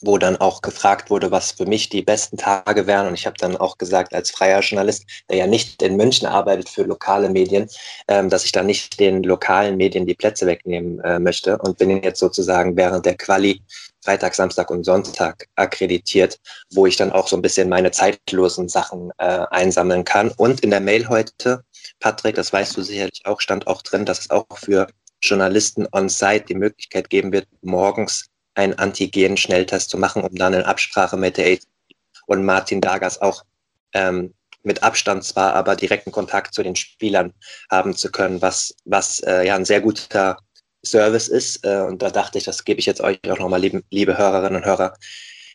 wo 0.00 0.18
dann 0.18 0.36
auch 0.36 0.62
gefragt 0.62 1.10
wurde, 1.10 1.30
was 1.30 1.52
für 1.52 1.66
mich 1.66 1.88
die 1.88 2.02
besten 2.02 2.36
Tage 2.36 2.86
wären. 2.86 3.06
Und 3.06 3.14
ich 3.14 3.26
habe 3.26 3.36
dann 3.38 3.56
auch 3.56 3.78
gesagt, 3.78 4.14
als 4.14 4.30
freier 4.30 4.60
Journalist, 4.60 5.04
der 5.28 5.38
ja 5.38 5.46
nicht 5.46 5.82
in 5.82 5.96
München 5.96 6.26
arbeitet 6.26 6.68
für 6.68 6.82
lokale 6.82 7.28
Medien, 7.28 7.68
ähm, 8.06 8.30
dass 8.30 8.44
ich 8.44 8.52
da 8.52 8.62
nicht 8.62 9.00
den 9.00 9.22
lokalen 9.22 9.76
Medien 9.76 10.06
die 10.06 10.14
Plätze 10.14 10.46
wegnehmen 10.46 11.00
äh, 11.00 11.18
möchte 11.18 11.58
und 11.58 11.78
bin 11.78 12.02
jetzt 12.02 12.20
sozusagen 12.20 12.76
während 12.76 13.06
der 13.06 13.16
Quali 13.16 13.62
Freitag, 14.04 14.34
Samstag 14.34 14.70
und 14.70 14.84
Sonntag 14.84 15.48
akkreditiert, 15.56 16.38
wo 16.72 16.86
ich 16.86 16.96
dann 16.96 17.12
auch 17.12 17.26
so 17.26 17.36
ein 17.36 17.42
bisschen 17.42 17.68
meine 17.68 17.90
zeitlosen 17.90 18.68
Sachen 18.68 19.10
äh, 19.18 19.44
einsammeln 19.50 20.04
kann. 20.04 20.30
Und 20.36 20.60
in 20.60 20.70
der 20.70 20.80
Mail 20.80 21.08
heute, 21.08 21.64
Patrick, 22.00 22.36
das 22.36 22.52
weißt 22.52 22.76
du 22.76 22.82
sicherlich 22.82 23.22
auch, 23.24 23.40
stand 23.40 23.66
auch 23.66 23.82
drin, 23.82 24.04
dass 24.04 24.20
es 24.20 24.30
auch 24.30 24.46
für 24.54 24.86
Journalisten 25.20 25.86
on-site 25.92 26.44
die 26.48 26.54
Möglichkeit 26.54 27.10
geben 27.10 27.32
wird, 27.32 27.48
morgens 27.60 28.26
einen 28.58 28.74
Antigen-Schnelltest 28.74 29.88
zu 29.88 29.98
machen, 29.98 30.22
um 30.22 30.34
dann 30.34 30.52
in 30.52 30.62
Absprache 30.62 31.16
mit 31.16 31.36
der 31.36 31.52
AT 31.52 31.60
und 32.26 32.44
Martin 32.44 32.80
Dagas 32.80 33.20
auch 33.20 33.44
ähm, 33.94 34.34
mit 34.64 34.82
Abstand 34.82 35.24
zwar, 35.24 35.54
aber 35.54 35.76
direkten 35.76 36.10
Kontakt 36.10 36.52
zu 36.52 36.62
den 36.62 36.76
Spielern 36.76 37.32
haben 37.70 37.96
zu 37.96 38.10
können, 38.10 38.42
was, 38.42 38.74
was 38.84 39.20
äh, 39.20 39.46
ja 39.46 39.54
ein 39.54 39.64
sehr 39.64 39.80
guter 39.80 40.38
Service 40.84 41.28
ist. 41.28 41.64
Äh, 41.64 41.82
und 41.82 42.02
da 42.02 42.10
dachte 42.10 42.38
ich, 42.38 42.44
das 42.44 42.64
gebe 42.64 42.80
ich 42.80 42.86
jetzt 42.86 43.00
euch 43.00 43.18
auch 43.30 43.38
nochmal, 43.38 43.60
liebe, 43.60 43.82
liebe 43.90 44.18
Hörerinnen 44.18 44.56
und 44.56 44.66
Hörer, 44.66 44.94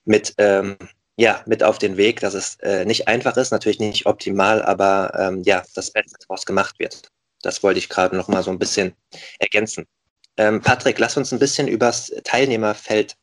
mit, 0.05 0.33
ähm, 0.37 0.77
ja, 1.17 1.43
mit 1.45 1.61
auf 1.61 1.77
den 1.77 1.97
Weg, 1.97 2.21
dass 2.21 2.33
es 2.33 2.55
äh, 2.61 2.85
nicht 2.85 3.07
einfach 3.07 3.35
ist, 3.37 3.51
natürlich 3.51 3.79
nicht 3.79 4.05
optimal, 4.05 4.63
aber 4.63 5.13
ähm, 5.19 5.43
ja, 5.43 5.61
das 5.75 5.91
Beste 5.91 6.15
daraus 6.27 6.45
gemacht 6.45 6.79
wird. 6.79 7.09
Das 7.41 7.61
wollte 7.61 7.79
ich 7.79 7.89
gerade 7.89 8.15
nochmal 8.15 8.43
so 8.43 8.51
ein 8.51 8.59
bisschen 8.59 8.93
ergänzen. 9.39 9.85
Ähm, 10.37 10.61
Patrick, 10.61 10.99
lass 10.99 11.17
uns 11.17 11.31
ein 11.31 11.39
bisschen 11.39 11.67
übers 11.67 12.11
Teilnehmerfeld 12.23 13.15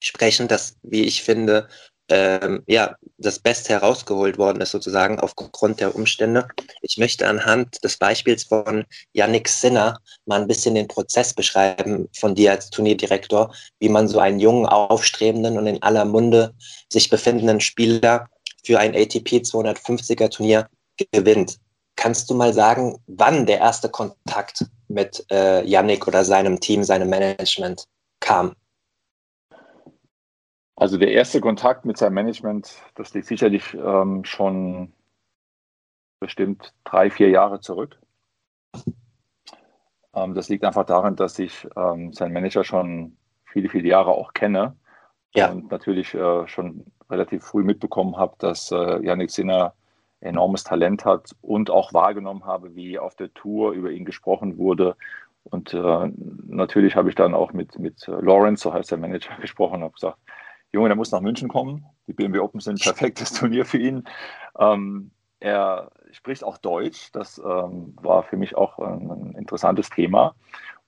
sprechen, 0.00 0.48
das, 0.48 0.76
wie 0.82 1.04
ich 1.04 1.22
finde, 1.22 1.68
ähm, 2.08 2.62
ja, 2.66 2.96
das 3.16 3.38
Beste 3.38 3.70
herausgeholt 3.70 4.36
worden 4.36 4.60
ist, 4.60 4.72
sozusagen 4.72 5.18
aufgrund 5.20 5.80
der 5.80 5.94
Umstände. 5.94 6.48
Ich 6.82 6.98
möchte 6.98 7.26
anhand 7.26 7.82
des 7.82 7.96
Beispiels 7.96 8.44
von 8.44 8.84
Yannick 9.12 9.48
Sinner 9.48 9.98
mal 10.26 10.42
ein 10.42 10.46
bisschen 10.46 10.74
den 10.74 10.88
Prozess 10.88 11.32
beschreiben 11.32 12.08
von 12.14 12.34
dir 12.34 12.50
als 12.50 12.68
Turnierdirektor, 12.68 13.54
wie 13.78 13.88
man 13.88 14.08
so 14.08 14.18
einen 14.18 14.38
jungen, 14.38 14.66
aufstrebenden 14.66 15.56
und 15.56 15.66
in 15.66 15.82
aller 15.82 16.04
Munde 16.04 16.54
sich 16.92 17.08
befindenden 17.08 17.60
Spieler 17.60 18.28
für 18.64 18.78
ein 18.78 18.94
ATP 18.94 19.40
250er 19.42 20.28
Turnier 20.30 20.68
gewinnt. 21.10 21.58
Kannst 21.96 22.28
du 22.28 22.34
mal 22.34 22.52
sagen, 22.52 22.98
wann 23.06 23.46
der 23.46 23.58
erste 23.58 23.88
Kontakt 23.88 24.66
mit 24.88 25.24
äh, 25.30 25.64
Yannick 25.64 26.06
oder 26.06 26.24
seinem 26.24 26.60
Team, 26.60 26.84
seinem 26.84 27.08
Management 27.08 27.86
kam? 28.20 28.54
Also 30.76 30.98
der 30.98 31.12
erste 31.12 31.40
Kontakt 31.40 31.84
mit 31.84 31.96
seinem 31.96 32.14
Management, 32.14 32.74
das 32.96 33.14
liegt 33.14 33.26
sicherlich 33.26 33.74
ähm, 33.74 34.24
schon 34.24 34.92
bestimmt 36.18 36.74
drei, 36.84 37.10
vier 37.10 37.30
Jahre 37.30 37.60
zurück. 37.60 37.98
Ähm, 40.14 40.34
das 40.34 40.48
liegt 40.48 40.64
einfach 40.64 40.86
daran, 40.86 41.16
dass 41.16 41.38
ich 41.38 41.66
ähm, 41.76 42.12
seinen 42.12 42.32
Manager 42.32 42.62
schon 42.64 43.16
viele, 43.44 43.68
viele 43.68 43.88
Jahre 43.88 44.12
auch 44.12 44.32
kenne 44.32 44.76
ja. 45.34 45.50
und 45.50 45.70
natürlich 45.70 46.14
äh, 46.14 46.46
schon 46.46 46.84
relativ 47.10 47.44
früh 47.44 47.64
mitbekommen 47.64 48.16
habe, 48.16 48.34
dass 48.38 48.70
äh, 48.70 49.04
Yannick 49.04 49.30
Sinner 49.30 49.74
enormes 50.24 50.64
Talent 50.64 51.04
hat 51.04 51.34
und 51.42 51.70
auch 51.70 51.92
wahrgenommen 51.92 52.44
habe, 52.44 52.74
wie 52.74 52.98
auf 52.98 53.14
der 53.14 53.32
Tour 53.34 53.72
über 53.72 53.90
ihn 53.90 54.04
gesprochen 54.04 54.58
wurde. 54.58 54.96
Und 55.44 55.74
äh, 55.74 56.10
natürlich 56.46 56.96
habe 56.96 57.10
ich 57.10 57.14
dann 57.14 57.34
auch 57.34 57.52
mit, 57.52 57.78
mit 57.78 58.06
Lawrence, 58.06 58.62
so 58.62 58.72
heißt 58.72 58.90
der 58.90 58.98
Manager, 58.98 59.36
gesprochen 59.40 59.76
und 59.76 59.82
habe 59.82 59.92
gesagt, 59.92 60.18
Junge, 60.72 60.88
der 60.88 60.96
muss 60.96 61.12
nach 61.12 61.20
München 61.20 61.48
kommen. 61.48 61.84
Die 62.08 62.12
BMW 62.12 62.40
Open 62.40 62.60
sind 62.60 62.80
ein 62.80 62.84
perfektes 62.84 63.32
Turnier 63.34 63.64
für 63.64 63.78
ihn. 63.78 64.04
Ähm, 64.58 65.10
er 65.40 65.90
spricht 66.10 66.42
auch 66.42 66.58
Deutsch. 66.58 67.10
Das 67.12 67.38
ähm, 67.38 67.94
war 68.00 68.22
für 68.22 68.36
mich 68.36 68.56
auch 68.56 68.78
ein, 68.78 69.10
ein 69.10 69.34
interessantes 69.36 69.90
Thema. 69.90 70.34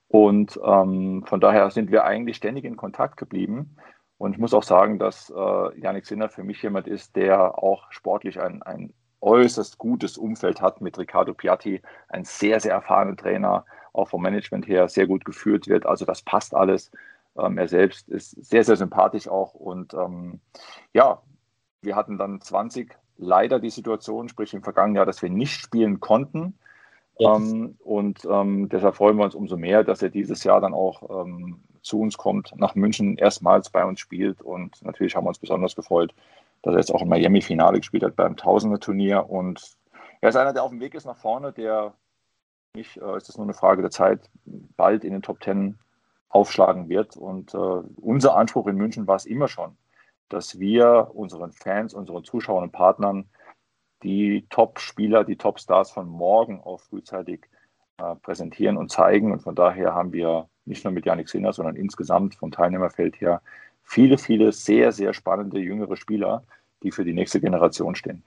Und 0.09 0.59
ähm, 0.63 1.23
von 1.25 1.39
daher 1.39 1.69
sind 1.69 1.91
wir 1.91 2.05
eigentlich 2.05 2.37
ständig 2.37 2.65
in 2.65 2.75
Kontakt 2.75 3.17
geblieben. 3.17 3.77
Und 4.17 4.33
ich 4.33 4.39
muss 4.39 4.53
auch 4.53 4.63
sagen, 4.63 4.97
dass 4.99 5.29
äh, 5.29 5.79
Yannick 5.79 6.05
Sinner 6.05 6.29
für 6.29 6.43
mich 6.43 6.61
jemand 6.63 6.87
ist, 6.87 7.15
der 7.15 7.61
auch 7.61 7.91
sportlich 7.91 8.41
ein, 8.41 8.63
ein 8.63 8.93
äußerst 9.21 9.77
gutes 9.77 10.17
Umfeld 10.17 10.61
hat 10.61 10.81
mit 10.81 10.97
Riccardo 10.97 11.33
Piatti, 11.33 11.81
ein 12.09 12.23
sehr, 12.23 12.59
sehr 12.59 12.73
erfahrener 12.73 13.15
Trainer, 13.15 13.65
auch 13.93 14.09
vom 14.09 14.21
Management 14.21 14.67
her 14.67 14.87
sehr 14.89 15.07
gut 15.07 15.25
geführt 15.25 15.67
wird. 15.67 15.85
Also 15.85 16.05
das 16.05 16.21
passt 16.21 16.53
alles. 16.53 16.91
Ähm, 17.37 17.57
er 17.57 17.67
selbst 17.67 18.09
ist 18.09 18.31
sehr, 18.45 18.63
sehr 18.63 18.75
sympathisch 18.75 19.27
auch. 19.27 19.53
Und 19.53 19.93
ähm, 19.93 20.39
ja, 20.93 21.21
wir 21.81 21.95
hatten 21.95 22.17
dann 22.17 22.41
20 22.41 22.95
leider 23.17 23.59
die 23.59 23.69
Situation, 23.69 24.29
sprich 24.29 24.53
im 24.53 24.63
vergangenen 24.63 24.97
Jahr, 24.97 25.05
dass 25.05 25.21
wir 25.21 25.29
nicht 25.29 25.53
spielen 25.53 25.99
konnten. 25.99 26.57
Ja. 27.19 27.35
Ähm, 27.35 27.75
und 27.79 28.25
ähm, 28.29 28.69
deshalb 28.69 28.95
freuen 28.95 29.17
wir 29.17 29.25
uns 29.25 29.35
umso 29.35 29.57
mehr, 29.57 29.83
dass 29.83 30.01
er 30.01 30.09
dieses 30.09 30.43
Jahr 30.43 30.61
dann 30.61 30.73
auch 30.73 31.25
ähm, 31.25 31.59
zu 31.81 31.99
uns 31.99 32.17
kommt, 32.17 32.53
nach 32.57 32.75
München 32.75 33.17
erstmals 33.17 33.69
bei 33.69 33.83
uns 33.85 33.99
spielt. 33.99 34.41
Und 34.41 34.81
natürlich 34.83 35.15
haben 35.15 35.25
wir 35.25 35.29
uns 35.29 35.39
besonders 35.39 35.75
gefreut, 35.75 36.13
dass 36.67 36.75
er 36.75 36.79
jetzt 36.79 36.93
auch 36.93 37.01
im 37.01 37.09
Miami-Finale 37.09 37.79
gespielt 37.79 38.03
hat 38.03 38.15
beim 38.15 38.35
Tausender-Turnier. 38.35 39.29
Und 39.29 39.77
er 40.19 40.29
ist 40.29 40.35
einer, 40.35 40.53
der 40.53 40.63
auf 40.63 40.71
dem 40.71 40.81
Weg 40.81 40.93
ist 40.95 41.05
nach 41.05 41.17
vorne, 41.17 41.53
der 41.53 41.93
mich, 42.75 42.99
äh, 43.01 43.17
ist 43.17 43.29
es 43.29 43.37
nur 43.37 43.45
eine 43.45 43.53
Frage 43.53 43.81
der 43.81 43.91
Zeit, 43.91 44.29
bald 44.45 45.03
in 45.03 45.13
den 45.13 45.21
Top 45.21 45.39
Ten 45.39 45.79
aufschlagen 46.29 46.89
wird. 46.89 47.15
Und 47.15 47.53
äh, 47.53 47.57
unser 47.57 48.35
Anspruch 48.35 48.67
in 48.67 48.75
München 48.75 49.07
war 49.07 49.15
es 49.15 49.25
immer 49.25 49.47
schon, 49.47 49.77
dass 50.27 50.59
wir 50.59 51.11
unseren 51.13 51.53
Fans, 51.53 51.93
unseren 51.93 52.25
Zuschauern 52.25 52.63
und 52.63 52.71
Partnern 52.71 53.29
die 54.03 54.45
Top-Spieler, 54.49 55.23
die 55.23 55.37
Top-Stars 55.37 55.91
von 55.91 56.07
morgen 56.07 56.61
auch 56.61 56.81
frühzeitig 56.81 57.47
äh, 57.97 58.15
präsentieren 58.15 58.75
und 58.75 58.91
zeigen. 58.91 59.31
Und 59.31 59.39
von 59.39 59.55
daher 59.55 59.95
haben 59.95 60.11
wir 60.11 60.49
nicht 60.65 60.83
nur 60.83 60.91
mit 60.91 61.05
Janik 61.05 61.29
Sinner, 61.29 61.53
sondern 61.53 61.77
insgesamt 61.77 62.35
vom 62.35 62.51
Teilnehmerfeld 62.51 63.21
her 63.21 63.41
viele, 63.87 64.17
viele 64.17 64.51
sehr, 64.51 64.91
sehr 64.91 65.13
spannende 65.13 65.59
jüngere 65.59 65.95
Spieler, 65.95 66.43
die 66.83 66.91
für 66.91 67.05
die 67.05 67.13
nächste 67.13 67.39
Generation 67.39 67.95
stehen. 67.95 68.21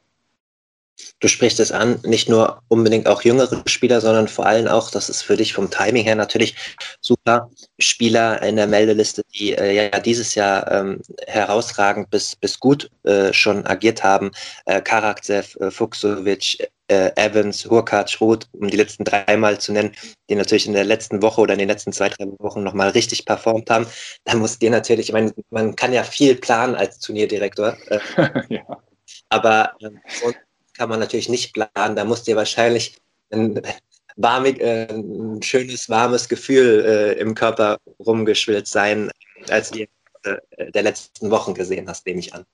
Du 1.20 1.28
sprichst 1.28 1.60
es 1.60 1.70
an, 1.70 2.00
nicht 2.04 2.28
nur 2.28 2.62
unbedingt 2.68 3.06
auch 3.06 3.22
jüngere 3.22 3.62
Spieler, 3.66 4.00
sondern 4.00 4.26
vor 4.26 4.46
allem 4.46 4.66
auch, 4.66 4.90
das 4.90 5.10
ist 5.10 5.22
für 5.22 5.36
dich 5.36 5.52
vom 5.52 5.70
Timing 5.70 6.04
her 6.04 6.16
natürlich 6.16 6.54
super, 7.00 7.50
Spieler 7.78 8.42
in 8.42 8.56
der 8.56 8.66
Meldeliste, 8.66 9.22
die 9.34 9.52
äh, 9.52 9.90
ja 9.90 10.00
dieses 10.00 10.34
Jahr 10.34 10.70
ähm, 10.72 11.02
herausragend 11.26 12.10
bis, 12.10 12.36
bis 12.36 12.58
gut 12.58 12.90
äh, 13.04 13.32
schon 13.32 13.66
agiert 13.66 14.02
haben. 14.02 14.30
Äh, 14.64 14.80
Karaksev, 14.80 15.56
äh, 15.60 15.70
Fuchsovic, 15.70 16.68
äh, 16.88 17.12
Evans, 17.16 17.66
Hurkacz, 17.66 18.20
Ruth, 18.20 18.48
um 18.52 18.68
die 18.68 18.76
letzten 18.76 19.04
dreimal 19.04 19.58
zu 19.58 19.72
nennen, 19.72 19.94
die 20.28 20.34
natürlich 20.34 20.66
in 20.66 20.72
der 20.72 20.84
letzten 20.84 21.22
Woche 21.22 21.42
oder 21.42 21.52
in 21.52 21.58
den 21.58 21.68
letzten 21.68 21.92
zwei, 21.92 22.08
drei 22.08 22.26
Wochen 22.38 22.62
nochmal 22.62 22.90
richtig 22.90 23.24
performt 23.24 23.70
haben. 23.70 23.86
Da 24.24 24.34
muss 24.36 24.58
dir 24.58 24.70
natürlich, 24.70 25.08
ich 25.08 25.12
meine, 25.12 25.32
man 25.50 25.76
kann 25.76 25.92
ja 25.92 26.02
viel 26.02 26.34
planen 26.34 26.74
als 26.74 26.98
Turnierdirektor. 26.98 27.76
Äh, 27.88 28.00
ja. 28.48 28.62
Aber 29.28 29.72
ähm, 29.80 30.00
kann 30.80 30.88
man 30.88 30.98
natürlich 30.98 31.28
nicht 31.28 31.52
planen. 31.52 31.94
Da 31.94 32.06
muss 32.06 32.22
dir 32.22 32.36
wahrscheinlich 32.36 33.02
ein, 33.30 33.60
warmig, 34.16 34.60
äh, 34.62 34.86
ein 34.90 35.42
schönes, 35.42 35.90
warmes 35.90 36.26
Gefühl 36.26 36.82
äh, 36.86 37.20
im 37.20 37.34
Körper 37.34 37.76
rumgeschwillt 37.98 38.66
sein, 38.66 39.10
als 39.50 39.70
du 39.70 39.80
äh, 40.22 40.70
der 40.72 40.82
letzten 40.82 41.30
Wochen 41.30 41.52
gesehen 41.52 41.86
hast, 41.86 42.06
nehme 42.06 42.20
ich 42.20 42.34
an. 42.34 42.46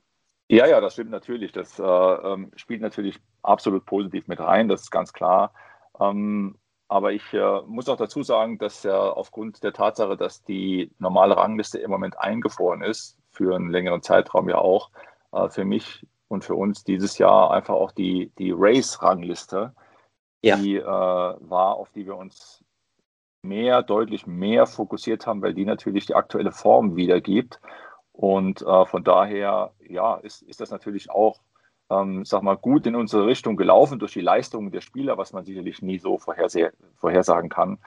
Ja, 0.48 0.66
ja, 0.66 0.80
das 0.80 0.94
stimmt 0.94 1.12
natürlich. 1.12 1.52
Das 1.52 1.78
äh, 1.78 1.84
ähm, 1.84 2.50
spielt 2.56 2.80
natürlich 2.80 3.16
absolut 3.42 3.86
positiv 3.86 4.26
mit 4.26 4.40
rein, 4.40 4.66
das 4.66 4.82
ist 4.82 4.90
ganz 4.90 5.12
klar. 5.12 5.54
Ähm, 6.00 6.58
aber 6.88 7.12
ich 7.12 7.32
äh, 7.32 7.60
muss 7.68 7.88
auch 7.88 7.96
dazu 7.96 8.24
sagen, 8.24 8.58
dass 8.58 8.82
ja 8.82 8.98
aufgrund 8.98 9.62
der 9.62 9.72
Tatsache, 9.72 10.16
dass 10.16 10.42
die 10.42 10.90
normale 10.98 11.36
Rangliste 11.36 11.78
im 11.78 11.92
Moment 11.92 12.18
eingefroren 12.18 12.82
ist, 12.82 13.18
für 13.30 13.54
einen 13.54 13.70
längeren 13.70 14.02
Zeitraum 14.02 14.48
ja 14.48 14.58
auch, 14.58 14.90
äh, 15.30 15.48
für 15.48 15.64
mich 15.64 16.04
und 16.28 16.44
für 16.44 16.54
uns 16.54 16.84
dieses 16.84 17.18
Jahr 17.18 17.50
einfach 17.50 17.74
auch 17.74 17.92
die, 17.92 18.32
die 18.38 18.52
Race-Rangliste, 18.54 19.74
ja. 20.42 20.56
die 20.56 20.76
äh, 20.76 20.84
war, 20.84 21.76
auf 21.76 21.90
die 21.90 22.06
wir 22.06 22.16
uns 22.16 22.64
mehr, 23.42 23.82
deutlich 23.82 24.26
mehr 24.26 24.66
fokussiert 24.66 25.26
haben, 25.26 25.42
weil 25.42 25.54
die 25.54 25.64
natürlich 25.64 26.06
die 26.06 26.14
aktuelle 26.14 26.52
Form 26.52 26.96
wiedergibt. 26.96 27.60
Und 28.12 28.62
äh, 28.62 28.86
von 28.86 29.04
daher, 29.04 29.72
ja, 29.88 30.16
ist, 30.16 30.42
ist 30.42 30.60
das 30.60 30.70
natürlich 30.70 31.10
auch, 31.10 31.40
ähm, 31.90 32.24
sag 32.24 32.42
mal, 32.42 32.56
gut 32.56 32.86
in 32.86 32.96
unsere 32.96 33.26
Richtung 33.26 33.56
gelaufen 33.56 33.98
durch 33.98 34.14
die 34.14 34.20
Leistungen 34.20 34.72
der 34.72 34.80
Spieler, 34.80 35.18
was 35.18 35.32
man 35.32 35.44
sicherlich 35.44 35.82
nie 35.82 35.98
so 35.98 36.18
vorhersagen 36.18 37.50
kann. 37.50 37.78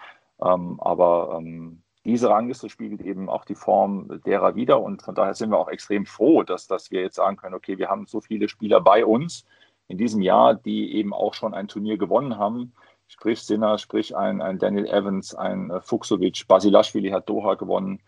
Ähm, 0.42 0.80
aber 0.80 1.38
ähm, 1.38 1.82
diese 2.06 2.30
Rangliste 2.30 2.70
spiegelt 2.70 3.02
eben 3.02 3.30
auch 3.30 3.46
die 3.46 3.56
Form 3.56 4.22
derer 4.26 4.56
wieder 4.56 4.82
und 4.82 5.02
von 5.02 5.16
daher 5.16 5.34
sind 5.34 5.52
wir 5.52 5.58
auch 5.58 5.68
extrem 5.70 6.06
froh, 6.06 6.44
dass, 6.44 6.68
dass 6.68 6.92
wir 6.92 7.02
jetzt 7.02 7.16
sagen 7.16 7.38
können, 7.38 7.56
okay, 7.56 7.78
wir 7.78 7.90
haben 7.90 8.06
so 8.06 8.22
viele 8.22 8.48
Spieler 8.48 8.82
bei 8.82 9.06
uns 9.06 9.46
in 9.88 9.98
diesem 9.98 10.22
Jahr, 10.22 10.56
die 10.56 10.96
eben 10.96 11.14
auch 11.14 11.34
schon 11.34 11.54
ein 11.54 11.68
Turnier 11.68 11.98
gewonnen 11.98 12.38
haben. 12.38 12.74
Sprich 13.08 13.42
Sinner, 13.42 13.78
sprich 13.80 14.16
ein, 14.16 14.42
ein 14.42 14.60
Daniel 14.60 14.86
Evans, 14.86 15.34
ein 15.36 15.72
äh, 15.72 15.82
Fuchsovic, 15.82 16.48
Basilashvili 16.48 17.10
hat 17.10 17.28
Doha 17.28 17.56
gewonnen. 17.56 18.02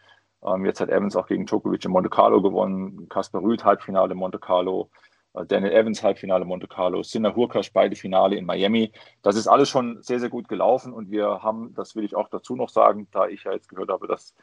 Ähm, 0.44 0.66
jetzt 0.66 0.80
hat 0.80 0.89
Evans 0.89 1.16
auch 1.16 1.28
gegen 1.28 1.46
Djokovic 1.46 1.84
in 1.84 1.92
Monte 1.92 2.10
Carlo 2.10 2.42
gewonnen, 2.42 3.10
Kasper 3.10 3.42
Rüth 3.42 3.66
Halbfinale 3.66 4.14
in 4.14 4.20
Monte 4.20 4.39
Carlo, 4.39 4.89
Daniel 5.48 5.72
Evans 5.72 6.04
Halbfinale 6.04 6.46
Monte 6.46 6.68
Carlo, 6.68 7.04
Sinner 7.04 7.36
Hurkash 7.36 7.72
beide 7.72 7.96
Finale 7.96 8.36
in 8.36 8.46
Miami. 8.46 8.92
Das 9.22 9.36
ist 9.36 9.48
alles 9.48 9.70
schon 9.70 10.02
sehr, 10.04 10.20
sehr 10.20 10.30
gut 10.30 10.50
gelaufen 10.50 10.94
und 10.94 11.10
wir 11.10 11.42
haben, 11.42 11.74
das 11.74 11.96
will 11.96 12.04
ich 12.04 12.16
auch 12.16 12.28
dazu 12.30 12.56
noch 12.56 12.70
sagen, 12.70 13.08
da 13.12 13.28
ich 13.28 13.44
ja 13.46 13.54
jetzt 13.54 13.70
gehört 13.70 13.90
habe, 13.90 14.08
dass 14.08 14.36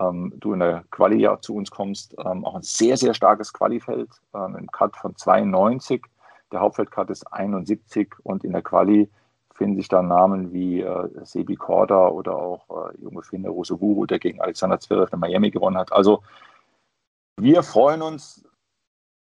ähm, 0.00 0.32
du 0.36 0.52
in 0.52 0.60
der 0.60 0.84
Quali 0.90 1.20
ja 1.20 1.40
zu 1.40 1.54
uns 1.54 1.70
kommst, 1.70 2.16
ähm, 2.18 2.44
auch 2.44 2.54
ein 2.54 2.62
sehr, 2.62 2.96
sehr 2.96 3.14
starkes 3.14 3.52
Qualifeld 3.52 4.10
ähm, 4.34 4.56
im 4.56 4.70
Cut 4.70 4.96
von 4.96 5.16
92. 5.16 6.02
Der 6.50 6.60
Hauptfeldcut 6.60 7.10
ist 7.10 7.32
71 7.32 8.14
und 8.22 8.44
in 8.44 8.52
der 8.52 8.62
Quali 8.62 9.08
finden 9.54 9.76
sich 9.76 9.88
dann 9.88 10.08
Namen 10.08 10.52
wie 10.52 10.80
äh, 10.80 11.08
Sebi 11.24 11.56
Korda 11.56 12.08
oder 12.08 12.36
auch 12.36 12.90
äh, 12.90 13.00
junge 13.00 13.22
Finne 13.22 13.48
Rosoguru, 13.48 14.06
der 14.06 14.18
gegen 14.18 14.40
Alexander 14.40 14.80
Zverev 14.80 15.12
in 15.12 15.20
Miami 15.20 15.50
gewonnen 15.50 15.78
hat. 15.78 15.92
Also 15.92 16.22
wir 17.38 17.62
freuen 17.62 18.02
uns, 18.02 18.44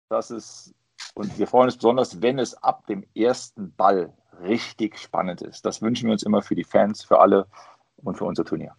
dass 0.09 0.31
es 0.31 0.75
und 1.17 1.39
wir 1.39 1.47
freuen 1.47 1.67
uns 1.67 1.77
besonders, 1.77 2.21
wenn 2.21 2.39
es 2.39 2.55
ab 2.63 2.87
dem 2.87 3.05
ersten 3.15 3.73
Ball 3.75 4.13
richtig 4.43 4.99
spannend 4.99 5.41
ist. 5.41 5.65
Das 5.65 5.81
wünschen 5.81 6.07
wir 6.07 6.13
uns 6.13 6.23
immer 6.23 6.43
für 6.43 6.55
die 6.55 6.65
Fans, 6.65 7.03
für 7.03 7.21
alle 7.21 7.47
und 7.97 8.19
für 8.19 8.25
unser 8.25 8.45
Turnier. 8.45 8.73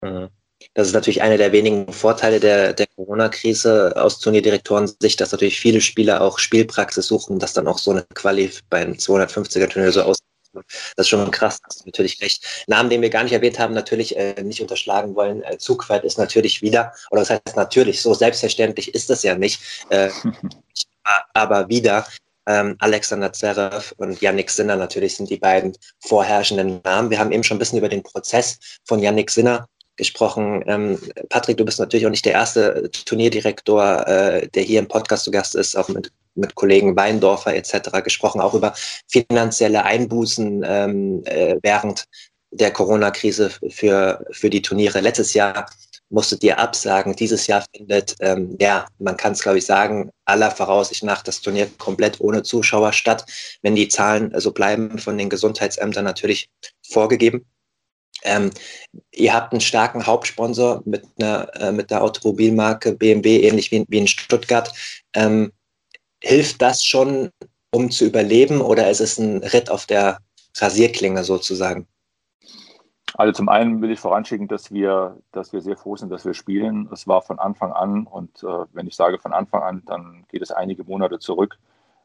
Mhm. 0.00 0.28
Das 0.74 0.88
ist 0.88 0.92
natürlich 0.92 1.22
einer 1.22 1.38
der 1.38 1.52
wenigen 1.52 1.92
Vorteile 1.92 2.40
der, 2.40 2.72
der 2.72 2.86
Corona-Krise 2.88 3.94
aus 3.96 4.18
Turnierdirektoren-Sicht, 4.20 5.20
dass 5.20 5.32
natürlich 5.32 5.58
viele 5.58 5.80
Spieler 5.80 6.20
auch 6.20 6.38
Spielpraxis 6.38 7.06
suchen, 7.06 7.38
dass 7.38 7.52
dann 7.52 7.66
auch 7.66 7.78
so 7.78 7.92
eine 7.92 8.04
Quali 8.14 8.50
beim 8.68 8.92
250er-Turnier 8.92 9.92
so 9.92 10.02
aussieht 10.02 10.26
das 10.52 11.06
ist 11.06 11.08
schon 11.08 11.30
krass, 11.30 11.58
hast 11.64 11.80
du 11.80 11.86
natürlich 11.86 12.20
recht. 12.20 12.44
Namen, 12.66 12.90
den 12.90 13.00
wir 13.00 13.08
gar 13.08 13.22
nicht 13.24 13.32
erwähnt 13.32 13.58
haben, 13.58 13.72
natürlich 13.72 14.16
äh, 14.16 14.42
nicht 14.42 14.60
unterschlagen 14.60 15.14
wollen. 15.14 15.42
Äh, 15.42 15.56
Zugfahrt 15.56 16.04
ist 16.04 16.18
natürlich 16.18 16.60
wieder, 16.60 16.92
oder 17.10 17.22
das 17.22 17.30
heißt 17.30 17.56
natürlich, 17.56 18.02
so 18.02 18.12
selbstverständlich 18.12 18.94
ist 18.94 19.08
das 19.08 19.22
ja 19.22 19.34
nicht, 19.34 19.62
äh, 19.88 20.10
aber 21.34 21.68
wieder. 21.68 22.06
Ähm, 22.46 22.76
Alexander 22.80 23.32
Zverev 23.32 23.94
und 23.98 24.20
Yannick 24.20 24.50
Sinner 24.50 24.74
natürlich 24.74 25.16
sind 25.16 25.30
die 25.30 25.36
beiden 25.36 25.76
vorherrschenden 26.00 26.80
Namen. 26.82 27.10
Wir 27.10 27.20
haben 27.20 27.30
eben 27.30 27.44
schon 27.44 27.56
ein 27.56 27.60
bisschen 27.60 27.78
über 27.78 27.88
den 27.88 28.02
Prozess 28.02 28.58
von 28.84 28.98
Yannick 28.98 29.30
Sinner 29.30 29.68
gesprochen. 29.96 30.64
Ähm, 30.66 30.98
Patrick, 31.28 31.58
du 31.58 31.64
bist 31.64 31.78
natürlich 31.78 32.06
auch 32.06 32.10
nicht 32.10 32.24
der 32.24 32.32
erste 32.32 32.90
Turnierdirektor, 32.90 34.06
äh, 34.08 34.48
der 34.48 34.62
hier 34.62 34.80
im 34.80 34.88
Podcast 34.88 35.24
zu 35.24 35.30
Gast 35.30 35.54
ist, 35.54 35.76
auch 35.76 35.88
mit, 35.88 36.10
mit 36.34 36.54
Kollegen 36.54 36.96
Weindorfer 36.96 37.54
etc. 37.54 38.02
gesprochen, 38.02 38.40
auch 38.40 38.54
über 38.54 38.74
finanzielle 39.08 39.84
Einbußen 39.84 40.64
ähm, 40.66 41.22
äh, 41.26 41.56
während 41.62 42.06
der 42.50 42.70
Corona-Krise 42.70 43.50
für, 43.70 44.24
für 44.30 44.50
die 44.50 44.62
Turniere. 44.62 45.00
Letztes 45.00 45.34
Jahr 45.34 45.66
musstet 46.12 46.44
ihr 46.44 46.58
absagen. 46.58 47.16
Dieses 47.16 47.46
Jahr 47.46 47.64
findet, 47.74 48.14
ähm, 48.20 48.56
ja, 48.60 48.86
man 48.98 49.16
kann 49.16 49.32
es 49.32 49.42
glaube 49.42 49.58
ich 49.58 49.66
sagen, 49.66 50.10
aller 50.24 50.50
Voraussicht 50.50 51.02
nach 51.02 51.22
das 51.22 51.40
Turnier 51.40 51.68
komplett 51.78 52.20
ohne 52.20 52.42
Zuschauer 52.42 52.92
statt, 52.92 53.24
wenn 53.62 53.74
die 53.74 53.88
Zahlen 53.88 54.32
so 54.38 54.52
bleiben 54.52 54.98
von 54.98 55.18
den 55.18 55.30
Gesundheitsämtern 55.30 56.04
natürlich 56.04 56.48
vorgegeben. 56.82 57.46
Ähm, 58.24 58.50
ihr 59.12 59.34
habt 59.34 59.52
einen 59.52 59.60
starken 59.60 60.06
Hauptsponsor 60.06 60.82
mit 60.84 61.04
einer, 61.18 61.48
äh, 61.56 61.72
mit 61.72 61.90
der 61.90 62.02
Automobilmarke 62.02 62.92
BMW, 62.92 63.40
ähnlich 63.40 63.70
wie, 63.72 63.84
wie 63.88 63.98
in 63.98 64.06
Stuttgart. 64.06 64.72
Ähm, 65.14 65.52
hilft 66.22 66.62
das 66.62 66.84
schon, 66.84 67.30
um 67.72 67.90
zu 67.90 68.04
überleben, 68.04 68.60
oder 68.60 68.90
ist 68.90 69.00
es 69.00 69.18
ein 69.18 69.38
Ritt 69.38 69.70
auf 69.70 69.86
der 69.86 70.18
Rasierklinge 70.56 71.24
sozusagen? 71.24 71.88
Also 73.14 73.32
zum 73.32 73.48
einen 73.48 73.82
will 73.82 73.90
ich 73.90 74.00
voranschicken, 74.00 74.48
dass 74.48 74.72
wir, 74.72 75.18
dass 75.32 75.52
wir 75.52 75.60
sehr 75.60 75.76
froh 75.76 75.96
sind, 75.96 76.10
dass 76.10 76.24
wir 76.24 76.34
spielen. 76.34 76.88
Es 76.92 77.06
war 77.06 77.22
von 77.22 77.38
Anfang 77.38 77.72
an, 77.72 78.06
und 78.06 78.42
äh, 78.42 78.64
wenn 78.72 78.86
ich 78.86 78.96
sage 78.96 79.18
von 79.18 79.32
Anfang 79.32 79.62
an, 79.62 79.82
dann 79.84 80.24
geht 80.28 80.42
es 80.42 80.50
einige 80.50 80.84
Monate 80.84 81.18
zurück, 81.18 81.58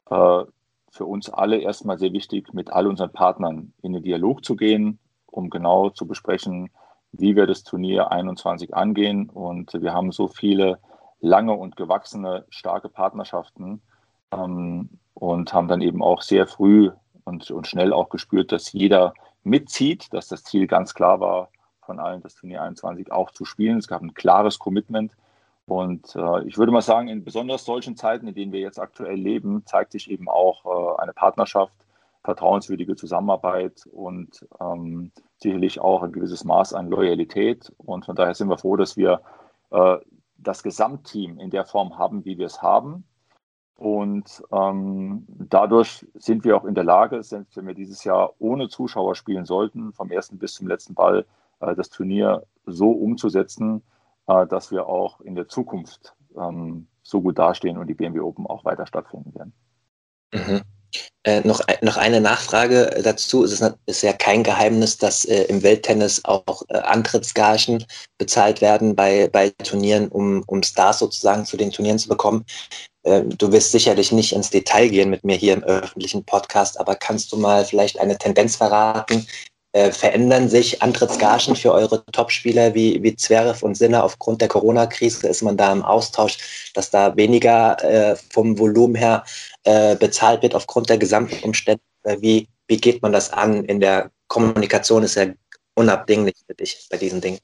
äh, 0.10 0.43
für 0.89 1.05
uns 1.05 1.30
alle 1.30 1.58
erstmal 1.58 1.97
sehr 1.97 2.14
wichtig, 2.14 2.53
mit 2.53 2.72
all 2.72 2.88
unseren 2.88 3.12
Partnern 3.12 3.74
in 3.82 3.93
den 3.93 4.03
Dialog 4.03 4.43
zu 4.43 4.55
gehen, 4.55 4.99
um 5.28 5.49
genau 5.49 5.89
zu 5.89 6.08
besprechen, 6.08 6.70
wie 7.12 7.36
wir 7.36 7.45
das 7.45 7.64
Turnier 7.64 8.12
21 8.12 8.76
angehen. 8.76 9.30
Und 9.30 9.74
wir 9.74 9.93
haben 9.93 10.12
so 10.12 10.28
viele 10.28 10.80
lange 11.20 11.53
und 11.53 11.76
gewachsene, 11.76 12.45
starke 12.49 12.89
Partnerschaften 12.89 13.82
ähm, 14.32 14.89
und 15.14 15.53
haben 15.53 15.68
dann 15.68 15.82
eben 15.82 16.03
auch 16.03 16.22
sehr 16.22 16.47
früh 16.47 16.91
und, 17.24 17.49
und 17.51 17.68
schnell 17.68 17.93
auch 17.93 18.10
gespürt, 18.10 18.51
dass 18.51 18.72
jeder 18.72 19.14
mitzieht, 19.47 20.13
dass 20.13 20.27
das 20.27 20.43
Ziel 20.43 20.67
ganz 20.67 20.93
klar 20.93 21.19
war, 21.19 21.49
von 21.81 21.99
allen 21.99 22.21
das 22.21 22.35
Turnier 22.35 22.61
21 22.61 23.11
auch 23.11 23.31
zu 23.31 23.45
spielen. 23.45 23.77
Es 23.77 23.87
gab 23.87 24.01
ein 24.01 24.13
klares 24.13 24.59
Commitment. 24.59 25.15
Und 25.65 26.15
äh, 26.15 26.43
ich 26.43 26.57
würde 26.57 26.71
mal 26.71 26.81
sagen, 26.81 27.07
in 27.07 27.23
besonders 27.23 27.65
solchen 27.65 27.95
Zeiten, 27.95 28.27
in 28.27 28.35
denen 28.35 28.51
wir 28.51 28.59
jetzt 28.59 28.79
aktuell 28.79 29.15
leben, 29.15 29.65
zeigt 29.65 29.91
sich 29.93 30.09
eben 30.09 30.29
auch 30.29 30.65
äh, 30.65 31.01
eine 31.01 31.13
Partnerschaft, 31.13 31.73
vertrauenswürdige 32.23 32.95
Zusammenarbeit 32.95 33.85
und 33.91 34.45
ähm, 34.59 35.11
sicherlich 35.37 35.79
auch 35.79 36.03
ein 36.03 36.11
gewisses 36.11 36.43
Maß 36.43 36.73
an 36.73 36.89
Loyalität. 36.89 37.71
Und 37.77 38.05
von 38.05 38.15
daher 38.15 38.33
sind 38.33 38.49
wir 38.49 38.57
froh, 38.57 38.75
dass 38.75 38.95
wir 38.97 39.21
äh, 39.71 39.97
das 40.37 40.63
Gesamtteam 40.63 41.39
in 41.39 41.49
der 41.49 41.65
Form 41.65 41.97
haben, 41.97 42.25
wie 42.25 42.37
wir 42.37 42.45
es 42.45 42.61
haben. 42.61 43.03
Und 43.78 44.43
ähm, 44.51 45.25
dadurch 45.28 46.05
sind 46.15 46.43
wir 46.43 46.57
auch 46.57 46.65
in 46.65 46.73
der 46.73 46.84
Lage, 46.84 47.21
selbst 47.21 47.55
wenn 47.55 47.67
wir 47.67 47.75
dieses 47.75 48.03
Jahr 48.03 48.34
ohne 48.39 48.69
Zuschauer 48.69 49.13
spielen 49.13 49.45
sollten, 49.45 49.93
vom 49.93 50.09
ersten 50.09 50.39
bis 50.39 50.55
zum 50.55 50.67
letzten 50.67 50.95
Ball, 50.95 51.25
äh, 51.59 51.75
das 51.75 51.91
Turnier 51.91 52.43
so 52.65 52.89
umzusetzen, 52.89 53.84
äh, 54.25 54.47
dass 54.47 54.71
wir 54.71 54.88
auch 54.88 55.21
in 55.21 55.36
der 55.36 55.47
Zukunft 55.47 56.15
ähm, 56.36 56.88
so 57.03 57.21
gut 57.21 57.38
dastehen 57.38 57.78
und 57.78 57.86
die 57.88 57.93
BMW 57.93 58.19
Open 58.19 58.47
auch 58.47 58.65
weiter 58.65 58.88
stattfinden 58.88 59.36
werden. 59.36 59.53
Mhm. 60.34 60.61
Äh, 61.28 61.45
noch, 61.45 61.59
noch 61.82 61.97
eine 61.97 62.21
Nachfrage 62.21 63.01
dazu. 63.03 63.43
Es 63.43 63.51
ist, 63.51 63.73
ist 63.86 64.01
ja 64.01 64.13
kein 64.13 64.43
Geheimnis, 64.43 64.97
dass 64.97 65.25
äh, 65.25 65.43
im 65.49 65.61
Welttennis 65.61 66.23
auch 66.23 66.61
äh, 66.69 66.78
Antrittsgagen 66.78 67.84
bezahlt 68.17 68.61
werden 68.61 68.95
bei, 68.95 69.28
bei 69.28 69.49
Turnieren, 69.49 70.07
um, 70.07 70.41
um 70.47 70.63
Stars 70.63 70.99
sozusagen 70.99 71.45
zu 71.45 71.57
den 71.57 71.71
Turnieren 71.71 71.99
zu 71.99 72.07
bekommen. 72.07 72.45
Äh, 73.03 73.23
du 73.23 73.51
wirst 73.51 73.73
sicherlich 73.73 74.13
nicht 74.13 74.32
ins 74.32 74.51
Detail 74.51 74.88
gehen 74.88 75.09
mit 75.09 75.25
mir 75.25 75.36
hier 75.36 75.51
im 75.51 75.65
öffentlichen 75.65 76.23
Podcast, 76.23 76.80
aber 76.80 76.95
kannst 76.95 77.34
du 77.34 77.36
mal 77.36 77.65
vielleicht 77.65 77.99
eine 77.99 78.17
Tendenz 78.17 78.55
verraten, 78.55 79.28
äh, 79.78 79.91
verändern 79.91 80.49
sich 80.49 80.82
Antrittsgagen 80.82 81.55
für 81.55 81.71
eure 81.71 82.03
Topspieler 82.07 82.73
wie, 82.73 83.03
wie 83.03 83.15
Zverev 83.15 83.63
und 83.63 83.75
Sinner 83.75 84.03
aufgrund 84.03 84.41
der 84.41 84.47
Corona-Krise? 84.47 85.28
Ist 85.28 85.43
man 85.43 85.55
da 85.55 85.71
im 85.71 85.84
Austausch, 85.84 86.71
dass 86.73 86.89
da 86.89 87.15
weniger 87.15 87.78
äh, 87.84 88.15
vom 88.32 88.57
Volumen 88.57 88.95
her 88.95 89.23
äh, 89.65 89.95
bezahlt 89.95 90.41
wird 90.41 90.55
aufgrund 90.55 90.89
der 90.89 90.97
gesamten 90.97 91.43
Umstände? 91.43 91.82
Wie, 92.19 92.47
wie 92.67 92.78
geht 92.78 93.03
man 93.03 93.11
das 93.11 93.32
an? 93.32 93.65
In 93.65 93.80
der 93.80 94.09
Kommunikation 94.28 95.03
ist 95.03 95.15
ja 95.15 95.28
unabdinglich 95.75 96.36
für 96.47 96.55
dich 96.55 96.88
bei 96.89 96.97
diesen 96.97 97.21
Dingen. 97.21 97.39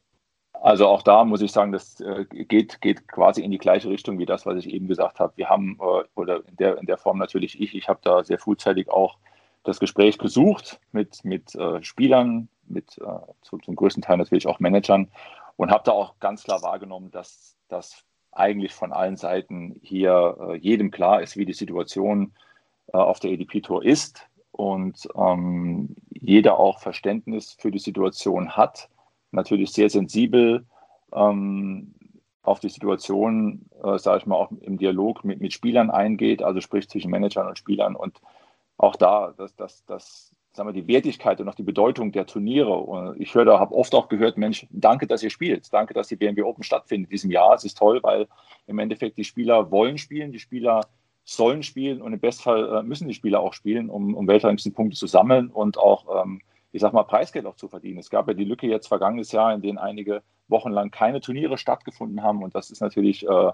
Also 0.54 0.88
auch 0.88 1.04
da 1.04 1.26
muss 1.26 1.42
ich 1.42 1.52
sagen, 1.52 1.72
das 1.72 2.00
äh, 2.00 2.26
geht, 2.26 2.82
geht 2.82 3.08
quasi 3.10 3.42
in 3.42 3.52
die 3.52 3.60
gleiche 3.60 3.90
Richtung 3.90 4.18
wie 4.18 4.26
das, 4.26 4.48
was 4.48 4.58
ich 4.58 4.74
eben 4.74 4.88
gesagt 4.88 5.20
habe. 5.20 5.34
Wir 5.36 5.50
haben, 5.50 5.78
äh, 5.80 6.04
oder 6.16 6.38
in 6.48 6.56
der, 6.56 6.80
in 6.80 6.88
der 6.88 6.98
Form 6.98 7.20
natürlich 7.20 7.62
ich, 7.62 7.76
ich 7.76 7.88
habe 7.88 8.00
da 8.02 8.24
sehr 8.24 8.40
frühzeitig 8.40 8.90
auch 8.90 9.18
das 9.64 9.80
Gespräch 9.80 10.18
gesucht 10.18 10.80
mit, 10.92 11.24
mit 11.24 11.56
äh, 11.56 11.82
Spielern, 11.84 12.50
mit 12.68 12.98
äh, 12.98 13.34
zu, 13.42 13.58
zum 13.58 13.76
größten 13.76 14.04
Teil 14.04 14.18
natürlich 14.18 14.48
auch 14.48 14.60
Managern 14.60 15.10
und 15.56 15.72
habe 15.72 15.84
da 15.86 15.92
auch 15.92 16.20
ganz 16.20 16.44
klar 16.44 16.62
wahrgenommen, 16.62 17.12
dass 17.12 17.56
das 17.68 18.04
eigentlich 18.32 18.74
von 18.74 18.92
allen 18.92 19.16
Seiten 19.16 19.80
hier 19.82 20.38
äh, 20.40 20.56
jedem 20.56 20.92
klar 20.92 21.22
ist, 21.22 21.38
wie 21.38 21.46
die 21.46 21.54
Situation 21.54 22.34
äh, 22.88 22.98
auf 22.98 23.20
der 23.20 23.32
EDP-Tour 23.32 23.84
ist 23.84 24.28
und 24.52 25.08
ähm, 25.16 25.96
jeder 26.10 26.60
auch 26.60 26.80
Verständnis 26.80 27.56
für 27.60 27.72
die 27.72 27.80
Situation 27.80 28.56
hat, 28.56 28.90
natürlich 29.32 29.72
sehr 29.72 29.90
sensibel 29.90 30.66
ähm, 31.14 31.94
auf 32.44 32.60
die 32.60 32.70
Situation, 32.70 33.66
äh, 33.84 33.98
sage 33.98 34.20
ich 34.20 34.26
mal, 34.26 34.36
auch 34.36 34.52
im 34.62 34.78
Dialog 34.78 35.24
mit, 35.24 35.40
mit 35.40 35.54
Spielern 35.54 35.90
eingeht, 35.90 36.44
also 36.44 36.60
sprich 36.60 36.90
zwischen 36.90 37.12
Managern 37.12 37.48
und 37.48 37.58
Spielern 37.58 37.96
und 37.96 38.20
auch 38.78 38.96
da, 38.96 39.34
dass, 39.38 39.56
dass, 39.56 39.86
dass 39.86 40.34
sagen 40.54 40.70
wir, 40.70 40.74
die 40.74 40.88
Wertigkeit 40.88 41.42
und 41.42 41.50
auch 41.50 41.56
die 41.56 41.64
Bedeutung 41.64 42.12
der 42.12 42.26
Turniere. 42.26 42.74
Und 42.74 43.20
ich 43.20 43.34
höre, 43.34 43.60
habe 43.60 43.76
oft 43.76 43.94
auch 43.96 44.08
gehört, 44.08 44.38
Mensch, 44.38 44.68
danke, 44.70 45.08
dass 45.08 45.24
ihr 45.24 45.30
spielt. 45.30 45.72
Danke, 45.74 45.94
dass 45.94 46.08
die 46.08 46.16
BMW 46.16 46.44
Open 46.44 46.64
stattfindet 46.64 47.10
in 47.10 47.12
diesem 47.12 47.32
Jahr. 47.32 47.56
Es 47.56 47.64
ist 47.64 47.78
toll, 47.78 48.00
weil 48.04 48.28
im 48.68 48.80
Endeffekt 48.80 49.18
die 49.18 49.24
Spieler 49.24 49.72
wollen 49.72 49.98
spielen, 49.98 50.32
die 50.32 50.40
Spieler 50.40 50.82
sollen 51.26 51.64
spielen 51.64 52.02
und 52.02 52.14
im 52.14 52.20
Bestfall 52.20 52.80
äh, 52.80 52.84
müssen 52.84 53.08
die 53.08 53.14
Spieler 53.14 53.40
auch 53.40 53.54
spielen, 53.54 53.90
um, 53.90 54.14
um 54.14 54.28
Weltranglisten-Punkte 54.28 54.98
zu 54.98 55.08
sammeln 55.08 55.50
und 55.50 55.78
auch, 55.78 56.24
ähm, 56.24 56.42
ich 56.72 56.82
sag 56.82 56.94
mal, 56.94 57.04
Preisgeld 57.04 57.46
auch 57.46 57.56
zu 57.56 57.70
verdienen. 57.70 58.00
Es 58.00 58.10
gab 58.10 58.28
ja 58.28 58.34
die 58.34 58.44
Lücke 58.44 58.68
jetzt 58.68 58.88
vergangenes 58.88 59.32
Jahr, 59.32 59.54
in 59.54 59.62
denen 59.62 59.78
einige 59.78 60.22
Wochen 60.50 60.72
lang 60.72 60.92
keine 60.92 61.22
Turniere 61.22 61.58
stattgefunden 61.58 62.22
haben 62.22 62.44
und 62.44 62.56
das 62.56 62.72
ist 62.72 62.82
natürlich 62.82 63.26
äh, 63.26 63.52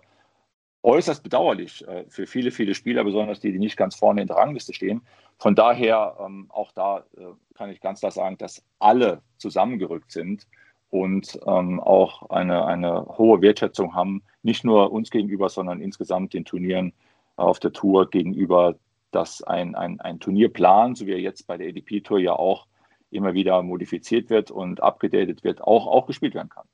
äußerst 0.83 1.23
bedauerlich 1.23 1.87
äh, 1.87 2.05
für 2.07 2.27
viele, 2.27 2.51
viele 2.51 2.73
Spieler, 2.73 3.03
besonders 3.03 3.39
die, 3.39 3.51
die 3.51 3.59
nicht 3.59 3.77
ganz 3.77 3.95
vorne 3.95 4.21
in 4.21 4.27
der 4.27 4.37
Rangliste 4.37 4.73
stehen. 4.73 5.01
Von 5.37 5.55
daher, 5.55 6.17
ähm, 6.25 6.47
auch 6.49 6.71
da 6.71 7.05
äh, 7.17 7.25
kann 7.53 7.69
ich 7.69 7.81
ganz 7.81 7.99
klar 7.99 8.11
sagen, 8.11 8.37
dass 8.37 8.63
alle 8.79 9.21
zusammengerückt 9.37 10.11
sind 10.11 10.47
und 10.89 11.39
ähm, 11.45 11.79
auch 11.79 12.29
eine, 12.29 12.65
eine 12.65 13.05
hohe 13.17 13.41
Wertschätzung 13.41 13.93
haben, 13.93 14.23
nicht 14.41 14.63
nur 14.63 14.91
uns 14.91 15.11
gegenüber, 15.11 15.49
sondern 15.49 15.81
insgesamt 15.81 16.33
den 16.33 16.45
Turnieren 16.45 16.93
auf 17.35 17.59
der 17.59 17.73
Tour 17.73 18.09
gegenüber, 18.09 18.75
dass 19.11 19.43
ein, 19.43 19.75
ein, 19.75 19.99
ein 19.99 20.19
Turnierplan, 20.19 20.95
so 20.95 21.05
wie 21.05 21.11
er 21.11 21.19
jetzt 21.19 21.47
bei 21.47 21.57
der 21.57 21.69
ADP 21.69 22.01
Tour 22.01 22.19
ja 22.19 22.33
auch 22.33 22.67
immer 23.11 23.33
wieder 23.33 23.61
modifiziert 23.63 24.29
wird 24.29 24.51
und 24.51 24.81
abgedatet 24.83 25.43
wird, 25.43 25.61
auch, 25.61 25.87
auch 25.87 26.05
gespielt 26.05 26.35
werden 26.35 26.49
kann. 26.49 26.67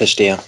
Verstehe. 0.00 0.38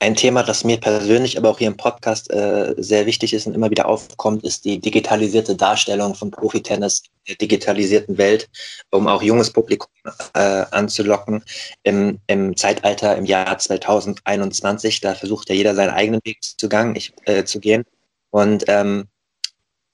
Ein 0.00 0.16
Thema, 0.16 0.42
das 0.42 0.64
mir 0.64 0.76
persönlich, 0.78 1.38
aber 1.38 1.48
auch 1.48 1.56
hier 1.56 1.68
im 1.68 1.78
Podcast 1.78 2.30
äh, 2.30 2.74
sehr 2.76 3.06
wichtig 3.06 3.32
ist 3.32 3.46
und 3.46 3.54
immer 3.54 3.70
wieder 3.70 3.86
aufkommt, 3.86 4.44
ist 4.44 4.66
die 4.66 4.78
digitalisierte 4.78 5.56
Darstellung 5.56 6.14
von 6.14 6.30
Profitennis 6.30 7.04
der 7.26 7.36
digitalisierten 7.36 8.18
Welt, 8.18 8.50
um 8.90 9.06
auch 9.06 9.22
junges 9.22 9.50
Publikum 9.50 9.88
äh, 10.34 10.66
anzulocken. 10.72 11.42
Im, 11.84 12.18
Im 12.26 12.54
Zeitalter 12.54 13.16
im 13.16 13.24
Jahr 13.24 13.56
2021, 13.56 15.00
da 15.00 15.14
versucht 15.14 15.48
ja 15.48 15.54
jeder 15.54 15.74
seinen 15.74 15.94
eigenen 15.94 16.20
Weg 16.24 16.42
zu, 16.42 16.68
gang, 16.68 16.94
ich, 16.94 17.14
äh, 17.24 17.44
zu 17.44 17.60
gehen. 17.60 17.84
Und 18.28 18.64
ähm, 18.68 19.08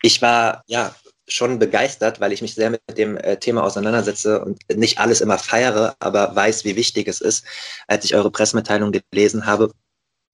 ich 0.02 0.22
war 0.22 0.64
ja 0.66 0.92
schon 1.26 1.58
begeistert, 1.58 2.20
weil 2.20 2.32
ich 2.32 2.42
mich 2.42 2.54
sehr 2.54 2.70
mit 2.70 2.82
dem 2.96 3.16
äh, 3.16 3.38
Thema 3.38 3.64
auseinandersetze 3.64 4.44
und 4.44 4.60
nicht 4.74 4.98
alles 4.98 5.20
immer 5.20 5.38
feiere, 5.38 5.96
aber 5.98 6.34
weiß, 6.34 6.64
wie 6.64 6.76
wichtig 6.76 7.08
es 7.08 7.20
ist, 7.20 7.44
als 7.86 8.04
ich 8.04 8.14
eure 8.14 8.30
Pressemitteilung 8.30 8.92
gelesen 9.10 9.46
habe, 9.46 9.70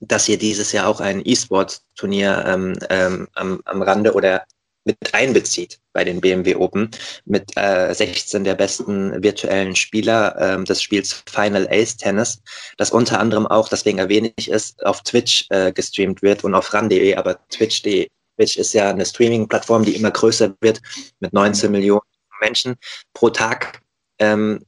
dass 0.01 0.29
ihr 0.29 0.39
dieses 0.39 0.73
Jahr 0.73 0.89
auch 0.89 1.01
ein 1.01 1.23
E-Sports-Turnier 1.25 2.45
ähm, 2.47 2.79
ähm, 2.89 3.29
am, 3.35 3.61
am 3.65 3.83
Rande 3.83 4.15
oder 4.15 4.45
mit 4.85 4.97
einbezieht 5.13 5.79
bei 5.93 6.05
den 6.05 6.21
BMW 6.21 6.55
Open 6.55 6.91
mit 7.27 7.55
äh, 7.57 7.93
16 7.93 8.45
der 8.45 8.55
besten 8.55 9.23
virtuellen 9.23 9.77
Spieler 9.77 10.37
ähm, 10.41 10.65
des 10.65 10.83
Spiels 10.83 11.23
Final 11.31 11.69
Ace 11.71 11.97
Tennis, 11.99 12.43
das 12.79 12.91
unter 12.91 13.21
anderem 13.21 13.47
auch, 13.47 13.69
deswegen 13.69 13.99
erwähne 13.99 14.33
ich 14.37 14.51
es, 14.51 14.79
auf 14.81 15.03
Twitch 15.03 15.47
äh, 15.51 15.73
gestreamt 15.73 16.23
wird 16.23 16.45
und 16.45 16.55
auf 16.55 16.73
ran.de, 16.73 17.15
aber 17.17 17.47
twitch.de 17.49 18.09
Twitch 18.41 18.57
ist 18.57 18.73
ja 18.73 18.89
eine 18.89 19.05
Streaming-Plattform, 19.05 19.85
die 19.85 19.95
immer 19.95 20.11
größer 20.11 20.55
wird 20.61 20.81
mit 21.21 21.33
19 21.33 21.71
Millionen 21.71 22.01
Menschen 22.41 22.77
pro 23.13 23.29
Tag. 23.29 23.81
Ähm, 24.19 24.65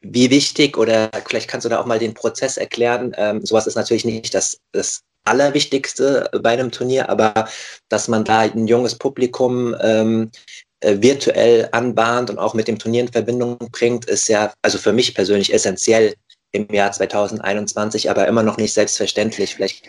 wie 0.00 0.30
wichtig 0.30 0.76
oder 0.76 1.10
vielleicht 1.26 1.48
kannst 1.48 1.64
du 1.64 1.68
da 1.68 1.80
auch 1.80 1.86
mal 1.86 1.98
den 1.98 2.14
Prozess 2.14 2.56
erklären. 2.56 3.14
Ähm, 3.16 3.44
sowas 3.44 3.66
ist 3.66 3.76
natürlich 3.76 4.04
nicht 4.04 4.34
das, 4.34 4.58
das 4.72 5.02
Allerwichtigste 5.24 6.28
bei 6.42 6.50
einem 6.50 6.70
Turnier, 6.70 7.08
aber 7.08 7.48
dass 7.88 8.08
man 8.08 8.24
da 8.24 8.40
ein 8.40 8.66
junges 8.66 8.96
Publikum 8.96 9.74
ähm, 9.80 10.30
äh, 10.80 10.96
virtuell 11.00 11.68
anbahnt 11.72 12.30
und 12.30 12.38
auch 12.38 12.54
mit 12.54 12.68
dem 12.68 12.78
Turnier 12.78 13.02
in 13.02 13.12
Verbindung 13.12 13.58
bringt, 13.72 14.04
ist 14.04 14.28
ja 14.28 14.52
also 14.62 14.78
für 14.78 14.92
mich 14.92 15.14
persönlich 15.14 15.52
essentiell 15.52 16.14
im 16.52 16.68
Jahr 16.72 16.92
2021, 16.92 18.10
aber 18.10 18.26
immer 18.26 18.42
noch 18.42 18.56
nicht 18.56 18.72
selbstverständlich. 18.72 19.54
Vielleicht 19.54 19.88